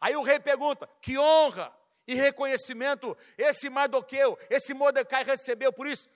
Aí 0.00 0.16
o 0.16 0.22
rei 0.22 0.40
pergunta: 0.40 0.88
que 1.02 1.18
honra 1.18 1.70
e 2.06 2.14
reconhecimento 2.14 3.14
esse 3.36 3.68
Mardoqueu, 3.68 4.38
esse 4.48 4.72
Mordecai 4.72 5.22
recebeu 5.22 5.70
por 5.70 5.86
isso? 5.86 6.08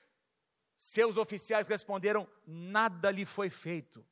Seus 0.77 1.17
oficiais 1.17 1.69
responderam: 1.69 2.29
nada 2.47 3.11
lhe 3.11 3.25
foi 3.25 3.49
feito. 3.49 4.05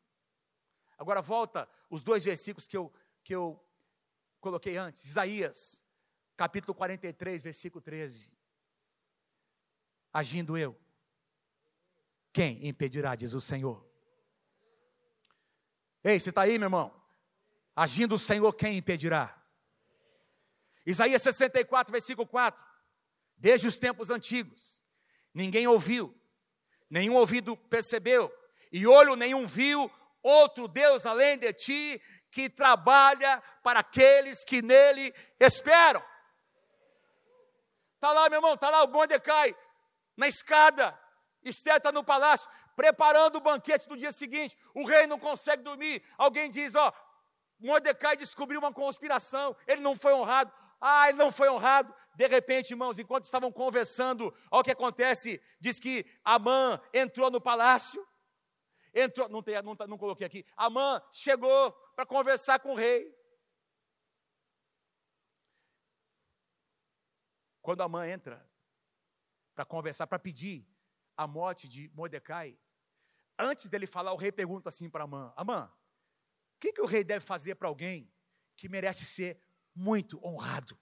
Agora 0.97 1.21
volta 1.21 1.69
os 1.91 2.03
dois 2.03 2.25
versículos 2.25 2.69
que 2.69 2.77
eu, 2.77 2.93
que 3.25 3.35
eu 3.35 3.61
coloquei 4.41 4.77
antes. 4.77 5.05
Isaías, 5.05 5.85
capítulo 6.37 6.75
43, 6.75 7.43
versículo 7.43 7.83
13. 7.83 8.33
Agindo 10.13 10.57
eu, 10.57 10.79
quem 12.33 12.67
impedirá, 12.67 13.15
diz 13.15 13.35
o 13.35 13.41
Senhor. 13.41 13.85
Ei, 16.05 16.19
você 16.19 16.31
está 16.31 16.43
aí, 16.43 16.59
meu 16.59 16.67
irmão? 16.67 17.03
Agindo 17.75 18.15
o 18.15 18.19
Senhor, 18.19 18.53
quem 18.53 18.77
impedirá? 18.77 19.43
Isaías 20.85 21.23
64, 21.23 21.93
versículo 21.93 22.27
4. 22.27 22.63
Desde 23.37 23.67
os 23.67 23.79
tempos 23.79 24.11
antigos, 24.11 24.83
ninguém 25.33 25.67
ouviu, 25.67 26.15
nenhum 26.93 27.15
ouvido 27.15 27.57
percebeu, 27.57 28.31
e 28.71 28.87
olho 28.87 29.17
nenhum 29.17 29.47
viu 29.47 29.91
outro 30.23 30.69
Deus 30.69 31.07
além 31.07 31.39
de 31.39 31.51
ti, 31.55 32.03
que 32.31 32.51
trabalha 32.51 33.43
para 33.63 33.81
aqueles 33.81 34.45
que 34.45 34.61
nele 34.61 35.13
esperam. 35.41 36.05
Está 37.95 38.13
lá, 38.13 38.29
meu 38.29 38.39
irmão, 38.39 38.53
está 38.53 38.69
lá 38.69 38.85
o 38.85 38.89
Mordecai, 38.89 39.57
na 40.15 40.29
escada, 40.29 40.99
Esther 41.43 41.77
está 41.77 41.91
no 41.91 42.05
palácio, 42.05 42.47
preparando 42.77 43.37
o 43.37 43.41
banquete 43.41 43.89
do 43.89 43.97
dia 43.97 44.13
seguinte, 44.13 44.57
o 44.75 44.85
rei 44.85 45.07
não 45.07 45.19
consegue 45.19 45.63
dormir, 45.63 46.03
alguém 46.19 46.51
diz, 46.51 46.75
ó, 46.75 46.93
Mordecai 47.59 48.19
descobriu 48.19 48.59
uma 48.59 48.73
conspiração, 48.73 49.57
ele 49.67 49.81
não 49.81 49.97
foi 49.97 50.13
honrado, 50.13 50.53
ah, 50.79 51.09
ele 51.09 51.17
não 51.17 51.33
foi 51.33 51.49
honrado. 51.49 51.95
De 52.15 52.27
repente, 52.27 52.71
irmãos, 52.71 52.99
enquanto 52.99 53.25
estavam 53.25 53.51
conversando, 53.51 54.35
olha 54.51 54.61
o 54.61 54.65
que 54.65 54.71
acontece. 54.71 55.43
Diz 55.59 55.81
que 55.81 56.05
Amã 56.25 56.81
entrou 56.93 57.31
no 57.31 57.41
palácio. 57.41 58.07
Entrou, 58.95 59.29
não, 59.29 59.43
tem, 59.43 59.61
não, 59.63 59.75
não 59.89 59.97
coloquei 59.97 60.27
aqui. 60.27 60.47
Amã 60.57 61.03
chegou 61.11 61.73
para 61.97 62.05
conversar 62.05 62.59
com 62.61 62.73
o 62.73 62.77
rei. 62.77 63.17
Quando 67.63 67.83
Amã 67.83 68.07
entra 68.07 68.47
para 69.55 69.65
conversar, 69.65 70.07
para 70.07 70.19
pedir 70.19 70.67
a 71.17 71.27
morte 71.27 71.69
de 71.69 71.89
Mordecai, 71.95 72.59
antes 73.39 73.71
dele 73.71 73.87
falar, 73.87 74.13
o 74.13 74.17
rei 74.17 74.33
pergunta 74.33 74.69
assim 74.69 74.91
para 74.91 75.05
Amã: 75.05 75.33
Amã, 75.37 75.73
o 76.57 76.61
que, 76.61 76.73
que 76.73 76.83
o 76.83 76.87
rei 76.87 77.05
deve 77.05 77.25
fazer 77.25 77.55
para 77.55 77.69
alguém 77.69 78.13
que 78.57 78.69
merece 78.69 79.05
ser 79.05 79.41
muito 79.75 80.23
honrado. 80.25 80.79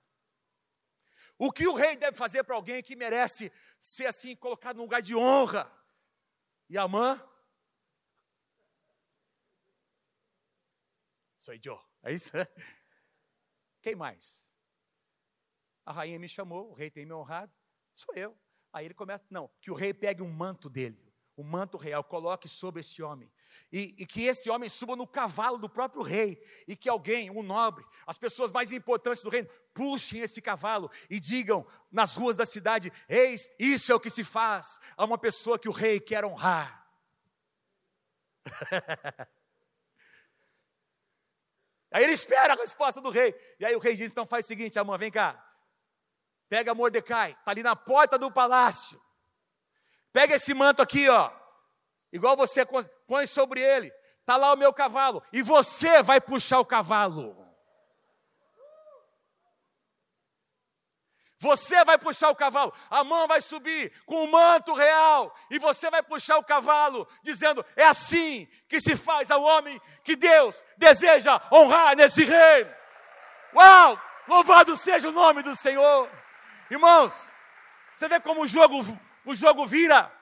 O 1.41 1.51
que 1.51 1.67
o 1.67 1.75
rei 1.75 1.97
deve 1.97 2.17
fazer 2.17 2.45
para 2.45 2.55
alguém 2.55 2.83
que 2.83 2.95
merece 2.95 3.51
ser 3.81 4.07
assim 4.07 4.37
colocado 4.37 4.77
num 4.77 4.83
lugar 4.83 5.01
de 5.01 5.17
honra? 5.17 5.73
E 6.69 6.77
Amã? 6.77 7.19
Sou 11.39 11.55
eu. 11.65 11.81
É 12.03 12.13
isso? 12.13 12.31
Quem 13.81 13.95
mais? 13.95 14.51
a 15.91 15.93
rainha 15.93 16.19
me 16.19 16.29
chamou, 16.29 16.71
o 16.71 16.73
rei 16.73 16.89
tem 16.89 17.05
me 17.05 17.13
honrado, 17.13 17.53
sou 17.95 18.15
eu. 18.15 18.39
Aí 18.73 18.85
ele 18.85 18.95
começa, 18.95 19.27
não, 19.29 19.51
que 19.61 19.73
o 19.73 19.75
rei 19.75 19.93
pegue 19.93 20.23
um 20.23 20.31
manto 20.31 20.71
dele, 20.71 21.13
o 21.37 21.43
um 21.43 21.45
manto 21.45 21.77
real, 21.77 22.05
coloque 22.05 22.49
sobre 22.49 22.81
esse 22.81 23.03
homem. 23.03 23.33
E, 23.73 23.95
e, 23.99 24.07
que 24.07 24.25
esse 24.27 24.51
homem 24.51 24.69
suba 24.69 24.97
no 24.97 25.07
cavalo 25.07 25.57
do 25.59 25.69
próprio 25.69 26.03
rei, 26.03 26.43
e 26.67 26.75
que 26.75 26.89
alguém, 26.89 27.31
um 27.31 27.43
nobre, 27.43 27.85
as 28.07 28.19
pessoas 28.19 28.51
mais 28.51 28.73
importantes 28.73 29.23
do 29.23 29.31
reino, 29.31 29.49
puxem 29.73 30.21
esse 30.21 30.43
cavalo 30.43 30.91
e 31.09 31.21
digam 31.21 31.67
nas 31.91 32.15
ruas 32.15 32.37
da 32.37 32.45
cidade: 32.45 32.93
Eis, 33.09 33.51
isso 33.59 33.93
é 33.93 33.95
o 33.95 34.01
que 34.01 34.11
se 34.11 34.25
faz 34.25 34.81
a 34.97 35.05
uma 35.05 35.19
pessoa 35.19 35.59
que 35.59 35.69
o 35.69 35.73
rei 35.73 36.01
quer 36.01 36.25
honrar. 36.25 36.85
aí 41.93 42.05
ele 42.05 42.15
espera 42.15 42.55
a 42.55 42.57
resposta 42.57 43.01
do 43.01 43.11
rei, 43.11 43.35
e 43.59 43.65
aí 43.65 43.77
o 43.77 43.81
rei 43.81 43.95
diz: 43.95 44.11
Então 44.11 44.27
faz 44.27 44.45
o 44.45 44.49
seguinte, 44.49 44.79
Amã, 44.79 44.99
vem 44.99 45.11
cá, 45.11 45.51
Pega 46.51 46.75
Mordecai, 46.75 47.31
está 47.31 47.53
ali 47.53 47.63
na 47.63 47.77
porta 47.77 48.19
do 48.19 48.29
palácio. 48.29 49.01
Pega 50.13 50.35
esse 50.35 50.53
manto 50.53 50.83
aqui, 50.83 51.09
ó. 51.09 51.31
Igual 52.13 52.37
você 52.37 52.67
põe 53.11 53.27
sobre 53.27 53.61
ele. 53.61 53.93
Está 54.21 54.37
lá 54.37 54.53
o 54.53 54.57
meu 54.57 54.73
cavalo. 54.73 55.21
E 55.33 55.43
você 55.43 56.01
vai 56.01 56.21
puxar 56.21 56.61
o 56.61 56.65
cavalo. 56.65 57.37
Você 61.41 61.85
vai 61.85 61.99
puxar 61.99 62.29
o 62.29 62.37
cavalo, 62.37 62.71
a 62.91 63.03
mão 63.03 63.27
vai 63.27 63.41
subir 63.41 63.91
com 64.05 64.23
o 64.23 64.31
manto 64.31 64.75
real, 64.75 65.35
e 65.51 65.59
você 65.59 65.91
vai 65.91 66.03
puxar 66.03 66.37
o 66.37 66.45
cavalo, 66.45 67.09
dizendo: 67.23 67.65
é 67.75 67.87
assim 67.87 68.47
que 68.69 68.79
se 68.79 68.95
faz 68.95 69.31
ao 69.31 69.43
homem 69.43 69.81
que 70.05 70.17
Deus 70.17 70.67
deseja 70.77 71.41
honrar 71.51 71.97
nesse 71.97 72.25
reino. 72.25 72.71
Uau! 73.55 73.99
Louvado 74.29 74.77
seja 74.77 75.09
o 75.09 75.13
nome 75.13 75.43
do 75.43 75.57
Senhor. 75.57 76.11
Irmãos, 76.71 77.35
você 77.95 78.07
vê 78.07 78.21
como 78.21 78.43
o 78.43 78.47
jogo, 78.47 78.79
o 79.25 79.35
jogo 79.35 79.67
vira. 79.67 80.13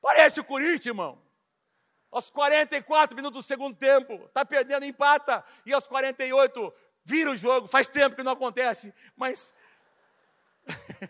Parece 0.00 0.40
o 0.40 0.44
Corinthians, 0.44 0.86
irmão. 0.86 1.21
Aos 2.12 2.28
44 2.28 3.16
minutos 3.16 3.42
do 3.42 3.46
segundo 3.46 3.74
tempo, 3.74 4.12
está 4.26 4.44
perdendo, 4.44 4.84
empata. 4.84 5.42
E 5.64 5.72
aos 5.72 5.88
48, 5.88 6.72
vira 7.02 7.30
o 7.30 7.36
jogo. 7.36 7.66
Faz 7.66 7.88
tempo 7.88 8.14
que 8.14 8.22
não 8.22 8.32
acontece, 8.32 8.92
mas 9.16 9.54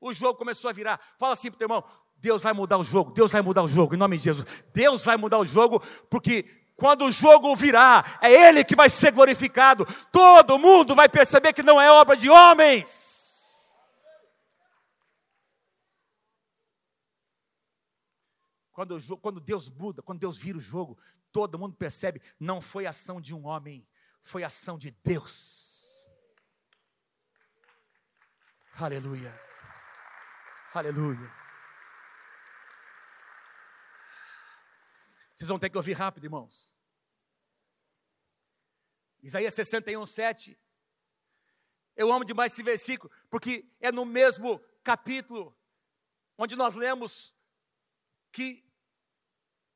o 0.00 0.14
jogo 0.14 0.38
começou 0.38 0.70
a 0.70 0.72
virar. 0.72 0.98
Fala 1.18 1.34
assim 1.34 1.50
para 1.50 1.56
o 1.56 1.58
teu 1.58 1.66
irmão: 1.66 1.84
Deus 2.16 2.42
vai 2.42 2.54
mudar 2.54 2.78
o 2.78 2.84
jogo, 2.84 3.10
Deus 3.10 3.30
vai 3.30 3.42
mudar 3.42 3.62
o 3.62 3.68
jogo, 3.68 3.94
em 3.94 3.98
nome 3.98 4.16
de 4.16 4.24
Jesus. 4.24 4.46
Deus 4.72 5.04
vai 5.04 5.18
mudar 5.18 5.38
o 5.38 5.44
jogo, 5.44 5.80
porque 6.08 6.44
quando 6.76 7.04
o 7.04 7.12
jogo 7.12 7.54
virar, 7.54 8.18
é 8.22 8.32
Ele 8.32 8.64
que 8.64 8.74
vai 8.74 8.88
ser 8.88 9.12
glorificado. 9.12 9.86
Todo 10.10 10.58
mundo 10.58 10.94
vai 10.94 11.10
perceber 11.10 11.52
que 11.52 11.62
não 11.62 11.78
é 11.78 11.92
obra 11.92 12.16
de 12.16 12.30
homens. 12.30 13.09
Quando, 18.80 19.18
quando 19.18 19.40
Deus 19.40 19.68
muda, 19.68 20.00
quando 20.00 20.20
Deus 20.20 20.38
vira 20.38 20.56
o 20.56 20.60
jogo, 20.60 20.98
todo 21.30 21.58
mundo 21.58 21.76
percebe, 21.76 22.22
não 22.38 22.62
foi 22.62 22.86
ação 22.86 23.20
de 23.20 23.34
um 23.34 23.44
homem, 23.44 23.86
foi 24.22 24.42
ação 24.42 24.78
de 24.78 24.90
Deus. 24.90 26.08
Aleluia. 28.72 29.38
Aleluia. 30.72 31.30
Vocês 35.34 35.46
vão 35.46 35.58
ter 35.58 35.68
que 35.68 35.76
ouvir 35.76 35.92
rápido, 35.92 36.24
irmãos. 36.24 36.74
Isaías 39.22 39.52
61, 39.52 40.06
7. 40.06 40.58
Eu 41.94 42.10
amo 42.10 42.24
demais 42.24 42.54
esse 42.54 42.62
versículo, 42.62 43.12
porque 43.28 43.70
é 43.78 43.92
no 43.92 44.06
mesmo 44.06 44.58
capítulo 44.82 45.54
onde 46.38 46.56
nós 46.56 46.74
lemos 46.74 47.34
que 48.32 48.69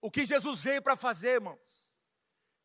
o 0.05 0.11
que 0.11 0.27
Jesus 0.27 0.63
veio 0.63 0.83
para 0.83 0.97
fazer, 0.97 1.37
irmãos. 1.37 1.99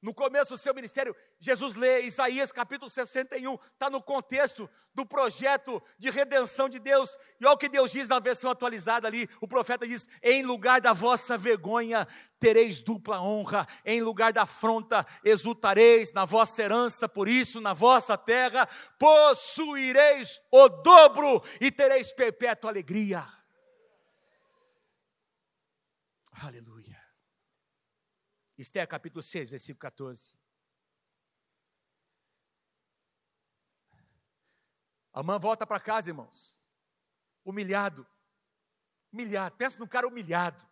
No 0.02 0.14
começo 0.14 0.50
do 0.52 0.58
seu 0.58 0.74
ministério, 0.74 1.16
Jesus 1.40 1.74
lê 1.74 2.02
Isaías 2.02 2.52
capítulo 2.52 2.90
61, 2.90 3.54
está 3.54 3.90
no 3.90 4.04
contexto 4.04 4.70
do 4.94 5.06
projeto 5.06 5.82
de 5.98 6.10
redenção 6.10 6.68
de 6.68 6.80
Deus. 6.80 7.18
E 7.40 7.46
olha 7.46 7.54
o 7.54 7.58
que 7.58 7.70
Deus 7.70 7.92
diz 7.92 8.10
na 8.10 8.20
versão 8.20 8.52
atualizada 8.52 9.08
ali: 9.08 9.30
o 9.40 9.48
profeta 9.48 9.88
diz: 9.88 10.10
Em 10.22 10.44
lugar 10.44 10.82
da 10.82 10.92
vossa 10.92 11.38
vergonha, 11.38 12.06
tereis 12.42 12.82
dupla 12.82 13.22
honra, 13.22 13.66
em 13.86 14.02
lugar 14.02 14.34
da 14.34 14.42
afronta, 14.42 15.06
exultareis 15.24 16.12
na 16.12 16.26
vossa 16.26 16.62
herança, 16.62 17.08
por 17.08 17.30
isso, 17.30 17.62
na 17.62 17.74
vossa 17.74 18.18
terra, 18.18 18.68
possuireis 18.98 20.42
o 20.52 20.68
dobro 20.68 21.42
e 21.62 21.72
tereis 21.72 22.12
perpétua 22.12 22.70
alegria. 22.70 23.26
Aleluia. 26.42 26.79
Esther 28.60 28.86
capítulo 28.86 29.22
6, 29.22 29.50
versículo 29.50 29.80
14. 29.80 30.38
Amã 35.14 35.40
volta 35.40 35.66
para 35.66 35.80
casa, 35.80 36.10
irmãos. 36.10 36.60
Humilhado. 37.46 38.06
Humilhado. 39.14 39.56
Pensa 39.56 39.80
num 39.80 39.88
cara 39.88 40.06
humilhado. 40.06 40.68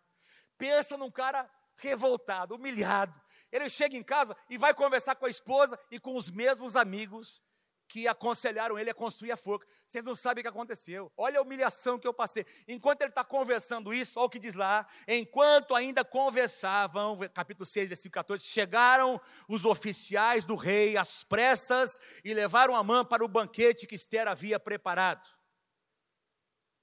Pensa 0.58 0.98
num 0.98 1.10
cara 1.10 1.50
revoltado, 1.76 2.56
humilhado. 2.56 3.18
Ele 3.50 3.70
chega 3.70 3.96
em 3.96 4.02
casa 4.02 4.36
e 4.50 4.58
vai 4.58 4.74
conversar 4.74 5.14
com 5.14 5.24
a 5.24 5.30
esposa 5.30 5.80
e 5.90 5.98
com 5.98 6.14
os 6.14 6.30
mesmos 6.30 6.76
amigos 6.76 7.42
que 7.88 8.06
aconselharam 8.06 8.78
ele 8.78 8.90
a 8.90 8.94
construir 8.94 9.32
a 9.32 9.36
forca. 9.36 9.66
Vocês 9.86 10.04
não 10.04 10.14
sabem 10.14 10.42
o 10.42 10.44
que 10.44 10.48
aconteceu. 10.48 11.10
Olha 11.16 11.38
a 11.38 11.42
humilhação 11.42 11.98
que 11.98 12.06
eu 12.06 12.12
passei. 12.12 12.44
Enquanto 12.68 13.00
ele 13.00 13.08
está 13.08 13.24
conversando 13.24 13.92
isso, 13.94 14.20
olha 14.20 14.26
o 14.26 14.30
que 14.30 14.38
diz 14.38 14.54
lá. 14.54 14.86
Enquanto 15.08 15.74
ainda 15.74 16.04
conversavam, 16.04 17.16
capítulo 17.32 17.64
6, 17.64 17.88
versículo 17.88 18.12
14, 18.12 18.44
chegaram 18.44 19.18
os 19.48 19.64
oficiais 19.64 20.44
do 20.44 20.54
rei 20.54 20.98
às 20.98 21.24
pressas 21.24 21.98
e 22.22 22.34
levaram 22.34 22.76
a 22.76 22.84
mão 22.84 23.04
para 23.04 23.24
o 23.24 23.28
banquete 23.28 23.86
que 23.86 23.94
Esther 23.94 24.28
havia 24.28 24.60
preparado. 24.60 25.26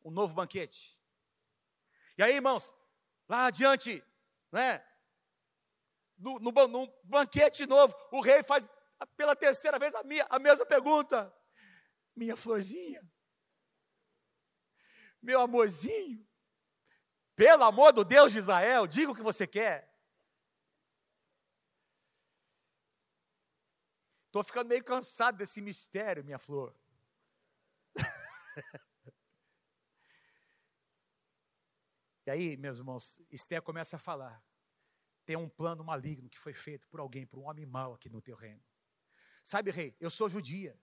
Um 0.04 0.10
novo 0.10 0.34
banquete. 0.34 1.00
E 2.18 2.24
aí, 2.24 2.34
irmãos, 2.36 2.76
lá 3.30 3.46
adiante, 3.46 4.04
né? 4.52 4.84
No, 6.18 6.40
no, 6.40 6.52
no 6.68 6.94
banquete 7.04 7.68
novo, 7.68 7.94
o 8.12 8.22
rei 8.22 8.42
faz 8.42 8.70
pela 9.16 9.36
terceira 9.36 9.78
vez 9.80 9.94
a, 9.96 10.04
minha, 10.04 10.26
a 10.30 10.40
mesma 10.40 10.66
pergunta. 10.66 11.34
Minha 12.16 12.36
florzinha, 12.38 13.02
meu 15.26 15.42
amorzinho, 15.42 16.26
pelo 17.36 17.64
amor 17.64 17.92
do 17.92 18.06
Deus 18.06 18.32
de 18.32 18.38
Israel, 18.38 18.86
diga 18.86 19.12
o 19.12 19.16
que 19.16 19.24
você 19.24 19.48
quer. 19.48 19.92
Estou 24.28 24.44
ficando 24.44 24.68
meio 24.68 24.84
cansado 24.84 25.38
desse 25.38 25.62
mistério, 25.62 26.24
minha 26.24 26.38
flor. 26.38 26.78
e 32.28 32.32
aí, 32.32 32.56
meus 32.58 32.78
irmãos, 32.78 33.20
Esther 33.32 33.62
começa 33.62 33.96
a 33.96 34.00
falar. 34.00 34.44
Tem 35.26 35.36
um 35.36 35.50
plano 35.50 35.84
maligno 35.84 36.30
que 36.30 36.38
foi 36.38 36.54
feito 36.54 36.88
por 36.88 37.00
alguém, 37.00 37.26
por 37.26 37.40
um 37.40 37.50
homem 37.50 37.66
mau 37.66 37.96
aqui 37.96 38.10
no 38.10 38.22
teu 38.22 38.36
reino. 38.36 38.64
Sabe, 39.46 39.70
rei, 39.70 39.96
eu 40.00 40.10
sou 40.10 40.28
judia. 40.28 40.76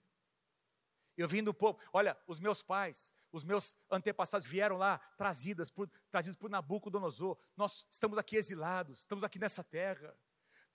Eu 1.16 1.26
vim 1.26 1.42
do 1.42 1.52
povo. 1.52 1.80
Olha, 1.92 2.16
os 2.28 2.38
meus 2.38 2.62
pais, 2.62 3.12
os 3.32 3.42
meus 3.42 3.76
antepassados 3.90 4.46
vieram 4.46 4.76
lá 4.76 4.98
trazidas 5.18 5.68
por, 5.68 5.90
trazidos 6.12 6.36
por 6.36 6.48
Nabucodonosor. 6.48 7.36
Nós 7.56 7.88
estamos 7.90 8.16
aqui 8.16 8.36
exilados, 8.36 9.00
estamos 9.00 9.24
aqui 9.24 9.36
nessa 9.36 9.64
terra. 9.64 10.16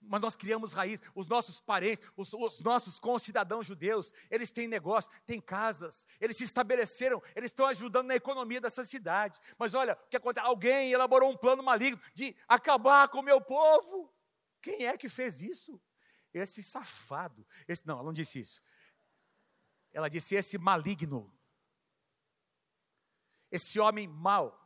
Mas 0.02 0.20
nós 0.20 0.36
criamos 0.36 0.74
raiz, 0.74 1.00
os 1.14 1.26
nossos 1.28 1.62
parentes, 1.62 2.06
os, 2.14 2.34
os 2.34 2.60
nossos 2.60 3.00
concidadãos 3.00 3.66
judeus, 3.66 4.12
eles 4.30 4.52
têm 4.52 4.68
negócio, 4.68 5.10
têm 5.24 5.40
casas, 5.40 6.06
eles 6.20 6.36
se 6.36 6.44
estabeleceram, 6.44 7.22
eles 7.34 7.50
estão 7.50 7.64
ajudando 7.66 8.08
na 8.08 8.14
economia 8.14 8.60
dessa 8.60 8.84
cidade. 8.84 9.40
Mas 9.56 9.72
olha, 9.72 9.94
o 9.94 10.08
que 10.08 10.16
acontece? 10.18 10.46
Alguém 10.46 10.92
elaborou 10.92 11.30
um 11.30 11.36
plano 11.36 11.62
maligno 11.62 12.00
de 12.12 12.36
acabar 12.46 13.08
com 13.08 13.20
o 13.20 13.24
meu 13.24 13.40
povo. 13.40 14.14
Quem 14.60 14.86
é 14.86 14.98
que 14.98 15.08
fez 15.08 15.40
isso? 15.40 15.80
Esse 16.32 16.62
safado, 16.62 17.46
esse 17.66 17.86
não, 17.86 17.94
ela 17.96 18.04
não 18.04 18.12
disse 18.12 18.40
isso. 18.40 18.62
Ela 19.92 20.08
disse 20.08 20.34
esse 20.34 20.58
maligno, 20.58 21.32
esse 23.50 23.80
homem 23.80 24.06
mau, 24.06 24.56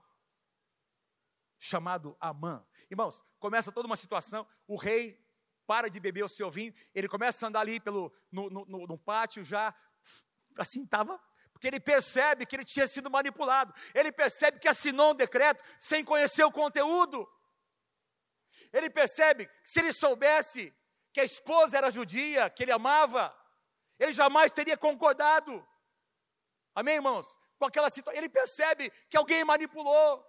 chamado 1.58 2.16
Amã. 2.20 2.66
Irmãos, 2.90 3.24
começa 3.38 3.70
toda 3.70 3.86
uma 3.86 3.96
situação, 3.96 4.46
o 4.66 4.76
rei 4.76 5.22
para 5.66 5.88
de 5.88 6.00
beber 6.00 6.24
o 6.24 6.28
seu 6.28 6.50
vinho, 6.50 6.74
ele 6.92 7.08
começa 7.08 7.46
a 7.46 7.48
andar 7.48 7.60
ali 7.60 7.78
pelo, 7.78 8.12
no, 8.30 8.50
no, 8.50 8.64
no, 8.66 8.98
pátio 8.98 9.44
já, 9.44 9.74
assim 10.58 10.82
estava, 10.82 11.18
porque 11.52 11.68
ele 11.68 11.78
percebe 11.78 12.44
que 12.44 12.56
ele 12.56 12.64
tinha 12.64 12.88
sido 12.88 13.08
manipulado, 13.08 13.72
ele 13.94 14.10
percebe 14.10 14.58
que 14.58 14.66
assinou 14.66 15.12
um 15.12 15.14
decreto 15.14 15.62
sem 15.78 16.04
conhecer 16.04 16.42
o 16.42 16.50
conteúdo, 16.50 17.28
ele 18.72 18.90
percebe 18.90 19.46
que 19.46 19.68
se 19.68 19.78
ele 19.78 19.92
soubesse 19.92 20.74
que 21.12 21.20
a 21.20 21.24
esposa 21.24 21.76
era 21.76 21.90
judia, 21.90 22.48
que 22.48 22.62
ele 22.62 22.72
amava, 22.72 23.36
ele 23.98 24.12
jamais 24.12 24.50
teria 24.50 24.76
concordado. 24.76 25.66
Amém, 26.74 26.94
irmãos? 26.94 27.38
Com 27.58 27.66
aquela 27.66 27.90
situação, 27.90 28.18
ele 28.18 28.28
percebe 28.28 28.90
que 29.08 29.16
alguém 29.16 29.44
manipulou. 29.44 30.26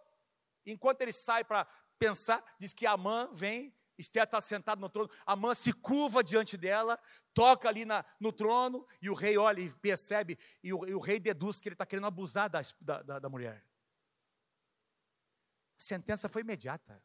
Enquanto 0.66 1.02
ele 1.02 1.14
sai 1.14 1.44
para 1.44 1.66
pensar, 1.98 2.44
diz 2.60 2.74
que 2.74 2.86
a 2.86 2.96
mãe 2.98 3.30
vem, 3.34 3.76
Esther 3.98 4.24
está 4.24 4.42
sentada 4.42 4.80
no 4.80 4.90
trono, 4.90 5.10
a 5.26 5.36
mãe 5.36 5.56
se 5.56 5.72
curva 5.72 6.24
diante 6.24 6.58
dela, 6.58 7.00
toca 7.34 7.70
ali 7.70 7.86
na, 7.86 8.06
no 8.20 8.32
trono, 8.32 8.86
e 9.02 9.10
o 9.10 9.14
rei 9.14 9.38
olha 9.38 9.62
e 9.62 9.70
percebe, 9.70 10.38
e 10.62 10.74
o, 10.74 10.86
e 10.86 10.94
o 10.94 11.00
rei 11.00 11.20
deduz 11.20 11.62
que 11.62 11.70
ele 11.70 11.76
está 11.76 11.86
querendo 11.86 12.08
abusar 12.08 12.50
da, 12.50 12.62
da, 12.82 13.20
da 13.20 13.30
mulher. 13.30 13.66
A 15.78 15.82
sentença 15.82 16.28
foi 16.28 16.42
imediata. 16.42 17.02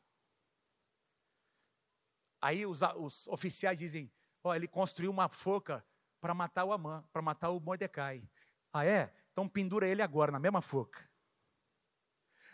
Aí 2.41 2.64
os, 2.66 2.80
os 2.97 3.26
oficiais 3.28 3.78
dizem: 3.78 4.11
Ó, 4.43 4.51
oh, 4.51 4.55
ele 4.55 4.68
construiu 4.68 5.11
uma 5.11 5.28
forca 5.28 5.84
para 6.20 6.34
matar 6.34 6.64
o 6.64 6.72
Amã, 6.72 7.05
para 7.12 7.22
matar 7.22 7.51
o 7.51 7.61
Mordecai. 7.61 8.28
Ah, 8.72 8.84
é? 8.84 9.12
Então 9.32 9.49
pendura 9.49 9.86
ele 9.86 10.03
agora, 10.03 10.32
na 10.32 10.39
mesma 10.39 10.61
forca. 10.61 11.09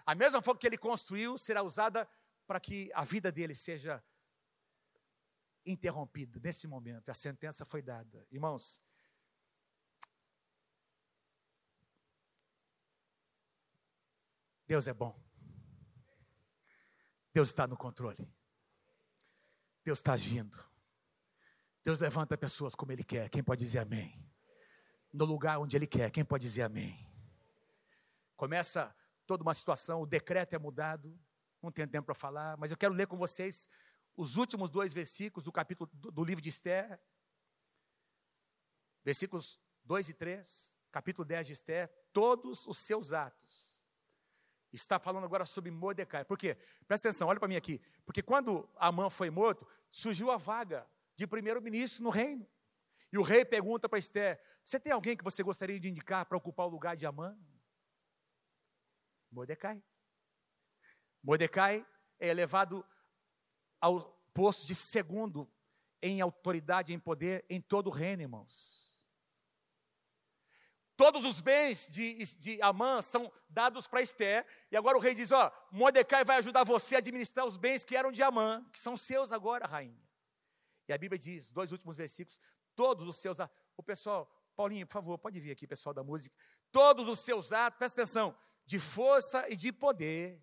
A 0.06 0.14
mesma 0.14 0.42
forca 0.42 0.60
que 0.60 0.66
ele 0.66 0.78
construiu 0.78 1.38
será 1.38 1.62
usada 1.62 2.08
para 2.46 2.60
que 2.60 2.90
a 2.94 3.04
vida 3.04 3.32
dele 3.32 3.54
seja 3.54 4.04
interrompida 5.64 6.38
nesse 6.40 6.66
momento. 6.66 7.08
A 7.10 7.14
sentença 7.14 7.64
foi 7.64 7.80
dada. 7.80 8.26
Irmãos, 8.30 8.82
Deus 14.66 14.86
é 14.86 14.92
bom. 14.92 15.18
Deus 17.32 17.48
está 17.48 17.66
no 17.66 17.76
controle. 17.76 18.28
Deus 19.84 19.98
está 19.98 20.14
agindo. 20.14 20.58
Deus 21.82 21.98
levanta 21.98 22.36
pessoas 22.38 22.74
como 22.74 22.90
Ele 22.90 23.04
quer. 23.04 23.28
Quem 23.28 23.42
pode 23.42 23.62
dizer 23.62 23.80
amém? 23.80 24.18
No 25.12 25.24
lugar 25.24 25.58
onde 25.58 25.76
Ele 25.76 25.86
quer. 25.86 26.10
Quem 26.10 26.24
pode 26.24 26.42
dizer 26.42 26.62
amém? 26.62 27.06
Começa 28.36 28.94
toda 29.26 29.42
uma 29.42 29.54
situação, 29.54 30.00
o 30.00 30.06
decreto 30.06 30.54
é 30.54 30.58
mudado. 30.58 31.18
Não 31.62 31.70
tenho 31.70 31.88
tempo 31.88 32.06
para 32.06 32.14
falar, 32.14 32.56
mas 32.56 32.70
eu 32.70 32.76
quero 32.76 32.94
ler 32.94 33.06
com 33.06 33.16
vocês 33.16 33.68
os 34.16 34.36
últimos 34.36 34.70
dois 34.70 34.92
versículos 34.92 35.44
do 35.44 35.52
capítulo 35.52 35.90
do, 35.92 36.10
do 36.10 36.24
livro 36.24 36.42
de 36.42 36.48
Esther. 36.48 37.00
Versículos 39.04 39.60
2 39.84 40.08
e 40.10 40.14
3, 40.14 40.82
capítulo 40.90 41.26
10 41.26 41.46
de 41.46 41.52
Esther, 41.52 41.92
todos 42.10 42.66
os 42.66 42.78
seus 42.78 43.12
atos 43.12 43.73
está 44.74 44.98
falando 44.98 45.24
agora 45.24 45.46
sobre 45.46 45.70
Mordecai. 45.70 46.24
Por 46.24 46.36
quê? 46.36 46.56
Presta 46.86 47.08
atenção, 47.08 47.28
olha 47.28 47.38
para 47.38 47.48
mim 47.48 47.56
aqui. 47.56 47.80
Porque 48.04 48.22
quando 48.22 48.68
Amã 48.76 49.08
foi 49.08 49.30
morto, 49.30 49.66
surgiu 49.90 50.30
a 50.30 50.36
vaga 50.36 50.86
de 51.16 51.26
primeiro-ministro 51.26 52.02
no 52.02 52.10
reino. 52.10 52.46
E 53.12 53.18
o 53.18 53.22
rei 53.22 53.44
pergunta 53.44 53.88
para 53.88 53.98
Esther: 53.98 54.40
Você 54.64 54.80
tem 54.80 54.92
alguém 54.92 55.16
que 55.16 55.24
você 55.24 55.42
gostaria 55.42 55.78
de 55.78 55.88
indicar 55.88 56.26
para 56.26 56.36
ocupar 56.36 56.66
o 56.66 56.70
lugar 56.70 56.96
de 56.96 57.06
Amã? 57.06 57.38
Mordecai. 59.30 59.82
Mordecai 61.22 61.86
é 62.18 62.28
elevado 62.28 62.84
ao 63.80 64.00
posto 64.32 64.66
de 64.66 64.74
segundo 64.74 65.50
em 66.02 66.20
autoridade 66.20 66.92
em 66.92 66.98
poder 66.98 67.44
em 67.48 67.60
todo 67.60 67.86
o 67.86 67.90
reino, 67.90 68.22
irmãos. 68.22 68.93
Todos 70.96 71.24
os 71.24 71.40
bens 71.40 71.88
de, 71.90 72.24
de 72.38 72.62
Amã 72.62 73.02
são 73.02 73.32
dados 73.48 73.88
para 73.88 74.00
Esther. 74.00 74.46
E 74.70 74.76
agora 74.76 74.96
o 74.96 75.00
rei 75.00 75.14
diz: 75.14 75.32
Ó, 75.32 75.50
Mordecai 75.72 76.24
vai 76.24 76.38
ajudar 76.38 76.62
você 76.64 76.94
a 76.94 76.98
administrar 76.98 77.44
os 77.44 77.56
bens 77.56 77.84
que 77.84 77.96
eram 77.96 78.12
de 78.12 78.22
Amã, 78.22 78.64
que 78.72 78.78
são 78.78 78.96
seus 78.96 79.32
agora, 79.32 79.66
rainha. 79.66 80.02
E 80.88 80.92
a 80.92 80.98
Bíblia 80.98 81.18
diz, 81.18 81.50
dois 81.50 81.72
últimos 81.72 81.96
versículos: 81.96 82.40
todos 82.74 83.08
os 83.08 83.16
seus. 83.16 83.38
O 83.76 83.82
pessoal, 83.82 84.30
Paulinho, 84.54 84.86
por 84.86 84.92
favor, 84.92 85.18
pode 85.18 85.40
vir 85.40 85.50
aqui, 85.50 85.66
pessoal 85.66 85.92
da 85.92 86.04
música. 86.04 86.36
Todos 86.70 87.08
os 87.08 87.18
seus 87.20 87.52
atos, 87.52 87.78
presta 87.78 88.02
atenção, 88.02 88.36
de 88.64 88.78
força 88.78 89.44
e 89.48 89.56
de 89.56 89.72
poder. 89.72 90.40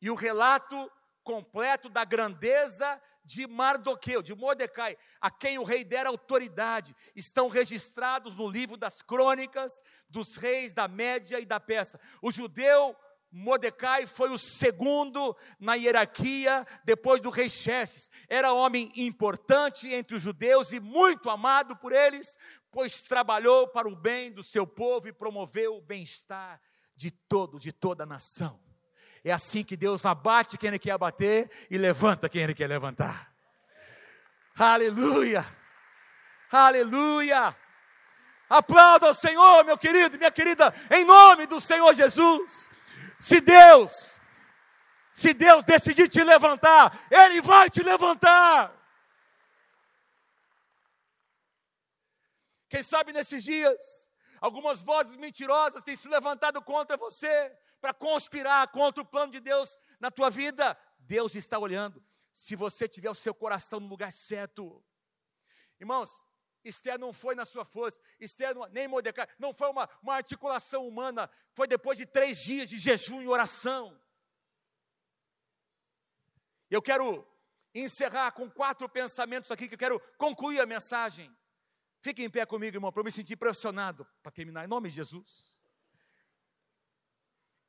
E 0.00 0.10
o 0.10 0.14
relato 0.14 0.90
completo 1.22 1.88
da 1.88 2.04
grandeza 2.04 3.00
de 3.28 3.46
Mardoqueu, 3.46 4.22
de 4.22 4.34
Mordecai, 4.34 4.96
a 5.20 5.30
quem 5.30 5.58
o 5.58 5.62
rei 5.62 5.84
dera 5.84 6.08
autoridade, 6.08 6.96
estão 7.14 7.46
registrados 7.46 8.36
no 8.36 8.48
livro 8.48 8.74
das 8.74 9.02
crônicas 9.02 9.84
dos 10.08 10.36
reis 10.36 10.72
da 10.72 10.88
Média 10.88 11.38
e 11.38 11.44
da 11.44 11.60
Peça. 11.60 12.00
O 12.22 12.32
judeu 12.32 12.96
Mordecai 13.30 14.06
foi 14.06 14.30
o 14.30 14.38
segundo 14.38 15.36
na 15.60 15.74
hierarquia 15.74 16.66
depois 16.86 17.20
do 17.20 17.28
rei 17.28 17.50
Xerxes. 17.50 18.10
Era 18.30 18.54
homem 18.54 18.90
importante 18.96 19.92
entre 19.92 20.16
os 20.16 20.22
judeus 20.22 20.72
e 20.72 20.80
muito 20.80 21.28
amado 21.28 21.76
por 21.76 21.92
eles, 21.92 22.38
pois 22.70 23.02
trabalhou 23.02 23.68
para 23.68 23.86
o 23.86 23.94
bem 23.94 24.32
do 24.32 24.42
seu 24.42 24.66
povo 24.66 25.06
e 25.06 25.12
promoveu 25.12 25.76
o 25.76 25.82
bem-estar 25.82 26.58
de 26.96 27.10
todo, 27.10 27.60
de 27.60 27.72
toda 27.72 28.04
a 28.04 28.06
nação. 28.06 28.67
É 29.24 29.32
assim 29.32 29.64
que 29.64 29.76
Deus 29.76 30.06
abate 30.06 30.56
quem 30.56 30.68
Ele 30.68 30.78
quer 30.78 30.92
abater 30.92 31.50
e 31.70 31.76
levanta 31.76 32.28
quem 32.28 32.42
Ele 32.42 32.54
quer 32.54 32.66
levantar. 32.66 33.32
Aleluia! 34.56 35.46
Aleluia! 36.50 37.56
Aplauda 38.48 39.08
ao 39.08 39.14
Senhor, 39.14 39.64
meu 39.64 39.76
querido, 39.76 40.16
minha 40.16 40.30
querida, 40.30 40.74
em 40.90 41.04
nome 41.04 41.46
do 41.46 41.60
Senhor 41.60 41.92
Jesus. 41.94 42.70
Se 43.20 43.40
Deus, 43.40 44.20
se 45.12 45.34
Deus 45.34 45.64
decidir 45.64 46.08
te 46.08 46.22
levantar, 46.24 46.96
Ele 47.10 47.42
vai 47.42 47.68
te 47.68 47.82
levantar. 47.82 48.72
Quem 52.68 52.82
sabe 52.82 53.12
nesses 53.12 53.44
dias, 53.44 54.10
algumas 54.40 54.82
vozes 54.82 55.16
mentirosas 55.16 55.82
têm 55.82 55.96
se 55.96 56.08
levantado 56.08 56.62
contra 56.62 56.96
você, 56.96 57.52
para 57.80 57.94
conspirar 57.94 58.68
contra 58.68 59.02
o 59.02 59.06
plano 59.06 59.32
de 59.32 59.40
Deus 59.40 59.78
na 60.00 60.10
tua 60.10 60.30
vida, 60.30 60.78
Deus 60.98 61.34
está 61.34 61.58
olhando. 61.58 62.04
Se 62.32 62.54
você 62.54 62.88
tiver 62.88 63.10
o 63.10 63.14
seu 63.14 63.34
coração 63.34 63.80
no 63.80 63.88
lugar 63.88 64.12
certo. 64.12 64.84
Irmãos, 65.80 66.24
Esther 66.64 66.98
não 66.98 67.12
foi 67.12 67.34
na 67.34 67.44
sua 67.44 67.64
força, 67.64 68.00
Esther 68.20 68.54
não, 68.54 68.66
nem 68.68 68.88
Mordecai, 68.88 69.28
não 69.38 69.54
foi 69.54 69.70
uma, 69.70 69.88
uma 70.02 70.14
articulação 70.14 70.86
humana, 70.86 71.30
foi 71.54 71.66
depois 71.66 71.96
de 71.96 72.04
três 72.04 72.38
dias 72.38 72.68
de 72.68 72.78
jejum 72.78 73.22
e 73.22 73.28
oração. 73.28 73.98
Eu 76.70 76.82
quero 76.82 77.26
encerrar 77.74 78.32
com 78.32 78.50
quatro 78.50 78.88
pensamentos 78.88 79.50
aqui, 79.50 79.68
que 79.68 79.74
eu 79.74 79.78
quero 79.78 80.00
concluir 80.18 80.60
a 80.60 80.66
mensagem. 80.66 81.34
Fique 82.00 82.22
em 82.22 82.30
pé 82.30 82.44
comigo, 82.44 82.76
irmão, 82.76 82.92
para 82.92 83.00
eu 83.00 83.04
me 83.04 83.12
sentir 83.12 83.36
pressionado 83.36 84.06
para 84.22 84.30
terminar, 84.32 84.64
em 84.64 84.68
nome 84.68 84.88
de 84.88 84.96
Jesus. 84.96 85.57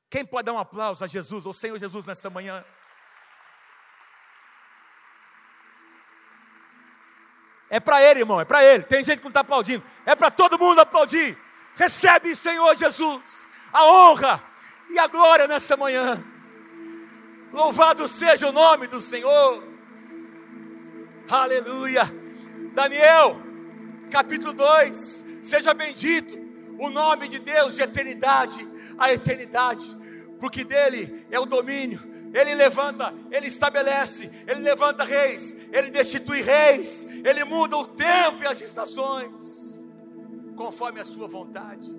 Quem 0.09 0.25
pode 0.25 0.45
dar 0.45 0.53
um 0.53 0.59
aplauso 0.59 1.03
a 1.03 1.07
Jesus, 1.07 1.45
ao 1.45 1.53
Senhor 1.53 1.77
Jesus 1.77 2.05
nessa 2.05 2.29
manhã? 2.29 2.65
É 7.69 7.79
para 7.79 8.01
Ele, 8.01 8.21
irmão, 8.21 8.41
é 8.41 8.45
para 8.45 8.63
Ele. 8.63 8.83
Tem 8.83 9.03
gente 9.03 9.19
que 9.19 9.23
não 9.23 9.29
está 9.29 9.41
aplaudindo. 9.41 9.83
É 10.05 10.15
para 10.15 10.31
todo 10.31 10.57
mundo 10.57 10.79
aplaudir. 10.79 11.37
Recebe, 11.75 12.35
Senhor 12.35 12.75
Jesus, 12.75 13.47
a 13.71 13.85
honra 13.85 14.43
e 14.89 14.97
a 14.97 15.05
glória 15.05 15.47
nessa 15.47 15.77
manhã. 15.77 16.23
Louvado 17.53 18.07
seja 18.07 18.49
o 18.49 18.51
nome 18.51 18.87
do 18.87 18.99
Senhor. 18.99 19.63
Aleluia. 21.29 22.03
Daniel, 22.73 23.39
capítulo 24.09 24.53
2. 24.53 25.25
Seja 25.43 25.73
bendito 25.75 26.35
o 26.79 26.89
nome 26.89 27.27
de 27.27 27.37
Deus 27.37 27.75
de 27.75 27.83
eternidade 27.83 28.67
a 28.99 29.13
eternidade 29.13 29.97
porque 30.39 30.63
dele 30.63 31.25
é 31.29 31.39
o 31.39 31.45
domínio. 31.45 31.99
Ele 32.33 32.55
levanta, 32.55 33.13
ele 33.31 33.47
estabelece, 33.47 34.29
ele 34.47 34.61
levanta 34.61 35.03
reis, 35.03 35.57
ele 35.71 35.89
destitui 35.89 36.41
reis, 36.41 37.07
ele 37.25 37.43
muda 37.43 37.75
o 37.75 37.87
tempo 37.87 38.43
e 38.43 38.47
as 38.47 38.61
estações, 38.61 39.89
conforme 40.55 40.99
a 40.99 41.03
sua 41.03 41.27
vontade. 41.27 41.89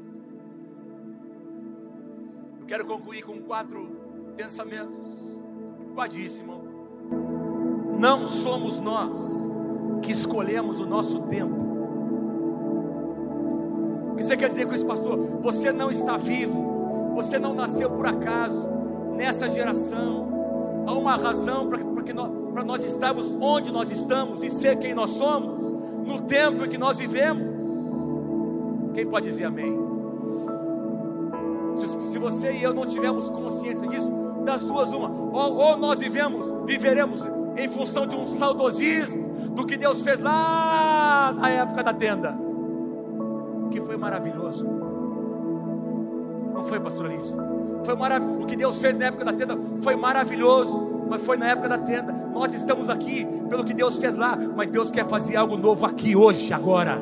Eu 2.61 2.67
quero 2.67 2.87
concluir 2.87 3.23
com 3.23 3.43
quatro 3.43 4.33
pensamentos. 4.37 5.43
Guardíssimo. 5.95 6.63
Não 7.99 8.29
somos 8.29 8.79
nós 8.79 9.51
que 10.01 10.13
escolhemos 10.13 10.79
o 10.79 10.87
nosso 10.87 11.23
tempo. 11.23 11.69
O 14.13 14.15
que 14.15 14.23
você 14.23 14.37
quer 14.37 14.49
dizer 14.49 14.67
com 14.67 14.75
isso, 14.75 14.87
pastor? 14.87 15.19
Você 15.41 15.73
não 15.73 15.91
está 15.91 16.17
vivo 16.17 16.70
você 17.15 17.39
não 17.39 17.55
nasceu 17.55 17.91
por 17.91 18.07
acaso 18.07 18.69
nessa 19.17 19.49
geração. 19.49 20.29
Há 20.87 20.93
uma 20.95 21.17
razão 21.17 21.69
para 21.69 22.65
nós 22.65 22.83
estarmos 22.83 23.33
onde 23.41 23.71
nós 23.71 23.91
estamos 23.91 24.43
e 24.43 24.51
ser 24.51 24.79
quem 24.79 24.95
nós 24.95 25.11
somos, 25.11 25.73
no 25.73 26.23
tempo 26.23 26.65
em 26.65 26.69
que 26.69 26.79
nós 26.79 26.99
vivemos. 26.99 27.63
Quem 28.95 29.07
pode 29.07 29.27
dizer 29.27 29.45
amém? 29.45 29.79
Se, 31.75 31.87
se 31.87 32.19
você 32.19 32.53
e 32.53 32.63
eu 32.63 32.75
não 32.75 32.85
tivermos 32.85 33.31
consciência 33.31 33.87
disso, 33.87 34.11
das 34.45 34.65
duas, 34.65 34.91
uma, 34.91 35.11
ou, 35.11 35.57
ou 35.57 35.77
nós 35.77 36.01
vivemos, 36.01 36.53
viveremos 36.65 37.29
em 37.57 37.69
função 37.69 38.07
de 38.07 38.17
um 38.17 38.27
saudosismo 38.27 39.29
do 39.51 39.67
que 39.67 39.77
Deus 39.77 40.03
fez 40.03 40.19
lá 40.19 41.33
na 41.37 41.51
época 41.51 41.85
da 41.85 41.93
tenda, 41.93 42.37
que 43.71 43.81
foi 43.81 43.97
maravilhoso 43.97 44.90
Não 46.61 46.65
foi, 46.67 46.79
pastor 46.79 47.07
Lígia? 47.07 47.35
Foi 47.85 47.97
maravilhoso. 47.97 48.43
O 48.43 48.47
que 48.47 48.55
Deus 48.55 48.79
fez 48.79 48.95
na 48.99 49.07
época 49.07 49.25
da 49.25 49.33
tenda 49.33 49.59
foi 49.81 49.97
maravilhoso, 49.97 51.07
mas 51.09 51.23
foi 51.23 51.39
na 51.39 51.49
época 51.49 51.71
da 51.71 51.79
tenda. 51.79 52.13
Nós 52.13 52.53
estamos 52.53 52.91
aqui 52.91 53.25
pelo 53.49 53.65
que 53.65 53.73
Deus 53.73 53.97
fez 53.97 54.15
lá, 54.15 54.37
mas 54.55 54.69
Deus 54.69 54.91
quer 54.91 55.07
fazer 55.07 55.37
algo 55.37 55.57
novo 55.57 55.87
aqui 55.87 56.15
hoje, 56.15 56.53
agora. 56.53 57.01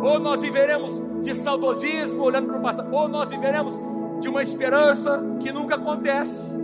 Ou 0.00 0.20
nós 0.20 0.40
viveremos 0.40 1.04
de 1.20 1.34
saudosismo, 1.34 2.22
olhando 2.22 2.46
para 2.46 2.58
o 2.58 2.62
passado, 2.62 2.94
ou 2.94 3.08
nós 3.08 3.28
viveremos 3.28 3.82
de 4.20 4.28
uma 4.28 4.40
esperança 4.40 5.20
que 5.40 5.50
nunca 5.50 5.74
acontece. 5.74 6.56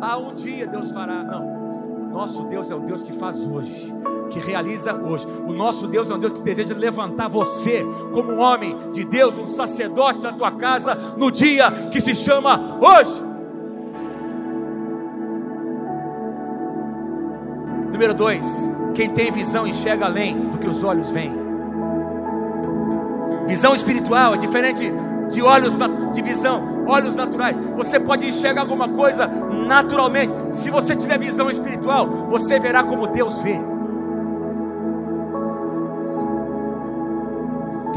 Ah, 0.00 0.16
um 0.16 0.32
dia 0.32 0.66
Deus 0.66 0.90
fará. 0.92 1.22
Não. 1.22 2.10
Nosso 2.10 2.44
Deus 2.44 2.70
é 2.70 2.74
o 2.74 2.80
Deus 2.80 3.02
que 3.02 3.12
faz 3.12 3.44
hoje, 3.44 3.94
que 4.28 4.38
realiza 4.38 4.94
hoje. 4.94 5.26
O 5.46 5.52
nosso 5.52 5.86
Deus 5.86 6.08
é 6.10 6.14
um 6.14 6.18
Deus 6.18 6.32
que 6.32 6.42
deseja 6.42 6.74
levantar 6.74 7.28
você 7.28 7.86
como 8.12 8.32
um 8.32 8.40
homem 8.40 8.76
de 8.92 9.04
Deus, 9.04 9.36
um 9.38 9.46
sacerdote 9.46 10.20
na 10.20 10.32
tua 10.32 10.52
casa, 10.52 10.94
no 11.16 11.30
dia 11.30 11.70
que 11.90 12.00
se 12.00 12.14
chama 12.14 12.78
hoje. 12.80 13.28
Número 17.92 18.14
dois, 18.14 18.76
quem 18.94 19.10
tem 19.10 19.32
visão 19.32 19.66
enxerga 19.66 20.06
além 20.06 20.38
do 20.50 20.58
que 20.58 20.68
os 20.68 20.84
olhos 20.84 21.10
veem. 21.10 21.34
Visão 23.46 23.74
espiritual 23.74 24.34
é 24.34 24.36
diferente 24.36 24.92
de 25.30 25.42
olhos 25.42 25.76
de 26.12 26.22
visão, 26.22 26.84
olhos 26.86 27.14
naturais. 27.14 27.56
Você 27.76 27.98
pode 27.98 28.28
enxergar 28.28 28.62
alguma 28.62 28.88
coisa 28.88 29.26
naturalmente. 29.26 30.34
Se 30.52 30.70
você 30.70 30.94
tiver 30.94 31.18
visão 31.18 31.50
espiritual, 31.50 32.06
você 32.28 32.58
verá 32.58 32.84
como 32.84 33.06
Deus 33.06 33.42
vê. 33.42 33.58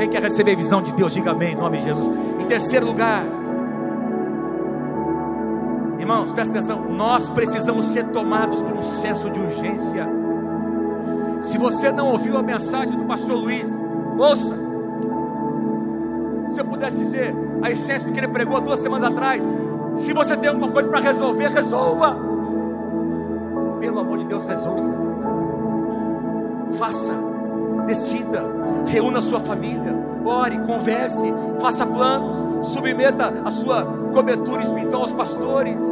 Quem 0.02 0.10
quer 0.10 0.24
receber 0.24 0.56
visão 0.56 0.82
de 0.82 0.92
Deus, 0.94 1.14
diga 1.14 1.30
amém, 1.30 1.54
em 1.54 1.56
nome 1.56 1.78
de 1.78 1.84
Jesus. 1.84 2.10
Em 2.40 2.46
terceiro 2.48 2.88
lugar, 2.88 3.24
irmãos, 6.00 6.34
presta 6.34 6.58
atenção. 6.58 6.90
Nós 6.90 7.30
precisamos 7.30 7.86
ser 7.86 8.08
tomados 8.08 8.64
por 8.64 8.74
um 8.74 8.82
senso 8.82 9.30
de 9.30 9.40
urgência. 9.40 10.10
Se 11.40 11.56
você 11.60 11.92
não 11.92 12.08
ouviu 12.10 12.36
a 12.36 12.42
mensagem 12.42 12.98
do 12.98 13.06
pastor 13.06 13.38
Luiz, 13.38 13.80
ouça 14.18 14.58
se 16.50 16.60
eu 16.60 16.66
pudesse 16.66 16.98
dizer 16.98 17.36
a 17.62 17.70
essência 17.70 18.08
do 18.08 18.12
que 18.12 18.20
ele 18.20 18.28
pregou 18.28 18.60
duas 18.60 18.80
semanas 18.80 19.08
atrás, 19.08 19.44
se 19.96 20.14
você 20.14 20.36
tem 20.36 20.50
alguma 20.50 20.72
coisa 20.72 20.90
para 20.90 21.00
resolver, 21.00 21.48
resolva. 21.50 22.18
Pelo 23.80 24.00
amor 24.00 24.18
de 24.18 24.26
Deus, 24.26 24.46
resolva. 24.46 24.96
Faça, 26.72 27.14
decida, 27.86 28.44
reúna 28.88 29.20
a 29.20 29.22
sua 29.22 29.40
família, 29.40 29.94
ore, 30.26 30.58
converse, 30.60 31.34
faça 31.60 31.86
planos, 31.86 32.46
submeta 32.68 33.34
a 33.44 33.52
sua 33.52 33.84
cobertura 34.14 34.64
espiritual 34.64 35.04
aos 35.04 35.14
pastores, 35.14 35.88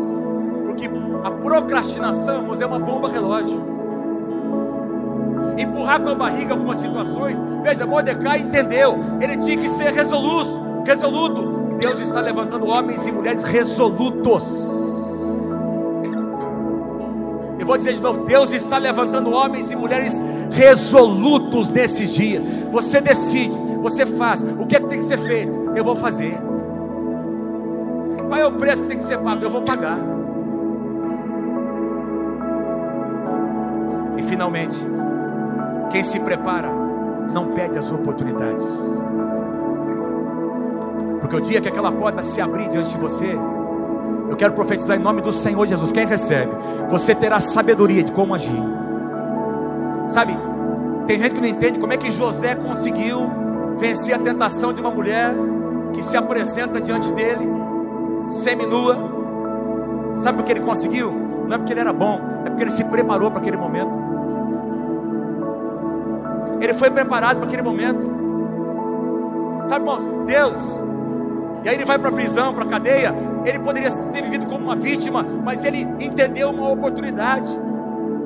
porque 0.66 0.90
a 1.24 1.32
procrastinação, 1.32 2.54
é 2.60 2.66
uma 2.66 2.80
bomba 2.80 3.10
relógio 3.10 3.80
empurrar 5.62 6.02
com 6.02 6.10
a 6.10 6.16
barriga 6.16 6.54
algumas 6.54 6.78
situações. 6.78 7.42
Veja, 7.62 7.86
Mordecai 7.86 8.40
entendeu, 8.40 8.98
ele 9.20 9.38
tinha 9.38 9.58
que 9.58 9.70
ser 9.70 9.92
resoluto, 9.94 10.84
resoluto. 10.86 11.76
Deus 11.78 12.00
está 12.00 12.22
levantando 12.22 12.68
homens 12.68 13.06
e 13.08 13.12
mulheres 13.12 13.44
resolutos. 13.44 14.99
Vou 17.70 17.78
dizer 17.78 17.94
de 17.94 18.02
novo: 18.02 18.26
Deus 18.26 18.52
está 18.52 18.80
levantando 18.80 19.30
homens 19.30 19.70
e 19.70 19.76
mulheres 19.76 20.20
resolutos 20.52 21.70
nesses 21.70 22.12
dias. 22.12 22.42
Você 22.72 23.00
decide, 23.00 23.56
você 23.80 24.08
faz. 24.08 24.42
O 24.42 24.66
que, 24.66 24.76
é 24.76 24.80
que 24.80 24.88
tem 24.88 24.98
que 24.98 25.06
ser 25.06 25.20
feito? 25.20 25.74
Eu 25.76 25.84
vou 25.84 25.96
fazer. 25.96 26.36
Qual 28.28 28.40
é 28.40 28.48
o 28.48 28.54
preço 28.54 28.82
que 28.82 28.88
tem 28.88 28.98
que 28.98 29.04
ser 29.04 29.20
pago? 29.20 29.44
Eu 29.44 29.52
vou 29.52 29.62
pagar. 29.62 30.00
E 34.18 34.24
finalmente, 34.24 34.80
quem 35.92 36.04
se 36.04 36.20
prepara 36.22 36.72
não 37.32 37.50
perde 37.50 37.78
as 37.78 37.92
oportunidades. 37.92 38.66
Porque 41.20 41.36
o 41.36 41.40
dia 41.40 41.62
que 41.62 41.68
aquela 41.68 41.92
porta 41.92 42.24
se 42.24 42.42
abrir 42.42 42.68
diante 42.68 42.90
de 42.90 42.98
você, 42.98 43.38
eu 44.30 44.36
quero 44.36 44.54
profetizar 44.54 44.98
em 44.98 45.00
nome 45.02 45.22
do 45.22 45.34
Senhor 45.34 45.66
Jesus. 45.66 45.92
Quem 45.92 46.06
recebe, 46.06 46.52
você 46.90 47.16
terá 47.16 47.40
sabedoria 47.40 48.04
de 48.04 48.12
como 48.12 48.36
agir. 48.36 48.62
Sabe, 50.08 50.38
tem 51.08 51.20
gente 51.20 51.36
que 51.36 51.42
não 51.42 51.48
entende 51.48 51.80
como 51.80 51.92
é 51.94 51.98
que 51.98 52.12
José 52.12 52.56
conseguiu 52.56 53.30
vencer 53.78 54.14
a 54.14 54.20
tentação 54.20 54.72
de 54.74 54.82
uma 54.82 54.92
mulher 54.92 55.34
que 55.94 56.04
se 56.04 56.16
apresenta 56.16 56.80
diante 56.80 57.12
dele, 57.14 57.50
seminua. 58.30 58.98
Sabe 60.16 60.38
por 60.38 60.46
que 60.46 60.52
ele 60.52 60.60
conseguiu? 60.60 61.12
Não 61.48 61.56
é 61.56 61.58
porque 61.58 61.74
ele 61.74 61.80
era 61.80 61.94
bom, 61.94 62.20
é 62.46 62.50
porque 62.50 62.64
ele 62.64 62.72
se 62.72 62.84
preparou 62.86 63.32
para 63.32 63.40
aquele 63.40 63.58
momento. 63.58 63.98
Ele 66.62 66.74
foi 66.74 66.92
preparado 66.92 67.38
para 67.38 67.48
aquele 67.48 67.64
momento. 67.64 68.06
Sabe, 69.66 69.84
irmãos, 69.84 70.06
Deus, 70.26 70.84
e 71.64 71.70
aí 71.70 71.76
ele 71.76 71.86
vai 71.86 71.98
para 71.98 72.10
a 72.10 72.12
prisão, 72.12 72.54
para 72.54 72.64
a 72.64 72.68
cadeia. 72.68 73.14
Ele 73.46 73.60
poderia 73.60 73.92
ter 73.92 74.22
vivido 74.22 74.46
como 74.46 74.66
uma 74.66 74.76
vítima, 74.76 75.24
mas 75.44 75.64
ele 75.64 75.88
entendeu 76.00 76.50
uma 76.50 76.70
oportunidade. 76.70 77.50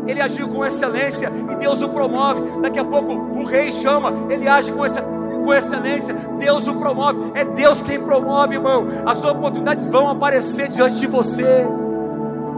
Ele 0.05 0.21
agiu 0.21 0.47
com 0.47 0.65
excelência 0.65 1.31
e 1.51 1.55
Deus 1.55 1.81
o 1.81 1.89
promove. 1.89 2.61
Daqui 2.61 2.79
a 2.79 2.85
pouco 2.85 3.13
o 3.13 3.43
rei 3.45 3.71
chama, 3.71 4.13
ele 4.29 4.47
age 4.47 4.71
com 4.71 4.85
essa 4.85 5.01
com 5.43 5.53
excelência, 5.53 6.15
Deus 6.39 6.67
o 6.67 6.75
promove, 6.75 7.33
é 7.35 7.43
Deus 7.43 7.81
quem 7.81 7.99
promove, 7.99 8.55
irmão. 8.55 8.87
As 9.05 9.23
oportunidades 9.23 9.85
vão 9.87 10.09
aparecer 10.09 10.69
diante 10.69 10.95
de 10.95 11.07
você, 11.07 11.67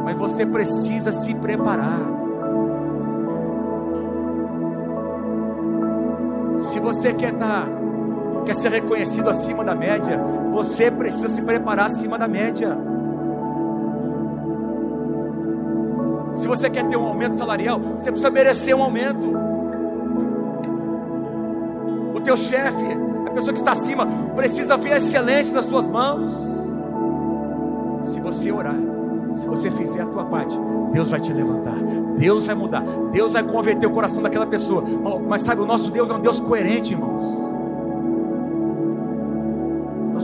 mas 0.04 0.20
você 0.20 0.46
precisa 0.46 1.12
se 1.12 1.34
preparar. 1.34 2.00
Se 6.60 6.80
você 6.80 7.12
quer 7.14 7.34
estar, 7.34 7.66
tá, 7.66 7.68
quer 8.46 8.56
ser 8.56 8.72
reconhecido 8.72 9.30
acima 9.30 9.64
da 9.64 9.76
média, 9.76 10.22
você 10.52 10.90
precisa 10.92 11.28
se 11.28 11.42
preparar 11.42 11.88
acima 11.88 12.18
da 12.18 12.28
média. 12.28 12.78
Se 16.36 16.48
você 16.48 16.70
quer 16.70 16.86
ter 16.86 16.98
um 16.98 17.06
aumento 17.06 17.38
salarial, 17.38 17.80
você 17.80 18.12
precisa 18.12 18.30
merecer 18.30 18.76
um 18.76 18.84
aumento. 18.84 19.34
O 22.14 22.22
teu 22.22 22.38
chefe, 22.38 22.86
a 23.26 23.32
pessoa 23.32 23.54
que 23.54 23.60
está 23.60 23.72
acima, 23.72 24.06
precisa 24.36 24.78
ver 24.78 24.94
a 24.94 24.98
excelência 24.98 25.54
nas 25.54 25.66
suas 25.66 25.88
mãos. 25.88 26.32
Se 28.04 28.20
você 28.20 28.52
orar, 28.52 28.76
se 29.34 29.48
você 29.48 29.72
fizer 29.72 30.02
a 30.02 30.06
tua 30.06 30.26
parte, 30.26 30.58
Deus 30.92 31.10
vai 31.10 31.20
te 31.20 31.34
levantar, 31.34 31.78
Deus 32.18 32.46
vai 32.46 32.56
mudar, 32.56 32.84
Deus 33.12 33.34
vai 33.34 33.44
converter 33.44 33.88
o 33.88 33.92
coração 33.92 34.22
daquela 34.22 34.46
pessoa. 34.46 34.84
Mas 35.28 35.42
sabe, 35.42 35.62
o 35.62 35.66
nosso 35.66 35.90
Deus 35.90 36.10
é 36.10 36.14
um 36.14 36.20
Deus 36.20 36.40
coerente, 36.40 36.94
irmãos. 36.94 37.55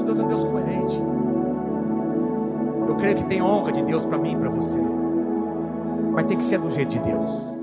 Deus 0.04 0.20
é 0.20 0.24
um 0.24 0.28
Deus 0.28 0.44
coerente. 0.44 1.04
Eu 2.88 2.96
creio 2.96 3.16
que 3.16 3.26
tem 3.26 3.42
honra 3.42 3.72
de 3.72 3.84
Deus 3.84 4.06
para 4.06 4.18
mim 4.18 4.34
e 4.34 4.36
para 4.36 4.50
você, 4.50 4.80
mas 6.12 6.26
tem 6.26 6.38
que 6.38 6.46
ser 6.46 6.60
do 6.60 6.70
jeito 6.72 6.90
de 6.90 7.00
Deus. 7.00 7.61